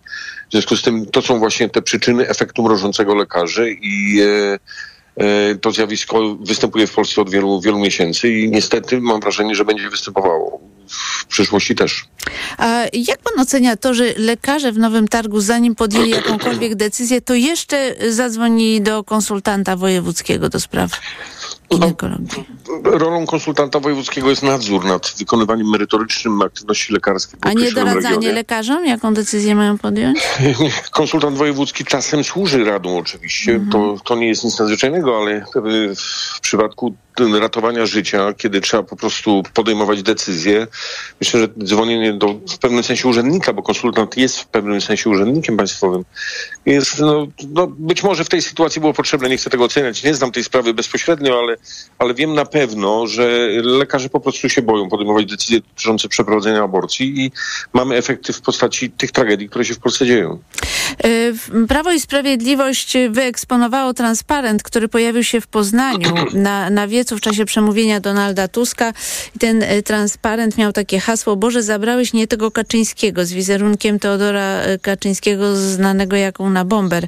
W 0.50 0.52
związku 0.52 0.76
z 0.78 0.82
tym 0.82 1.06
to 1.06 1.22
są 1.22 1.40
właśnie 1.40 1.70
te 1.70 1.82
przyczyny 1.82 2.28
efektu 2.30 2.64
mrożącego 2.64 3.16
lekarzy 3.16 3.72
i 3.82 4.22
e, 4.22 5.56
to 5.56 5.72
zjawisko 5.72 6.36
występuje 6.36 6.88
w 6.88 6.94
Polsce 6.94 7.22
od 7.22 7.30
wielu, 7.30 7.62
wielu 7.62 7.80
miesięcy 7.80 8.30
i 8.30 8.50
niestety 8.52 9.02
mam 9.02 9.20
wrażenie, 9.22 9.56
że 9.56 9.66
będzie 9.66 9.90
występowało 9.90 10.62
w 10.92 11.26
przyszłości 11.26 11.76
też. 11.76 12.06
A 12.58 12.84
jak 12.94 13.18
pan 13.18 13.40
ocenia 13.40 13.76
to, 13.76 13.94
że 13.94 14.14
lekarze 14.18 14.72
w 14.72 14.78
Nowym 14.78 15.08
Targu, 15.08 15.42
zanim 15.42 15.76
podjęli 15.76 16.10
jakąkolwiek 16.10 16.76
decyzję, 16.76 17.22
to 17.22 17.34
jeszcze 17.34 17.96
zadzwonili 18.10 18.82
do 18.82 19.04
konsultanta 19.04 19.76
wojewódzkiego 19.76 20.50
do 20.50 20.60
spraw 20.60 20.92
ginekologii? 21.74 22.44
Rolą 22.84 23.26
konsultanta 23.26 23.80
wojewódzkiego 23.80 24.30
jest 24.30 24.44
nadzór 24.44 24.86
nad 24.86 25.14
wykonywaniem 25.18 25.70
merytorycznym 25.70 26.42
aktywności 26.42 26.94
lekarskiej. 26.94 27.40
A 27.42 27.54
nie 27.54 27.72
doradzanie 27.72 28.16
regionie. 28.16 28.32
lekarzom, 28.32 28.86
jaką 28.86 29.14
decyzję 29.14 29.56
mają 29.56 29.78
podjąć? 29.78 30.20
Konsultant 30.92 31.38
wojewódzki 31.38 31.86
czasem 31.86 32.24
służy 32.24 32.64
radą 32.64 32.98
oczywiście. 32.98 33.60
To, 33.72 33.96
to 34.06 34.16
nie 34.16 34.28
jest 34.28 34.44
nic 34.44 34.60
nadzwyczajnego, 34.60 35.18
ale 35.18 35.46
w 36.36 36.40
przypadku 36.42 36.96
ratowania 37.40 37.86
życia, 37.86 38.34
kiedy 38.34 38.62
trzeba 38.62 38.84
po 38.84 38.96
prostu 38.96 39.44
podejmować 39.54 40.04
decyzje, 40.04 40.68
myślę, 41.22 41.40
że 41.40 41.48
dzwonienie 41.64 42.14
do 42.14 42.28
w 42.28 42.58
pewnym 42.58 42.84
sensie 42.84 43.08
urzędnika, 43.08 43.54
bo 43.54 43.64
konsultant 43.64 44.18
jest 44.18 44.40
w 44.40 44.48
pewnym 44.48 44.82
sensie 44.82 45.10
urzędnikiem 45.10 45.58
państwowym, 45.58 46.06
jest, 46.66 47.00
no, 47.00 47.28
no 47.50 47.68
być 47.68 48.04
może 48.04 48.24
w 48.24 48.30
tej 48.30 48.42
sytuacji 48.42 48.82
było 48.82 48.94
potrzebne, 48.94 49.30
nie 49.30 49.38
chcę 49.38 49.50
tego 49.50 49.64
oceniać, 49.64 50.04
nie 50.04 50.14
znam 50.14 50.32
tej 50.32 50.44
sprawy 50.44 50.74
bezpośrednio, 50.74 51.40
ale, 51.40 51.58
ale 52.00 52.14
wiem 52.14 52.34
na 52.34 52.46
pewno, 52.46 53.08
że 53.08 53.48
lekarze 53.64 54.10
po 54.10 54.20
prostu 54.20 54.50
się 54.50 54.62
boją 54.62 54.90
podejmować 54.90 55.26
decyzje 55.26 55.62
dotyczące 55.62 56.08
przeprowadzenia 56.08 56.64
aborcji 56.64 57.26
i 57.26 57.32
mamy 57.74 57.96
efekty 57.96 58.34
w 58.34 58.42
postaci 58.42 58.92
tych 58.92 59.12
tragedii, 59.12 59.50
które 59.50 59.66
się 59.66 59.74
w 59.74 59.80
Polsce 59.80 60.06
dzieją. 60.06 60.40
Y, 61.06 61.34
Prawo 61.68 61.92
i 61.92 62.00
Sprawiedliwość 62.00 62.98
wyeksponowało 63.10 63.94
transparent, 63.94 64.64
który 64.64 64.88
pojawił 64.88 65.24
się 65.24 65.42
w 65.42 65.48
Poznaniu 65.48 66.14
na, 66.34 66.70
na 66.70 66.88
w 67.10 67.22
czasie 67.22 67.46
przemówienia 67.46 68.00
Donalda 68.00 68.48
Tuska. 68.48 68.94
I 69.36 69.40
ten 69.40 69.64
y, 69.64 69.84
transparent 69.84 70.58
miał 70.58 70.74
takie 70.74 71.00
hasło 71.00 71.36
Boże, 71.36 71.64
zabrałeś 71.64 72.14
nie 72.14 72.28
tego 72.28 72.52
Kaczyńskiego 72.52 73.26
z 73.26 73.32
wizerunkiem 73.32 74.00
Teodora 74.00 74.66
y, 74.66 74.80
Kaczyńskiego 74.80 75.56
znanego 75.56 76.16
jako 76.16 76.50
na 76.50 76.66
bomber. 76.66 77.04
Y, 77.04 77.08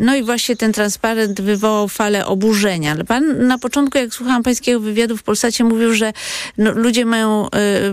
No 0.00 0.16
i 0.16 0.22
właśnie 0.22 0.56
ten 0.56 0.72
transparent 0.72 1.40
wywołał 1.40 1.88
falę 1.88 2.26
oburzenia. 2.26 2.92
Ale 2.92 3.04
pan 3.04 3.46
na 3.46 3.58
początku, 3.58 3.98
jak 3.98 4.14
słuchałam 4.14 4.42
pańskiego 4.42 4.80
wywiadu 4.80 5.16
w 5.16 5.22
Polsacie, 5.22 5.64
mówił, 5.64 5.94
że 5.94 6.12
no, 6.58 6.72
ludzie 6.72 7.04
mają 7.04 7.48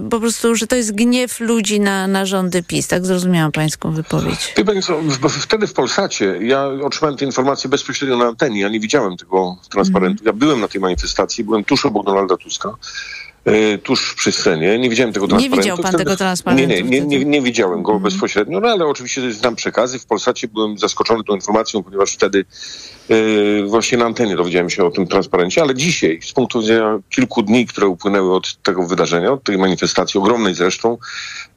po 0.10 0.20
prostu, 0.20 0.56
że 0.56 0.68
to 0.68 0.76
jest 0.76 0.96
gniew 0.96 1.40
ludzi 1.40 1.80
na, 1.80 2.08
na 2.08 2.26
rządy 2.26 2.64
PiS. 2.64 2.88
Tak 2.88 3.06
zrozumiałam 3.06 3.52
pańską 3.52 3.92
wypowiedź. 3.94 4.54
Wtedy 5.42 5.68
w 5.68 5.74
Polsacie 5.74 6.40
ja 6.42 6.68
otrzymałem 6.68 7.18
te 7.18 7.26
informacje 7.26 7.70
bezpośrednio 7.70 8.18
na 8.18 8.26
antenie. 8.26 8.62
Ja 8.62 8.70
nie 8.70 8.80
widziałem 8.80 9.18
tego 9.18 9.58
transparentu. 9.70 10.24
Ja 10.26 10.34
byłem 10.34 10.60
na 10.62 10.68
tej 10.68 10.82
manifestacji, 10.82 11.13
byłem 11.44 11.64
tuż 11.64 11.86
obok 11.86 12.06
Donalda 12.06 12.38
Tuska. 12.38 12.76
e, 13.46 13.78
tuż 13.78 14.14
przy 14.16 14.32
scenie. 14.32 14.80
Nie 14.80 14.90
widziałem 14.90 15.14
tego 15.14 15.26
Nie 15.26 15.30
transparentu. 15.30 15.62
widział 15.62 15.78
pan 15.78 15.94
tego 15.94 16.16
transparentu 16.16 16.70
Nie, 16.70 16.84
nie, 16.84 17.02
nie, 17.02 17.02
nie, 17.02 17.26
nie 17.26 17.42
widziałem 17.42 17.84
go 17.84 18.00
bezpośrednio, 18.00 18.60
no 18.60 18.70
ale 18.70 18.86
oczywiście 18.86 19.32
znam 19.32 19.56
przekazy. 19.56 20.00
W 20.00 20.06
Polsacie 20.06 20.48
byłem 20.48 20.78
zaskoczony 20.78 21.24
tą 21.24 21.36
informacją, 21.36 21.84
ponieważ 21.84 22.12
wtedy 22.14 22.46
e, 23.10 23.16
właśnie 23.68 23.98
na 23.98 24.06
antenie 24.06 24.36
dowiedziałem 24.36 24.70
się 24.70 24.86
o 24.86 24.92
tym 24.92 25.08
transparencie, 25.08 25.62
ale 25.62 25.76
dzisiaj, 25.76 26.20
z 26.22 26.32
punktu 26.34 26.60
widzenia 26.62 27.00
kilku 27.10 27.42
dni, 27.44 27.66
które 27.66 27.88
upłynęły 27.88 28.36
od 28.36 28.62
tego 28.62 28.88
wydarzenia, 28.88 29.32
od 29.32 29.44
tej 29.44 29.58
manifestacji, 29.58 30.18
ogromnej 30.20 30.56
zresztą, 30.56 30.98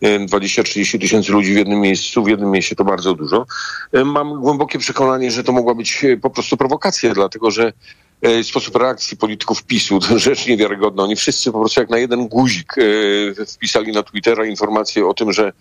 e, 0.00 0.18
20-30 0.18 0.98
tysięcy 1.00 1.32
ludzi 1.32 1.54
w 1.54 1.56
jednym 1.56 1.80
miejscu, 1.80 2.24
w 2.24 2.28
jednym 2.28 2.50
mieście 2.50 2.76
to 2.76 2.84
bardzo 2.84 3.14
dużo, 3.14 3.46
e, 3.92 4.04
mam 4.04 4.40
głębokie 4.40 4.78
przekonanie, 4.78 5.30
że 5.30 5.44
to 5.44 5.52
mogła 5.52 5.74
być 5.74 6.04
e, 6.04 6.16
po 6.16 6.30
prostu 6.30 6.56
prowokacja, 6.56 7.14
dlatego 7.14 7.50
że 7.50 7.66
e, 7.66 7.72
sposób 8.42 8.76
reakcji 8.76 9.16
polityków 9.16 9.64
PiSu 9.64 10.00
to 10.00 10.18
rzecz 10.28 10.46
niewiarygodna. 10.46 11.02
Oni 11.02 11.16
wszyscy 11.16 11.52
po 11.52 11.58
prostu 11.60 11.80
jak 11.80 11.90
na 11.90 11.98
jeden 11.98 12.28
guzik 12.28 12.74
e, 12.78 13.46
wpisali 13.46 13.92
na 13.92 14.02
Twittera 14.02 14.46
informację 14.46 15.06
o 15.06 15.14
tym, 15.14 15.32
że 15.32 15.52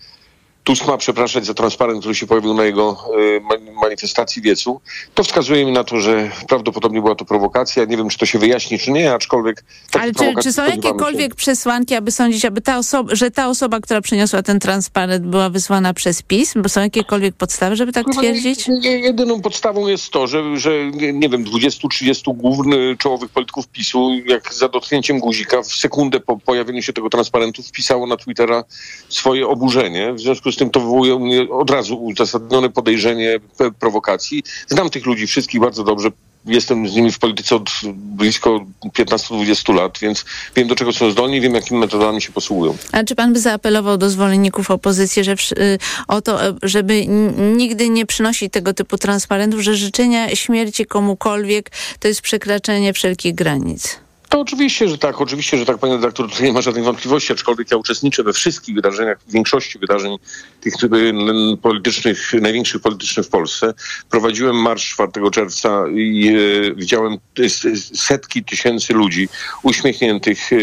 Tusk 0.65 0.87
ma 0.87 0.97
przepraszać 0.97 1.45
za 1.45 1.53
transparent, 1.53 1.99
który 1.99 2.15
się 2.15 2.27
pojawił 2.27 2.53
na 2.53 2.63
jego 2.63 2.97
ma- 3.41 3.81
manifestacji 3.81 4.41
wiecu. 4.41 4.81
To 5.13 5.23
wskazuje 5.23 5.65
mi 5.65 5.71
na 5.71 5.83
to, 5.83 5.99
że 5.99 6.31
prawdopodobnie 6.47 7.01
była 7.01 7.15
to 7.15 7.25
prowokacja. 7.25 7.85
Nie 7.85 7.97
wiem, 7.97 8.09
czy 8.09 8.17
to 8.17 8.25
się 8.25 8.39
wyjaśni, 8.39 8.79
czy 8.79 8.91
nie, 8.91 9.13
aczkolwiek... 9.13 9.63
Ale 9.93 10.11
czy, 10.13 10.13
czy 10.13 10.23
są 10.23 10.31
spodziewamy 10.31 10.69
się. 10.69 10.75
jakiekolwiek 10.75 11.35
przesłanki, 11.35 11.95
aby 11.95 12.11
sądzić, 12.11 12.45
aby 12.45 12.61
ta 12.61 12.77
osoba, 12.77 13.15
że 13.15 13.31
ta 13.31 13.49
osoba, 13.49 13.79
która 13.79 14.01
przyniosła 14.01 14.43
ten 14.43 14.59
transparent 14.59 15.25
była 15.25 15.49
wysłana 15.49 15.93
przez 15.93 16.21
PiS? 16.21 16.53
Bo 16.55 16.69
są 16.69 16.81
jakiekolwiek 16.81 17.35
podstawy, 17.35 17.75
żeby 17.75 17.91
tak 17.91 18.05
Chyba 18.05 18.21
twierdzić? 18.21 18.67
Nie, 18.67 18.79
nie, 18.79 18.99
jedyną 18.99 19.41
podstawą 19.41 19.87
jest 19.87 20.09
to, 20.09 20.27
że, 20.27 20.57
że 20.57 20.85
nie, 20.91 21.13
nie 21.13 21.29
wiem, 21.29 21.45
20-30 21.45 22.37
głównych 22.37 22.97
czołowych 22.97 23.29
polityków 23.29 23.67
PiSu, 23.67 24.11
jak 24.25 24.53
za 24.53 24.69
dotknięciem 24.69 25.19
guzika, 25.19 25.61
w 25.61 25.67
sekundę 25.67 26.19
po 26.19 26.37
pojawieniu 26.37 26.81
się 26.81 26.93
tego 26.93 27.09
transparentu 27.09 27.63
wpisało 27.63 28.07
na 28.07 28.17
Twittera 28.17 28.63
swoje 29.09 29.47
oburzenie. 29.47 30.13
W 30.13 30.19
związku 30.19 30.51
z 30.55 30.57
tym 30.57 30.69
to 30.69 30.79
wywołuje 30.79 31.15
u 31.15 31.19
mnie 31.19 31.49
od 31.49 31.69
razu 31.69 31.97
uzasadnione 32.03 32.69
podejrzenie 32.69 33.39
prowokacji. 33.79 34.43
Znam 34.67 34.89
tych 34.89 35.05
ludzi 35.05 35.27
wszystkich 35.27 35.61
bardzo 35.61 35.83
dobrze. 35.83 36.11
Jestem 36.45 36.87
z 36.87 36.95
nimi 36.95 37.11
w 37.11 37.19
polityce 37.19 37.55
od 37.55 37.69
blisko 37.95 38.65
15-20 38.83 39.73
lat, 39.73 39.99
więc 39.99 40.25
wiem 40.55 40.67
do 40.67 40.75
czego 40.75 40.93
są 40.93 41.11
zdolni, 41.11 41.41
wiem 41.41 41.55
jakimi 41.55 41.79
metodami 41.79 42.21
się 42.21 42.31
posługują. 42.31 42.77
A 42.91 43.03
czy 43.03 43.15
pan 43.15 43.33
by 43.33 43.39
zaapelował 43.39 43.97
do 43.97 44.09
zwolenników 44.09 44.71
opozycji, 44.71 45.23
że 45.23 45.31
y, 45.31 45.77
o 46.07 46.21
to, 46.21 46.45
e, 46.47 46.53
żeby 46.63 47.05
nigdy 47.37 47.89
nie 47.89 48.05
przynosić 48.05 48.53
tego 48.53 48.73
typu 48.73 48.97
transparentów, 48.97 49.61
że 49.61 49.75
życzenia 49.75 50.35
śmierci 50.35 50.85
komukolwiek 50.85 51.71
to 51.99 52.07
jest 52.07 52.21
przekraczanie 52.21 52.93
wszelkich 52.93 53.35
granic? 53.35 54.04
To 54.29 54.39
oczywiście, 54.39 54.87
że 54.87 54.97
tak, 54.97 55.21
oczywiście, 55.21 55.57
że 55.57 55.65
tak, 55.65 55.77
panie 55.77 55.93
redaktor, 55.93 56.29
tutaj 56.29 56.47
nie 56.47 56.53
ma 56.53 56.61
żadnych 56.61 56.83
wątpliwości, 56.83 57.33
aczkolwiek 57.33 57.71
ja 57.71 57.77
uczestniczę 57.77 58.23
we 58.23 58.33
wszystkich 58.33 58.75
wydarzeniach, 58.75 59.17
w 59.27 59.31
większości 59.31 59.79
wydarzeń 59.79 60.17
tych 60.61 60.73
y, 60.83 61.13
politycznych, 61.61 62.33
największych 62.41 62.81
politycznych 62.81 63.25
w 63.25 63.29
Polsce. 63.29 63.73
Prowadziłem 64.09 64.55
marsz 64.55 64.89
4 64.89 65.11
czerwca 65.31 65.83
i 65.95 66.27
e, 66.69 66.75
widziałem 66.75 67.17
y, 67.39 67.49
setki 67.95 68.43
tysięcy 68.43 68.93
ludzi 68.93 69.29
uśmiechniętych, 69.63 70.39
e, 70.53 70.57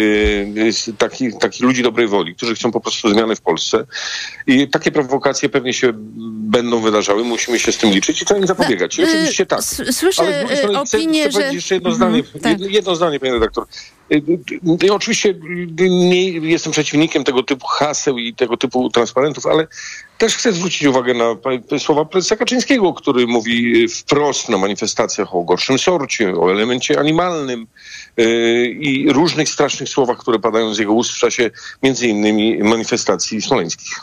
takich, 0.99 1.39
takich 1.39 1.63
ludzi 1.63 1.83
dobrej 1.83 2.09
woli, 2.09 2.35
którzy 2.35 2.55
chcą 2.55 2.73
po 2.73 2.81
prostu 2.81 3.11
zmiany 3.11 3.37
w 3.37 3.41
Polsce. 3.41 3.85
I 4.47 4.69
takie 4.69 4.93
prowokacje 4.93 5.49
pewnie 5.49 5.73
się 5.73 5.93
będą 6.33 6.81
wydarzały, 6.81 7.25
musimy 7.25 7.59
się 7.59 7.73
z 7.73 7.79
tym 7.79 7.91
liczyć 7.91 8.23
i 8.23 8.25
trzeba 8.25 8.41
im 8.41 8.47
zapobiegać. 8.47 8.99
I 8.99 9.03
y, 9.03 9.05
oczywiście 9.05 9.47
tak. 9.47 9.63
słyszę, 9.91 10.47
opinię, 10.77 11.31
że- 11.33 11.55
jeszcze 11.55 11.75
jedno 11.75 11.91
Mhm, 11.91 12.23
zdanie, 12.23 12.43
tak. 12.43 12.73
jedno 12.73 12.97
zdanie, 12.97 13.21
panie 13.21 13.33
redaktor. 13.33 13.52
Y, 14.13 14.23
y, 14.85 14.87
y, 14.87 14.93
Oczywiście 14.93 15.29
y, 15.81 15.91
nie 15.91 16.31
jestem 16.31 16.73
przeciwnikiem 16.73 17.25
tego 17.25 17.43
typu 17.43 17.67
haseł 17.67 18.19
i 18.19 18.35
tego 18.35 18.57
typu 18.57 18.91
transparentów, 18.91 19.47
ale 19.47 19.67
też 20.19 20.37
chcę 20.37 20.53
zwrócić 20.53 20.83
uwagę 20.83 21.15
na 21.15 21.37
słowa 21.79 22.05
prezesa 22.05 22.37
Kaczyńskiego, 22.37 22.93
który 22.93 23.27
mówi 23.27 23.85
y, 23.85 23.89
wprost 23.89 24.49
na 24.49 24.59
manifestacjach 24.59 25.35
o 25.35 25.43
gorszym 25.43 25.79
sorcie, 25.79 26.35
o 26.35 26.53
elemencie 26.53 26.99
animalnym 26.99 27.67
y, 28.19 28.77
i 28.81 29.13
różnych 29.13 29.49
strasznych 29.49 29.89
słowach, 29.89 30.19
które 30.19 30.39
padają 30.39 30.75
z 30.75 30.79
jego 30.79 30.93
ust 30.93 31.11
w 31.11 31.19
czasie 31.19 31.51
między 31.83 32.09
innymi 32.09 32.59
manifestacji 32.59 33.43
smoleńskich. 33.43 33.97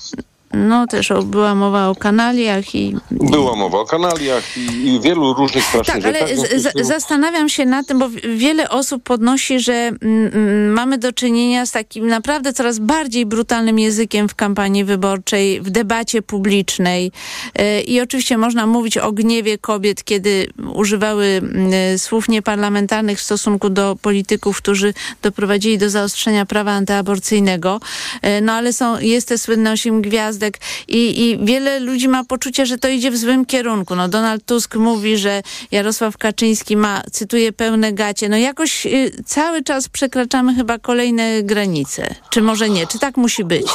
No 0.54 0.88
też 0.88 1.12
o, 1.12 1.24
była 1.24 1.56
mowa 1.56 1.90
o 1.90 1.96
kanaliach 1.96 2.76
i 2.76 2.96
Była 3.12 3.56
mowa 3.56 3.80
o 3.80 3.86
kanaliach 3.86 4.58
i, 4.58 4.88
i 4.88 5.00
wielu 5.00 5.34
różnych 5.34 5.64
strasznych 5.64 6.04
Tak, 6.04 6.16
ale 6.16 6.38
z, 6.38 6.88
zastanawiam 6.88 7.50
się 7.50 7.66
na 7.66 7.84
tym, 7.84 8.00
bo 8.00 8.10
wiele 8.36 8.70
osób 8.70 9.04
podnosi, 9.04 9.60
że 9.60 9.74
mm, 9.74 10.72
mamy 10.72 10.98
do 10.98 11.14
czynienia 11.14 11.66
z 11.66 11.72
takim 11.72 12.08
naprawdę 12.08 12.54
coraz 12.54 12.80
bardziej 12.80 13.26
brutalnym 13.26 13.80
językiem 13.80 14.30
w 14.30 14.36
kampanii 14.36 14.84
wyborczej, 14.84 15.62
w 15.62 15.70
debacie 15.70 16.22
publicznej. 16.22 17.12
E, 17.56 17.82
I 17.82 18.02
oczywiście 18.02 18.38
można 18.38 18.68
mówić 18.68 18.98
o 18.98 19.12
gniewie 19.12 19.58
kobiet, 19.58 20.04
kiedy 20.04 20.48
używały 20.74 21.26
mm, 21.26 22.00
słów 22.00 22.30
nieparlamentarnych 22.30 23.20
w 23.20 23.22
stosunku 23.22 23.70
do 23.70 23.98
polityków, 24.02 24.58
którzy 24.58 24.94
doprowadzili 25.22 25.78
do 25.78 25.90
zaostrzenia 25.90 26.46
prawa 26.46 26.72
antyaborcyjnego. 26.72 27.80
E, 28.22 28.42
No 28.42 28.54
ale 28.54 28.74
są, 28.74 29.00
jest 29.00 29.28
te 29.28 29.38
słynne 29.38 29.72
osiem 29.72 30.02
gwiazdek 30.40 30.60
i, 30.88 31.24
i 31.24 31.46
wiele 31.46 31.80
ludzi 31.80 32.08
ma 32.08 32.24
poczucie, 32.24 32.66
że 32.66 32.78
to 32.78 32.90
idzie 32.90 33.12
w 33.12 33.18
złym 33.18 33.46
kierunku. 33.46 33.96
No 33.96 34.08
Donald 34.08 34.46
Tusk 34.46 34.76
mówi, 34.76 35.18
że 35.18 35.42
Jarosław 35.72 36.18
Kaczyński 36.18 36.78
ma, 36.78 37.04
cytuję, 37.12 37.52
pełne 37.52 37.94
gacie. 37.94 38.30
No 38.30 38.38
jakoś 38.38 38.86
y, 38.86 39.24
cały 39.26 39.64
czas 39.64 39.90
przekraczamy 39.90 40.56
chyba 40.56 40.80
kolejne 40.80 41.44
granice. 41.44 42.16
Czy 42.30 42.42
może 42.42 42.70
nie? 42.70 42.88
Czy 42.88 43.00
tak 43.00 43.18
musi 43.18 43.44
być? 43.44 43.68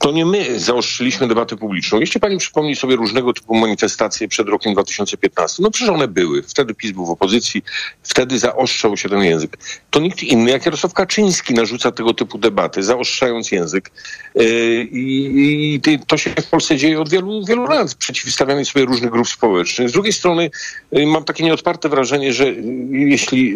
To 0.00 0.12
nie 0.12 0.26
my 0.26 0.60
zaostrzyliśmy 0.60 1.28
debatę 1.28 1.56
publiczną. 1.56 2.00
Jeśli 2.00 2.20
pani 2.20 2.38
przypomni 2.38 2.76
sobie 2.76 2.96
różnego 2.96 3.32
typu 3.32 3.54
manifestacje 3.54 4.28
przed 4.28 4.48
rokiem 4.48 4.72
2015, 4.72 5.62
no 5.62 5.70
przecież 5.70 5.94
one 5.94 6.08
były. 6.08 6.42
Wtedy 6.42 6.74
PiS 6.74 6.92
był 6.92 7.06
w 7.06 7.10
opozycji, 7.10 7.62
wtedy 8.02 8.38
zaostrzał 8.38 8.96
się 8.96 9.08
ten 9.08 9.22
język. 9.22 9.58
To 9.90 10.00
nikt 10.00 10.22
inny 10.22 10.50
jak 10.50 10.66
Jarosław 10.66 10.94
Kaczyński 10.94 11.54
narzuca 11.54 11.92
tego 11.92 12.14
typu 12.14 12.38
debaty, 12.38 12.82
zaostrzając 12.82 13.52
język. 13.52 13.89
Yy, 14.34 14.44
I, 14.92 15.74
i 15.74 15.98
to 16.06 16.16
się 16.16 16.30
w 16.30 16.46
Polsce 16.46 16.76
dzieje 16.76 17.00
od 17.00 17.08
wielu, 17.08 17.44
wielu 17.44 17.64
lat. 17.64 17.94
Przeciwstawianie 17.94 18.64
sobie 18.64 18.84
różnych 18.84 19.10
grup 19.10 19.28
społecznych. 19.28 19.88
Z 19.88 19.92
drugiej 19.92 20.12
strony 20.12 20.50
yy, 20.92 21.06
mam 21.06 21.24
takie 21.24 21.44
nieodparte 21.44 21.88
wrażenie, 21.88 22.32
że 22.32 22.44
yy, 22.46 23.08
jeśli 23.08 23.54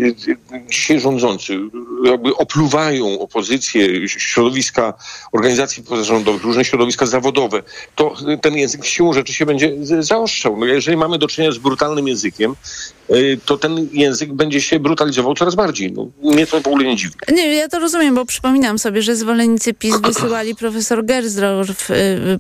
dzisiaj 0.69 1.01
rządzący 1.01 1.59
jakby 2.05 2.37
opluwają 2.37 3.19
opozycję, 3.21 4.09
środowiska 4.09 4.95
organizacji 5.33 5.83
pozarządowych, 5.83 6.43
różne 6.43 6.65
środowiska 6.65 7.07
zawodowe, 7.07 7.63
to 7.95 8.15
ten 8.43 8.55
język 8.55 8.85
siłą 8.85 9.13
rzeczy 9.13 9.33
się 9.33 9.47
będzie 9.47 9.73
zaostrzał. 10.01 10.57
No 10.57 10.67
jeżeli 10.67 10.97
mamy 10.97 11.19
do 11.19 11.29
czynienia 11.29 11.53
z 11.53 11.59
brutalnym 11.59 12.09
językiem, 12.09 12.55
y, 13.11 13.39
to 13.45 13.59
ten 13.59 13.89
język 13.93 14.33
będzie 14.33 14.61
się 14.61 14.81
brutalizował 14.81 15.35
coraz 15.35 15.55
bardziej. 15.55 15.93
No, 15.93 16.07
mnie 16.23 16.47
to 16.47 16.61
w 16.61 16.67
ogóle 16.67 16.85
nie 16.85 16.97
dziwi. 16.97 17.15
Nie, 17.33 17.55
ja 17.55 17.69
to 17.69 17.79
rozumiem, 17.79 18.15
bo 18.15 18.27
przypominam 18.27 18.79
sobie, 18.79 19.03
że 19.03 19.17
zwolennicy 19.17 19.75
PiS 19.75 19.95
wysyłali 20.25 20.55
profesor 20.55 21.05
Gersdorf 21.05 21.91
y, 21.91 21.95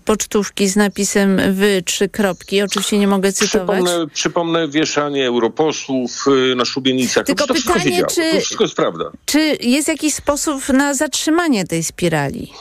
pocztówki 0.05 0.68
z 0.68 0.76
napisem 0.76 1.41
wy, 1.55 1.82
trzy 1.87 2.09
kropki. 2.09 2.62
Oczywiście 2.62 2.99
nie 2.99 3.07
mogę 3.09 3.32
cytować. 3.32 3.82
Przypomnę, 3.85 4.07
przypomnę 4.14 4.68
wieszanie 4.68 5.26
europosłów 5.26 6.24
y, 6.53 6.55
na 6.55 6.64
szubienicach. 6.64 7.26
Tylko 7.26 7.47
to 7.47 7.55
wszystko 7.55 7.72
pytanie, 7.72 7.91
się 7.91 7.97
działo. 7.99 8.11
czy- 8.14 8.32
To 8.32 8.41
wszystko 8.41 8.64
jest 8.64 8.76
prawda. 8.76 9.05
Czy 9.26 9.57
jest 9.61 9.89
jakiś 9.89 10.14
sposób 10.14 10.68
na 10.68 10.95
zatrzymanie 10.95 11.64
tej 11.66 11.85
spirali? 11.85 12.53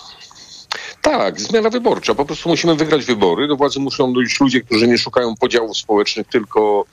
Tak, 1.01 1.41
zmiana 1.41 1.69
wyborcza. 1.69 2.15
Po 2.15 2.25
prostu 2.25 2.49
musimy 2.49 2.75
wygrać 2.75 3.05
wybory. 3.05 3.47
Do 3.47 3.55
władzy 3.55 3.79
muszą 3.79 4.13
dojść 4.13 4.39
ludzie, 4.39 4.61
którzy 4.61 4.87
nie 4.87 4.97
szukają 4.97 5.35
podziałów 5.35 5.77
społecznych, 5.77 6.27
tylko 6.27 6.85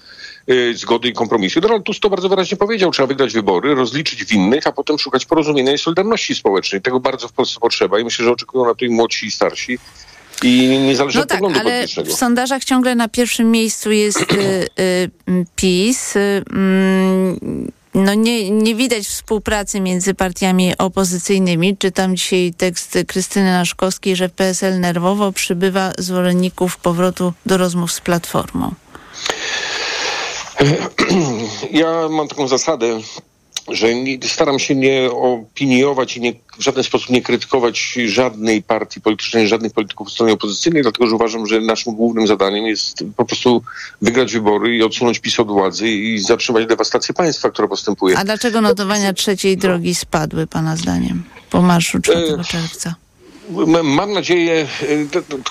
zgody 0.74 1.08
i 1.08 1.12
kompromisu. 1.12 1.60
Donald 1.60 1.84
Tusk 1.84 2.02
to 2.02 2.10
bardzo 2.10 2.28
wyraźnie 2.28 2.56
powiedział. 2.56 2.90
Trzeba 2.90 3.06
wygrać 3.06 3.32
wybory, 3.32 3.74
rozliczyć 3.74 4.24
winnych, 4.24 4.66
a 4.66 4.72
potem 4.72 4.98
szukać 4.98 5.26
porozumienia 5.26 5.72
i 5.72 5.78
solidarności 5.78 6.34
społecznej. 6.34 6.82
Tego 6.82 7.00
bardzo 7.00 7.28
w 7.28 7.32
Polsce 7.32 7.60
potrzeba 7.60 8.00
i 8.00 8.04
myślę, 8.04 8.24
że 8.24 8.32
oczekują 8.32 8.64
na 8.64 8.74
to 8.74 8.84
i 8.84 8.88
młodsi 8.88 9.26
i 9.26 9.30
starsi. 9.30 9.78
I 10.42 10.68
niezależnie 10.68 11.18
No 11.18 11.22
od 11.22 11.28
tak, 11.28 11.40
poglądu 11.40 11.60
ale 11.60 11.86
w 11.86 12.12
sondażach 12.12 12.64
ciągle 12.64 12.94
na 12.94 13.08
pierwszym 13.08 13.50
miejscu 13.50 13.90
jest 13.90 14.32
y, 14.32 14.68
y, 14.80 15.10
PiS. 15.56 16.16
Y, 16.16 16.42
mm, 16.50 17.70
no 17.94 18.14
nie, 18.14 18.50
nie 18.50 18.74
widać 18.74 19.06
współpracy 19.06 19.80
między 19.80 20.14
partiami 20.14 20.78
opozycyjnymi. 20.78 21.76
Czytam 21.76 22.16
dzisiaj 22.16 22.54
tekst 22.56 22.98
Krystyny 23.06 23.52
Naszkowskiej, 23.52 24.16
że 24.16 24.28
PSL 24.28 24.80
nerwowo 24.80 25.32
przybywa 25.32 25.92
zwolenników 25.98 26.76
powrotu 26.76 27.32
do 27.46 27.56
rozmów 27.56 27.92
z 27.92 28.00
Platformą. 28.00 28.74
Ja 31.72 32.08
mam 32.08 32.28
taką 32.28 32.48
zasadę, 32.48 33.00
że 33.68 33.94
nie, 33.94 34.18
staram 34.28 34.58
się 34.58 34.74
nie 34.74 35.10
opiniować 35.10 36.16
i 36.16 36.20
nie, 36.20 36.32
w 36.58 36.62
żaden 36.62 36.84
sposób 36.84 37.10
nie 37.10 37.22
krytykować 37.22 37.98
żadnej 38.06 38.62
partii 38.62 39.00
politycznej, 39.00 39.48
żadnych 39.48 39.72
polityków 39.72 40.08
w 40.08 40.12
stronie 40.12 40.32
opozycyjnej, 40.32 40.82
dlatego 40.82 41.06
że 41.08 41.14
uważam, 41.14 41.46
że 41.46 41.60
naszym 41.60 41.94
głównym 41.94 42.26
zadaniem 42.26 42.66
jest 42.66 43.04
po 43.16 43.24
prostu 43.24 43.62
wygrać 44.02 44.32
wybory 44.32 44.76
i 44.76 44.82
odsunąć 44.82 45.18
PiS 45.18 45.40
od 45.40 45.48
władzy 45.48 45.88
i 45.88 46.18
zatrzymać 46.18 46.66
dewastację 46.66 47.14
państwa, 47.14 47.50
która 47.50 47.68
postępuje. 47.68 48.18
A 48.18 48.24
dlaczego 48.24 48.60
notowania 48.60 49.12
trzeciej 49.12 49.56
drogi 49.56 49.94
spadły, 49.94 50.46
pana 50.46 50.76
zdaniem, 50.76 51.22
po 51.50 51.62
marszu 51.62 52.00
4 52.00 52.18
E, 52.18 52.44
czerwca? 52.44 52.94
Mam 53.82 54.12
nadzieję, 54.12 54.68
e, 54.82 54.86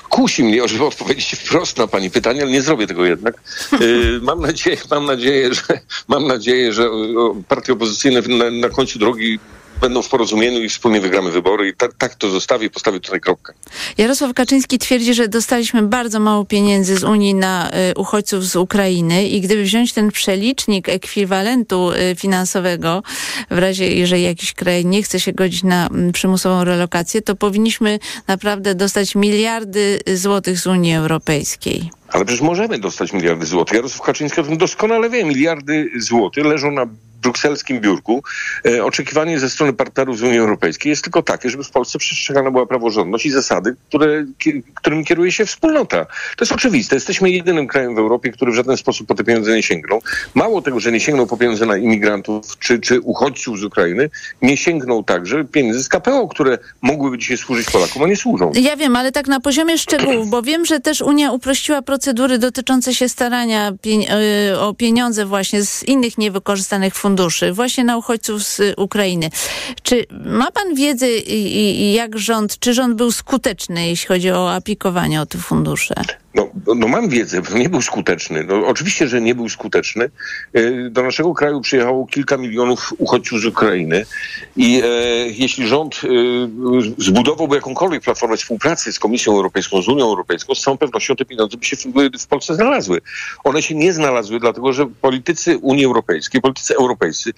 kusi 0.10 0.44
mnie, 0.44 0.68
żeby 0.68 0.86
odpowiedzieć 0.86 1.36
wprost 1.36 1.78
na 1.78 1.88
pani 1.88 2.10
pytanie, 2.12 2.42
ale 2.42 2.52
nie 2.52 2.62
zrobię 2.62 2.88
tego 2.88 3.06
jednak. 3.06 3.42
E, 3.74 3.78
Mam 4.22 4.42
nadzieję, 4.42 4.78
mam 4.92 5.06
nadzieję, 5.06 5.54
że, 5.54 5.80
mam 6.08 6.28
nadzieję, 6.28 6.74
że 6.74 6.90
partie 7.48 7.74
opozycyjne 7.74 8.22
na, 8.22 8.52
na 8.52 8.70
końcu 8.70 9.00
drogi 9.00 9.40
będą 9.82 10.02
w 10.02 10.10
porozumieniu 10.10 10.64
i 10.64 10.70
wspólnie 10.70 11.02
wygramy 11.02 11.32
wybory 11.32 11.68
i 11.68 11.74
tak, 11.74 11.94
tak 11.94 12.16
to 12.16 12.30
zostawię, 12.30 12.70
postawię 12.70 13.00
tutaj 13.00 13.20
kropkę. 13.20 13.54
Jarosław 13.98 14.34
Kaczyński 14.34 14.80
twierdzi, 14.80 15.14
że 15.14 15.28
dostaliśmy 15.28 15.82
bardzo 15.82 16.20
mało 16.20 16.46
pieniędzy 16.46 16.98
z 16.98 17.04
Unii 17.04 17.34
na 17.36 17.72
y, 17.92 17.94
uchodźców 17.96 18.46
z 18.46 18.56
Ukrainy 18.56 19.28
i 19.28 19.42
gdyby 19.42 19.64
wziąć 19.64 19.94
ten 19.94 20.12
przelicznik 20.12 20.90
ekwiwalentu 20.90 21.92
y, 21.92 22.16
finansowego, 22.16 23.04
w 23.52 23.58
razie 23.58 23.96
jeżeli 23.96 24.24
jakiś 24.24 24.54
kraj 24.54 24.86
nie 24.86 25.04
chce 25.04 25.20
się 25.20 25.34
godzić 25.34 25.64
na 25.64 25.88
mm, 25.88 26.12
przymusową 26.12 26.64
relokację, 26.64 27.22
to 27.22 27.36
powinniśmy 27.36 28.00
naprawdę 28.28 28.76
dostać 28.76 29.16
miliardy 29.16 30.00
złotych 30.14 30.60
z 30.60 30.68
Unii 30.68 30.94
Europejskiej. 30.94 31.90
Ale 32.12 32.26
przecież 32.26 32.42
możemy 32.42 32.80
dostać 32.80 33.14
miliardy 33.14 33.46
złotych. 33.46 33.76
Jarosław 33.76 34.02
Kaczyński 34.02 34.42
o 34.42 34.44
tym 34.44 34.58
doskonale 34.58 35.10
wie. 35.10 35.24
Miliardy 35.24 35.90
złotych 35.98 36.46
leżą 36.46 36.72
na 36.72 36.86
brukselskim 37.22 37.80
biurku. 37.80 38.24
E, 38.66 38.86
oczekiwanie 38.86 39.40
ze 39.40 39.50
strony 39.50 39.74
partnerów 39.74 40.18
z 40.18 40.24
Unii 40.24 40.40
Europejskiej 40.40 40.90
jest 40.90 41.04
tylko 41.04 41.24
takie, 41.24 41.50
żeby 41.50 41.64
w 41.64 41.70
Polsce 41.70 42.00
przestrzegana 42.00 42.52
była 42.52 42.66
praworządność 42.66 43.26
i 43.26 43.32
zasady, 43.32 43.76
które, 43.90 44.26
ki, 44.38 44.64
którymi 44.76 45.06
kieruje 45.06 45.32
się 45.32 45.46
wspólnota. 45.46 46.06
To 46.06 46.46
jest 46.46 46.52
oczywiste. 46.52 46.96
Jesteśmy 46.96 47.30
jedynym 47.30 47.68
krajem 47.68 47.96
w 47.96 48.00
Europie, 48.00 48.32
który 48.32 48.52
w 48.52 48.56
żaden 48.56 48.78
sposób 48.78 49.08
po 49.08 49.16
te 49.16 49.24
pieniądze 49.24 49.56
nie 49.56 49.64
sięgnął. 49.64 50.02
Mało 50.34 50.62
tego, 50.62 50.80
że 50.80 50.92
nie 50.92 51.00
sięgnął 51.00 51.28
po 51.28 51.38
pieniądze 51.38 51.66
na 51.66 51.78
imigrantów 51.78 52.58
czy, 52.60 52.80
czy 52.80 53.02
uchodźców 53.02 53.60
z 53.60 53.64
Ukrainy, 53.64 54.10
nie 54.42 54.58
sięgnął 54.58 55.04
także 55.04 55.46
pieniędzy 55.46 55.84
z 55.84 55.90
KPO, 55.90 56.28
które 56.28 56.58
mogłyby 56.82 57.18
dzisiaj 57.18 57.38
służyć 57.38 57.72
Polakom, 57.72 58.04
a 58.04 58.08
nie 58.08 58.16
służą. 58.16 58.52
Ja 58.56 58.76
wiem, 58.76 58.96
ale 58.96 59.12
tak 59.12 59.28
na 59.28 59.40
poziomie 59.40 59.78
szczegółów, 59.78 60.30
bo 60.30 60.42
wiem, 60.42 60.66
że 60.66 60.80
też 60.80 61.02
Unia 61.02 61.32
uprościła 61.32 61.82
procedury 61.82 62.38
dotyczące 62.38 62.96
się 62.96 63.10
starania 63.10 63.74
pien 63.82 64.02
y, 64.02 64.60
o 64.60 64.74
pieniądze 64.74 65.26
właśnie 65.26 65.64
z 65.64 65.84
innych 65.84 66.18
niewykorzystanych 66.18 66.96
funduszy, 66.96 67.09
właśnie 67.54 67.84
na 67.84 67.98
uchodźców 67.98 68.44
z 68.44 68.62
Ukrainy. 68.78 69.30
Czy 69.84 70.06
ma 70.26 70.52
pan 70.52 70.76
wiedzę, 70.76 71.08
jak 71.94 72.20
rząd, 72.20 72.60
czy 72.60 72.74
rząd 72.74 72.96
był 72.96 73.12
skuteczny, 73.12 73.88
jeśli 73.88 74.08
chodzi 74.08 74.32
o 74.32 74.54
aplikowanie 74.54 75.22
o 75.22 75.26
te 75.26 75.38
fundusze? 75.38 75.96
No, 76.40 76.76
no 76.76 76.88
mam 76.88 77.10
wiedzę, 77.10 77.42
nie 77.56 77.70
był 77.70 77.82
skuteczny. 77.82 78.44
No, 78.44 78.68
oczywiście, 78.68 79.08
że 79.08 79.22
nie 79.22 79.36
był 79.36 79.50
skuteczny. 79.50 80.10
E, 80.54 80.90
Do 80.90 81.04
naszego 81.04 81.34
kraju 81.34 81.62
przyjechało 81.62 82.06
kilka 82.08 82.38
milionów 82.38 82.94
uchodźców 82.98 83.42
z 83.42 83.46
Ukrainy 83.46 84.06
i 84.58 84.82
e, 84.84 84.88
jeśli 85.28 85.68
rząd 85.68 86.02
e, 86.04 86.08
zbudowałby 86.98 87.56
jakąkolwiek 87.56 88.04
platformę 88.04 88.38
współpracy 88.38 88.92
z 88.92 89.00
Komisją 89.00 89.34
Europejską, 89.34 89.82
z 89.82 89.88
Unią 89.88 90.06
Europejską, 90.06 90.56
z 90.56 90.62
całą 90.62 90.78
pewnością 90.78 91.16
te 91.16 91.26
pieniądze 91.26 91.58
by 91.58 91.66
się 91.66 91.76
w, 91.76 92.22
w 92.24 92.28
Polsce 92.28 92.56
znalazły. 92.56 93.02
One 93.44 93.62
się 93.62 93.76
nie 93.76 93.94
znalazły, 93.94 94.40
dlatego 94.40 94.74
że 94.74 94.86
politycy 95.02 95.58
Unii 95.58 95.86
Europejskiej, 95.86 96.42
politycy 96.42 96.76
europejscy, 96.76 97.34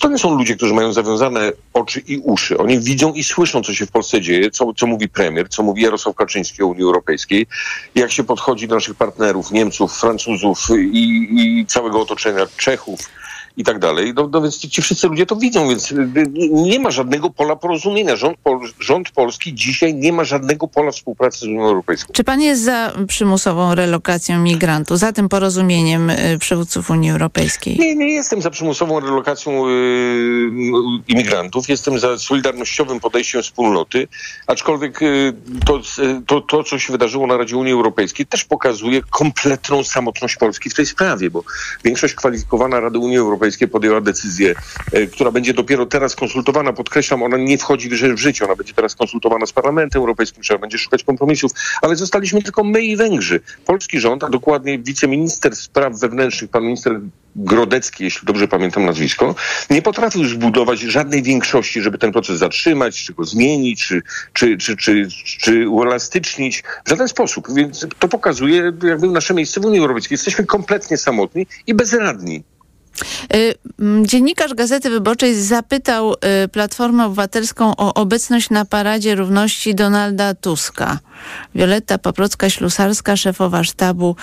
to 0.00 0.08
nie 0.08 0.18
są 0.18 0.36
ludzie, 0.36 0.56
którzy 0.56 0.74
mają 0.74 0.92
zawiązane 0.92 1.52
oczy 1.72 2.00
i 2.00 2.18
uszy. 2.18 2.58
Oni 2.58 2.78
widzą 2.78 3.12
i 3.12 3.24
słyszą, 3.24 3.62
co 3.62 3.74
się 3.74 3.86
w 3.86 3.90
Polsce 3.90 4.20
dzieje, 4.20 4.50
co, 4.50 4.72
co 4.76 4.86
mówi 4.86 5.08
premier, 5.08 5.48
co 5.48 5.62
mówi 5.62 5.82
Jarosław 5.82 6.16
Kaczyński 6.16 6.62
o 6.62 6.66
Unii 6.66 6.82
Europejskiej, 6.82 7.46
jak 7.94 8.12
się 8.12 8.24
podchodzi 8.42 8.68
do 8.68 8.74
naszych 8.74 8.94
partnerów, 8.94 9.50
Niemców, 9.50 10.00
Francuzów 10.00 10.58
i, 10.92 11.28
i 11.60 11.66
całego 11.66 12.00
otoczenia, 12.00 12.46
Czechów 12.56 13.00
i 13.56 13.64
tak 13.64 13.78
dalej. 13.78 14.12
No, 14.16 14.28
no 14.32 14.42
więc 14.42 14.58
ci 14.58 14.82
wszyscy 14.82 15.08
ludzie 15.08 15.26
to 15.26 15.36
widzą, 15.36 15.68
więc 15.68 15.92
y, 15.92 15.96
nie 16.50 16.80
ma 16.80 16.90
żadnego 16.90 17.30
pola 17.30 17.56
porozumienia. 17.56 18.16
Rząd, 18.16 18.38
pol, 18.38 18.60
rząd 18.80 19.10
polski 19.10 19.54
dzisiaj 19.54 19.94
nie 19.94 20.12
ma 20.12 20.24
żadnego 20.24 20.68
pola 20.68 20.90
współpracy 20.90 21.38
z 21.38 21.42
Unią 21.42 21.64
Europejską. 21.64 22.12
Czy 22.12 22.24
pan 22.24 22.40
jest 22.40 22.62
za 22.62 22.92
przymusową 23.08 23.74
relokacją 23.74 24.38
migrantów, 24.38 24.98
za 24.98 25.12
tym 25.12 25.28
porozumieniem 25.28 26.10
y, 26.10 26.38
przywódców 26.38 26.90
Unii 26.90 27.10
Europejskiej? 27.10 27.78
Nie, 27.78 27.94
nie 27.94 28.12
jestem 28.12 28.42
za 28.42 28.50
przymusową 28.50 29.00
relokacją 29.00 29.68
y, 29.68 29.70
imigrantów. 31.08 31.68
Jestem 31.68 31.98
za 31.98 32.18
solidarnościowym 32.18 33.00
podejściem 33.00 33.42
wspólnoty, 33.42 34.08
aczkolwiek 34.46 35.02
y, 35.02 35.32
to, 35.66 35.80
to, 36.26 36.40
to, 36.40 36.64
co 36.64 36.78
się 36.78 36.92
wydarzyło 36.92 37.26
na 37.26 37.36
Radzie 37.36 37.56
Unii 37.56 37.72
Europejskiej 37.72 38.26
też 38.26 38.44
pokazuje 38.44 39.02
kompletną 39.10 39.84
samotność 39.84 40.36
Polski 40.36 40.70
w 40.70 40.74
tej 40.74 40.86
sprawie, 40.86 41.30
bo 41.30 41.44
większość 41.84 42.14
kwalifikowana 42.14 42.80
Rady 42.80 42.98
Unii 42.98 43.18
Europejskiej 43.18 43.41
podjęła 43.72 44.00
decyzję, 44.00 44.54
e, 44.92 45.06
która 45.06 45.30
będzie 45.30 45.54
dopiero 45.54 45.86
teraz 45.86 46.16
konsultowana. 46.16 46.72
Podkreślam, 46.72 47.22
ona 47.22 47.36
nie 47.36 47.58
wchodzi 47.58 47.88
w 47.90 48.18
życie, 48.18 48.44
ona 48.44 48.56
będzie 48.56 48.74
teraz 48.74 48.94
konsultowana 48.94 49.46
z 49.46 49.52
Parlamentem 49.52 50.00
Europejskim, 50.00 50.42
trzeba 50.42 50.58
będzie 50.58 50.78
szukać 50.78 51.04
kompromisów, 51.04 51.52
ale 51.82 51.96
zostaliśmy 51.96 52.42
tylko 52.42 52.64
my 52.64 52.82
i 52.82 52.96
Węgrzy. 52.96 53.40
Polski 53.66 54.00
rząd, 54.00 54.24
a 54.24 54.28
dokładnie 54.28 54.78
wiceminister 54.78 55.56
spraw 55.56 56.00
wewnętrznych, 56.00 56.50
pan 56.50 56.62
minister 56.62 57.00
Grodecki, 57.36 58.04
jeśli 58.04 58.26
dobrze 58.26 58.48
pamiętam 58.48 58.84
nazwisko, 58.84 59.34
nie 59.70 59.82
potrafił 59.82 60.24
zbudować 60.24 60.80
żadnej 60.80 61.22
większości, 61.22 61.82
żeby 61.82 61.98
ten 61.98 62.12
proces 62.12 62.38
zatrzymać, 62.38 63.04
czy 63.04 63.14
go 63.14 63.24
zmienić, 63.24 63.86
czy, 63.86 64.02
czy, 64.32 64.56
czy, 64.56 64.76
czy, 64.76 65.08
czy 65.24 65.68
uelastycznić. 65.68 66.62
W 66.84 66.88
żaden 66.88 67.08
sposób. 67.08 67.48
Więc 67.54 67.86
to 67.98 68.08
pokazuje 68.08 68.72
jakby 68.82 69.08
nasze 69.08 69.34
miejsce 69.34 69.60
w 69.60 69.64
Unii 69.64 69.80
Europejskiej. 69.80 70.14
Jesteśmy 70.14 70.46
kompletnie 70.46 70.96
samotni 70.96 71.46
i 71.66 71.74
bezradni. 71.74 72.42
Dziennikarz 74.02 74.54
Gazety 74.54 74.90
Wyborczej 74.90 75.34
zapytał 75.34 76.14
Platformę 76.52 77.06
Obywatelską 77.06 77.76
o 77.76 77.94
obecność 77.94 78.50
na 78.50 78.64
Paradzie 78.64 79.14
Równości 79.14 79.74
Donalda 79.74 80.34
Tuska. 80.34 80.98
Wioletta 81.54 81.98
Paprocka-Ślusarska, 81.98 83.16
szefowa 83.16 83.64
sztabu, 83.64 84.16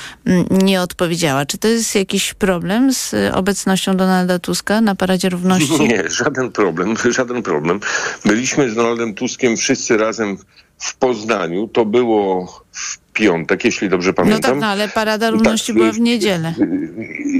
nie 0.51 0.82
odpowiedziała. 0.82 1.45
Czy 1.45 1.57
to 1.57 1.67
jest 1.67 1.95
jakiś 1.95 2.34
problem 2.34 2.93
z 2.93 3.15
obecnością 3.34 3.97
Donalda 3.97 4.39
Tuska 4.39 4.82
na 4.82 4.95
Paradzie 4.95 5.30
Równości? 5.30 5.80
Nie, 5.88 6.03
żaden 6.09 6.51
problem, 6.51 6.95
żaden 7.17 7.43
problem. 7.43 7.80
Byliśmy 8.26 8.70
z 8.70 8.76
Donaldem 8.76 9.13
Tuskiem 9.13 9.57
wszyscy 9.57 9.97
razem 9.97 10.38
w 10.78 10.97
Poznaniu. 10.97 11.67
To 11.67 11.86
było 11.86 12.47
w 12.72 12.99
piątek, 13.20 13.65
jeśli 13.65 13.89
dobrze 13.89 14.13
pamiętam. 14.13 14.41
No 14.41 14.47
tak, 14.49 14.61
no, 14.61 14.67
ale 14.67 14.89
Parada 14.89 15.30
Równości 15.30 15.67
tak, 15.67 15.76
była 15.76 15.91
w 15.91 15.99
niedzielę. 15.99 16.53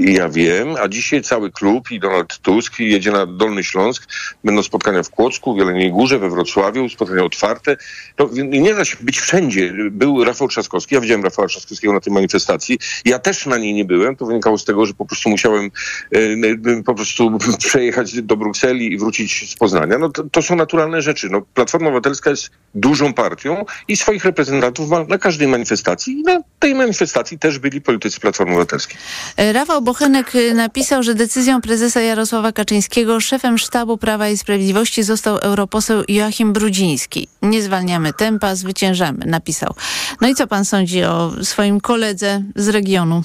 Ja 0.00 0.28
wiem, 0.28 0.68
a 0.82 0.88
dzisiaj 0.88 1.22
cały 1.22 1.50
klub 1.50 1.90
i 1.90 2.00
Donald 2.00 2.38
Tusk 2.38 2.78
jedzie 2.78 3.10
na 3.10 3.26
Dolny 3.26 3.64
Śląsk. 3.64 4.08
Będą 4.44 4.62
spotkania 4.62 5.02
w 5.02 5.10
Kłodzku, 5.10 5.54
w 5.54 5.58
Jeleniej 5.58 5.92
Górze, 5.92 6.18
we 6.18 6.30
Wrocławiu, 6.30 6.88
spotkania 6.88 7.24
otwarte. 7.24 7.76
To 8.16 8.30
nie 8.44 8.74
da 8.74 8.84
się 8.84 8.96
być 9.00 9.20
wszędzie. 9.20 9.74
Był 9.90 10.24
Rafał 10.24 10.48
Trzaskowski, 10.48 10.94
ja 10.94 11.00
widziałem 11.00 11.24
Rafała 11.24 11.48
Trzaskowskiego 11.48 11.92
na 11.92 12.00
tej 12.00 12.12
manifestacji. 12.12 12.78
Ja 13.04 13.18
też 13.18 13.46
na 13.46 13.58
niej 13.58 13.74
nie 13.74 13.84
byłem. 13.84 14.16
To 14.16 14.26
wynikało 14.26 14.58
z 14.58 14.64
tego, 14.64 14.86
że 14.86 14.94
po 14.94 15.06
prostu 15.06 15.30
musiałem 15.30 15.70
e, 16.12 16.82
po 16.84 16.94
prostu 16.94 17.38
przejechać 17.68 18.22
do 18.22 18.36
Brukseli 18.36 18.92
i 18.92 18.98
wrócić 18.98 19.50
z 19.50 19.54
Poznania. 19.54 19.98
No 19.98 20.08
to, 20.08 20.24
to 20.24 20.42
są 20.42 20.56
naturalne 20.56 21.02
rzeczy. 21.02 21.28
No, 21.30 21.42
Platforma 21.54 21.86
Obywatelska 21.86 22.30
jest 22.30 22.50
dużą 22.74 23.12
partią 23.12 23.64
i 23.88 23.96
swoich 23.96 24.24
reprezentantów 24.24 24.90
ma 24.90 25.04
na 25.04 25.18
każdej 25.18 25.48
manifestacji. 25.48 25.69
I 26.08 26.22
na 26.22 26.40
tej 26.58 26.74
manifestacji 26.74 27.38
też 27.38 27.58
byli 27.58 27.80
politycy 27.80 28.20
Platformy 28.20 28.52
Obywatelskiej. 28.52 28.96
Rafał 29.36 29.82
Bochenek 29.82 30.32
napisał, 30.54 31.02
że 31.02 31.14
decyzją 31.14 31.60
prezesa 31.60 32.00
Jarosława 32.00 32.52
Kaczyńskiego 32.52 33.20
szefem 33.20 33.58
sztabu 33.58 33.98
Prawa 33.98 34.28
i 34.28 34.38
Sprawiedliwości 34.38 35.02
został 35.02 35.36
europoseł 35.36 36.02
Joachim 36.08 36.52
Brudziński. 36.52 37.28
Nie 37.42 37.62
zwalniamy 37.62 38.12
tempa, 38.12 38.54
zwyciężamy, 38.54 39.18
napisał. 39.26 39.74
No 40.20 40.28
i 40.28 40.34
co 40.34 40.46
pan 40.46 40.64
sądzi 40.64 41.04
o 41.04 41.32
swoim 41.42 41.80
koledze 41.80 42.42
z 42.56 42.68
regionu? 42.68 43.22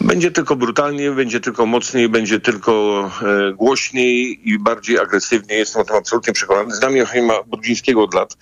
Będzie 0.00 0.30
tylko 0.30 0.56
brutalniej, 0.56 1.10
będzie 1.10 1.40
tylko 1.40 1.66
mocniej, 1.66 2.08
będzie 2.08 2.40
tylko 2.40 2.72
e, 3.22 3.52
głośniej 3.52 4.40
i 4.50 4.58
bardziej 4.58 4.98
agresywnie. 4.98 5.56
Jestem 5.56 5.82
o 5.82 5.84
tym 5.84 5.96
absolutnie 5.96 6.32
przekonany. 6.32 6.74
Znam 6.74 6.96
Joachima 6.96 7.34
Brudzińskiego 7.46 8.02
od 8.02 8.14
lat. 8.14 8.36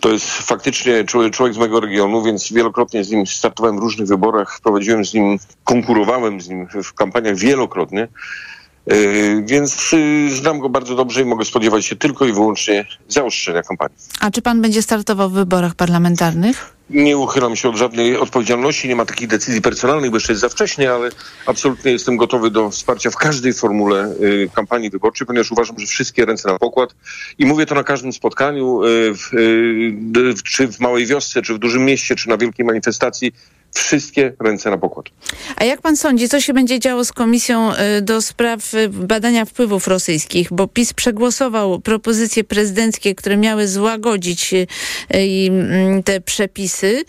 To 0.00 0.12
jest 0.12 0.26
faktycznie 0.26 1.04
człowiek, 1.04 1.54
z 1.54 1.58
mojego 1.58 1.80
regionu, 1.80 2.22
więc 2.22 2.52
wielokrotnie 2.52 3.04
z 3.04 3.10
nim 3.10 3.26
startowałem 3.26 3.76
w 3.76 3.80
różnych 3.80 4.08
wyborach, 4.08 4.60
prowadziłem 4.62 5.04
z 5.04 5.14
nim, 5.14 5.38
konkurowałem 5.64 6.40
z 6.40 6.48
nim 6.48 6.68
w 6.84 6.94
kampaniach 6.94 7.36
wielokrotnie. 7.36 8.08
Yy, 8.86 9.42
więc 9.46 9.92
yy, 9.92 10.30
znam 10.30 10.58
go 10.58 10.68
bardzo 10.68 10.94
dobrze 10.94 11.22
i 11.22 11.24
mogę 11.24 11.44
spodziewać 11.44 11.86
się 11.86 11.96
tylko 11.96 12.26
i 12.26 12.32
wyłącznie 12.32 12.86
zaostrzenia 13.08 13.62
kampanii. 13.62 13.96
A 14.20 14.30
czy 14.30 14.42
pan 14.42 14.62
będzie 14.62 14.82
startował 14.82 15.30
w 15.30 15.32
wyborach 15.32 15.74
parlamentarnych? 15.74 16.76
Nie 16.90 17.18
uchylam 17.18 17.56
się 17.56 17.68
od 17.68 17.76
żadnej 17.76 18.16
odpowiedzialności, 18.16 18.88
nie 18.88 18.96
ma 18.96 19.04
takich 19.04 19.28
decyzji 19.28 19.60
personalnych, 19.62 20.10
bo 20.10 20.16
jeszcze 20.16 20.32
jest 20.32 20.40
za 20.40 20.48
wcześnie, 20.48 20.92
ale 20.92 21.10
absolutnie 21.46 21.92
jestem 21.92 22.16
gotowy 22.16 22.50
do 22.50 22.70
wsparcia 22.70 23.10
w 23.10 23.16
każdej 23.16 23.52
formule 23.52 24.14
y, 24.20 24.50
kampanii 24.54 24.90
wyborczej, 24.90 25.26
ponieważ 25.26 25.52
uważam, 25.52 25.78
że 25.78 25.86
wszystkie 25.86 26.24
ręce 26.24 26.52
na 26.52 26.58
pokład 26.58 26.94
i 27.38 27.46
mówię 27.46 27.66
to 27.66 27.74
na 27.74 27.84
każdym 27.84 28.12
spotkaniu, 28.12 28.84
y, 28.84 29.14
w, 29.14 29.34
y, 29.34 30.34
czy 30.44 30.68
w 30.68 30.80
małej 30.80 31.06
wiosce, 31.06 31.42
czy 31.42 31.54
w 31.54 31.58
dużym 31.58 31.84
mieście, 31.84 32.16
czy 32.16 32.28
na 32.28 32.36
wielkiej 32.36 32.66
manifestacji 32.66 33.32
wszystkie 33.76 34.32
ręce 34.40 34.70
na 34.70 34.78
pokład. 34.78 35.06
A 35.56 35.64
jak 35.64 35.80
pan 35.80 35.96
sądzi, 35.96 36.28
co 36.28 36.40
się 36.40 36.52
będzie 36.52 36.80
działo 36.80 37.04
z 37.04 37.12
Komisją 37.12 37.72
y, 37.74 38.02
do 38.02 38.22
spraw 38.22 38.74
y, 38.74 38.88
badania 38.88 39.44
wpływów 39.44 39.88
rosyjskich? 39.88 40.48
Bo 40.52 40.68
PiS 40.68 40.92
przegłosował 40.92 41.80
propozycje 41.80 42.44
prezydenckie, 42.44 43.14
które 43.14 43.36
miały 43.36 43.68
złagodzić 43.68 44.54
y, 44.54 44.66
mm, 45.10 46.02
te 46.02 46.20
przepisy. 46.20 47.04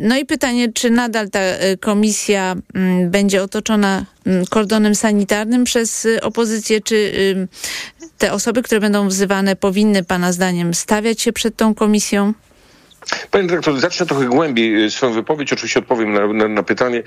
No 0.00 0.18
i 0.18 0.24
pytanie, 0.24 0.72
czy 0.72 0.90
nadal 0.90 1.30
ta 1.30 1.40
komisja 1.80 2.56
mm, 2.74 3.10
będzie 3.10 3.42
otoczona 3.42 4.04
mm, 4.26 4.46
kordonem 4.46 4.94
sanitarnym 4.94 5.64
przez 5.64 6.08
opozycję, 6.22 6.80
czy 6.80 7.12
te 8.18 8.32
osoby, 8.32 8.62
które 8.62 8.80
będą 8.80 9.08
wzywane, 9.08 9.56
powinny 9.56 10.04
pana 10.04 10.32
zdaniem 10.32 10.74
stawiać 10.74 11.22
się 11.22 11.32
przed 11.32 11.56
tą 11.56 11.74
komisją? 11.74 12.32
Panie 13.30 13.48
dyrektorze, 13.48 13.80
zacznę 13.80 14.06
trochę 14.06 14.24
głębiej 14.24 14.84
y, 14.84 14.90
swoją 14.90 15.12
wypowiedź, 15.12 15.52
oczywiście 15.52 15.80
odpowiem 15.80 16.12
na, 16.12 16.32
na, 16.32 16.48
na 16.48 16.62
pytanie. 16.62 17.02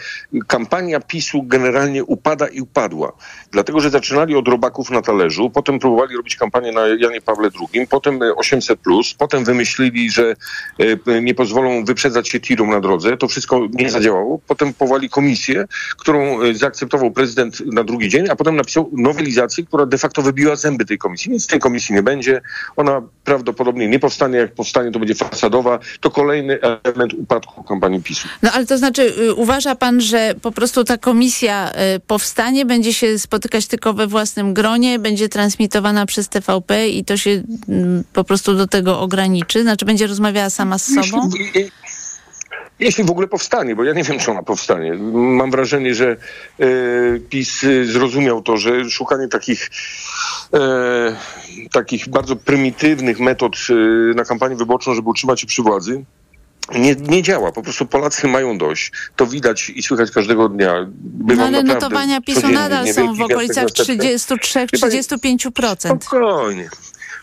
Kampania 0.48 1.00
PiSu 1.00 1.44
generalnie 1.44 2.04
upada 2.04 2.48
i 2.48 2.62
upadła, 2.62 3.14
dlatego 3.52 3.80
że 3.80 3.90
zaczynali 3.90 4.36
od 4.36 4.48
robaków 4.48 4.90
na 4.92 5.02
talerzu, 5.02 5.50
potem 5.50 5.80
próbowali 5.80 6.18
robić 6.18 6.36
kampanię 6.36 6.72
na 6.72 6.88
Janie 6.88 7.22
Pawle 7.22 7.50
II, 7.74 7.88
potem 7.88 8.24
y, 8.24 8.32
800+, 8.32 9.16
potem 9.18 9.44
wymyślili, 9.44 10.12
że 10.12 10.36
y, 10.80 11.22
nie 11.22 11.36
pozwolą 11.36 11.86
wyprzedzać 11.86 12.30
się 12.30 12.40
tirom 12.40 12.70
na 12.70 12.80
drodze, 12.80 13.18
to 13.18 13.28
wszystko 13.28 13.68
nie 13.74 13.90
zadziałało, 13.90 14.40
potem 14.48 14.74
powołali 14.74 15.10
komisję, 15.10 15.66
którą 15.98 16.44
y, 16.44 16.56
zaakceptował 16.56 17.12
prezydent 17.12 17.74
na 17.74 17.84
drugi 17.84 18.10
dzień, 18.10 18.30
a 18.30 18.36
potem 18.36 18.56
napisał 18.56 18.90
nowelizację, 18.94 19.66
która 19.66 19.86
de 19.86 19.98
facto 19.98 20.22
wybiła 20.22 20.56
zęby 20.56 20.86
tej 20.86 20.98
komisji. 20.98 21.32
Nic 21.32 21.48
tej 21.48 21.60
komisji 21.60 21.96
nie 21.96 22.04
będzie, 22.04 22.42
ona 22.76 23.02
prawdopodobnie 23.24 23.88
nie 23.88 24.00
powstanie, 24.00 24.38
jak 24.38 24.54
powstanie 24.54 24.92
to 24.92 25.00
będzie 25.00 25.16
fasadowa, 25.16 25.80
to 26.00 26.12
kolejny 26.12 26.60
element 26.84 27.14
upadku 27.14 27.64
kampanii 27.64 28.02
PiSu. 28.02 28.28
No 28.42 28.52
ale 28.52 28.66
to 28.66 28.78
znaczy, 28.78 29.14
y, 29.20 29.34
uważa 29.34 29.76
pan, 29.76 30.02
że 30.02 30.36
po 30.42 30.52
prostu 30.52 30.84
ta 30.84 30.98
komisja 30.98 31.72
y, 31.96 32.00
powstanie, 32.00 32.66
będzie 32.66 32.94
się 32.94 33.20
spotykać 33.20 33.68
tylko 33.68 33.94
we 33.94 34.08
własnym 34.08 34.54
gronie, 34.54 35.00
będzie 35.00 35.30
transmitowana 35.30 36.06
przez 36.06 36.30
TVP 36.30 36.90
i 36.90 37.06
to 37.06 37.18
się 37.18 37.44
mm, 37.70 38.04
po 38.14 38.24
prostu 38.24 38.56
do 38.56 38.68
tego 38.68 39.00
ograniczy? 39.00 39.62
Znaczy 39.62 39.86
będzie 39.86 40.08
rozmawiała 40.08 40.50
sama 40.50 40.78
z 40.78 40.86
sobą? 40.86 41.30
Jeśli, 42.80 43.04
w 43.04 43.12
ogóle 43.12 43.28
powstanie, 43.28 43.76
bo 43.76 43.84
ja 43.84 43.94
nie 43.94 44.04
wiem, 44.04 44.20
czy 44.20 44.32
ona 44.32 44.44
powstanie. 44.44 44.94
Mam 45.12 45.52
wrażenie, 45.52 45.96
że 45.96 46.18
e, 46.60 46.66
PiS 47.30 47.66
zrozumiał 47.84 48.42
to, 48.42 48.58
że 48.58 48.90
szukanie 48.90 49.28
takich 49.28 49.70
e, 50.54 50.60
takich 51.72 52.10
bardzo 52.10 52.36
prymitywnych 52.36 53.20
metod 53.20 53.56
e, 53.70 53.74
na 54.14 54.26
kampanię 54.26 54.56
wyborczą, 54.56 54.96
żeby 54.96 55.10
utrzymać 55.10 55.42
się 55.42 55.48
przy 55.48 55.62
władzy, 55.62 56.06
nie, 56.76 56.96
nie 56.96 57.24
działa. 57.24 57.52
Po 57.52 57.62
prostu 57.62 57.86
Polacy 57.86 58.28
mają 58.28 58.58
dość. 58.58 58.92
To 59.16 59.28
widać 59.28 59.70
i 59.70 59.84
słychać 59.84 60.12
każdego 60.12 60.50
dnia. 60.50 60.74
No 60.80 60.88
Bywam 60.92 61.48
ale 61.48 61.64
naprawdę 61.64 61.74
notowania 61.74 62.22
PiSu 62.22 62.50
nadal 62.50 62.94
są 62.94 63.16
w 63.16 63.22
okolicach 63.22 63.64
miastach, 63.64 63.88
miasteczkach. 63.98 64.70
33-35%. 64.70 66.02
Spokojnie. 66.02 66.70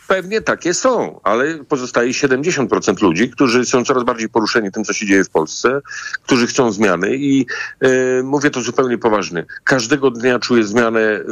Pewnie 0.06 0.40
takie 0.40 0.74
są, 0.74 1.20
ale 1.22 1.64
pozostaje 1.64 2.10
70% 2.10 3.02
ludzi, 3.02 3.30
którzy 3.30 3.64
są 3.64 3.84
coraz 3.84 4.04
bardziej 4.04 4.28
poruszeni 4.28 4.72
tym, 4.72 4.84
co 4.84 4.92
się 4.92 5.06
dzieje 5.06 5.24
w 5.24 5.30
Polsce, 5.30 5.80
którzy 6.22 6.46
chcą 6.46 6.72
zmiany 6.72 7.16
i 7.16 7.46
e, 7.80 8.22
mówię 8.22 8.50
to 8.50 8.60
zupełnie 8.60 8.98
poważnie. 8.98 9.46
Każdego 9.64 10.10
dnia 10.10 10.38
czuję 10.38 10.64
zmianę 10.64 11.00
e, 11.00 11.22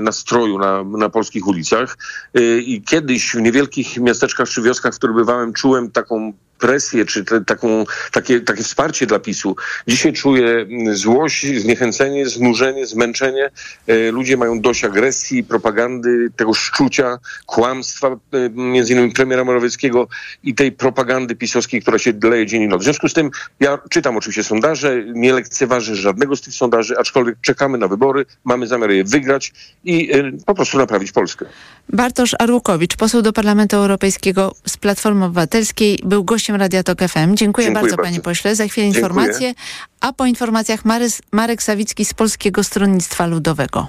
nastroju 0.00 0.58
na, 0.58 0.84
na 0.84 1.08
polskich 1.08 1.46
ulicach 1.46 1.98
e, 2.34 2.58
i 2.58 2.82
kiedyś 2.82 3.30
w 3.30 3.40
niewielkich 3.40 3.96
miasteczkach 3.96 4.48
czy 4.48 4.62
wioskach, 4.62 4.94
w 4.94 4.96
których 4.98 5.16
bywałem, 5.16 5.52
czułem 5.52 5.90
taką 5.90 6.32
presję, 6.60 7.04
czy 7.04 7.24
te, 7.24 7.44
taką, 7.44 7.84
takie, 8.12 8.40
takie 8.40 8.62
wsparcie 8.62 9.06
dla 9.06 9.18
PiSu. 9.18 9.56
Dzisiaj 9.86 10.12
czuję 10.12 10.46
mm, 10.46 10.96
złość, 10.96 11.46
zniechęcenie, 11.56 12.28
znużenie, 12.28 12.86
zmęczenie. 12.86 13.50
E, 13.86 14.10
ludzie 14.10 14.36
mają 14.36 14.60
dość 14.60 14.84
agresji, 14.84 15.44
propagandy, 15.44 16.30
tego 16.36 16.54
szczucia, 16.54 17.18
kłamstwa, 17.46 18.08
e, 18.08 18.18
między 18.50 18.92
innymi 18.92 19.12
premiera 19.12 19.44
Morawieckiego 19.44 20.08
i 20.44 20.54
tej 20.54 20.72
propagandy 20.72 21.36
pisowskiej, 21.36 21.82
która 21.82 21.98
się 21.98 22.12
leje 22.22 22.46
dzień 22.46 22.62
i 22.62 22.68
noc. 22.68 22.80
W 22.80 22.84
związku 22.84 23.08
z 23.08 23.14
tym 23.14 23.30
ja 23.60 23.78
czytam 23.90 24.16
oczywiście 24.16 24.44
sondaże, 24.44 25.04
nie 25.12 25.32
lekceważę 25.32 25.96
żadnego 25.96 26.36
z 26.36 26.40
tych 26.40 26.54
sondaży, 26.54 26.98
aczkolwiek 26.98 27.36
czekamy 27.40 27.78
na 27.78 27.88
wybory, 27.88 28.26
mamy 28.44 28.66
zamiar 28.66 28.90
je 28.90 29.04
wygrać 29.04 29.52
i 29.84 30.12
e, 30.12 30.32
po 30.46 30.54
prostu 30.54 30.78
naprawić 30.78 31.12
Polskę. 31.12 31.46
Bartosz 31.88 32.34
Arłukowicz, 32.38 32.96
poseł 32.96 33.22
do 33.22 33.32
Parlamentu 33.32 33.76
Europejskiego 33.76 34.54
z 34.66 34.76
Platformy 34.76 35.24
Obywatelskiej, 35.24 35.98
był 36.04 36.24
gościem 36.24 36.49
Radia 36.56 36.82
Tok 36.82 36.98
FM. 36.98 37.06
Dziękuję, 37.14 37.36
Dziękuję 37.36 37.70
bardzo, 37.72 37.96
bardzo. 37.96 38.02
panie 38.02 38.20
pośle. 38.20 38.54
Za 38.56 38.66
chwilę 38.66 38.84
Dziękuję. 38.92 39.02
informacje, 39.02 39.54
a 40.00 40.12
po 40.12 40.26
informacjach 40.26 40.84
Marys, 40.84 41.22
Marek 41.32 41.62
Sawicki 41.62 42.04
z 42.04 42.14
Polskiego 42.14 42.64
Stronnictwa 42.64 43.26
Ludowego. 43.26 43.86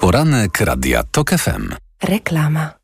Poranek 0.00 0.60
Radia 0.60 1.02
TOK 1.02 1.30
FM. 1.30 1.74
Reklama. 2.02 2.83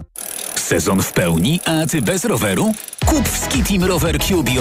Sezon 0.55 1.01
w 1.03 1.13
pełni, 1.13 1.59
a 1.65 1.87
ty 1.87 2.01
bez 2.01 2.25
roweru? 2.25 2.73
Kup 3.05 3.29
w 3.29 3.37
Ski 3.37 3.63
Team 3.63 3.83
Rower 3.83 4.19
Cube 4.19 4.51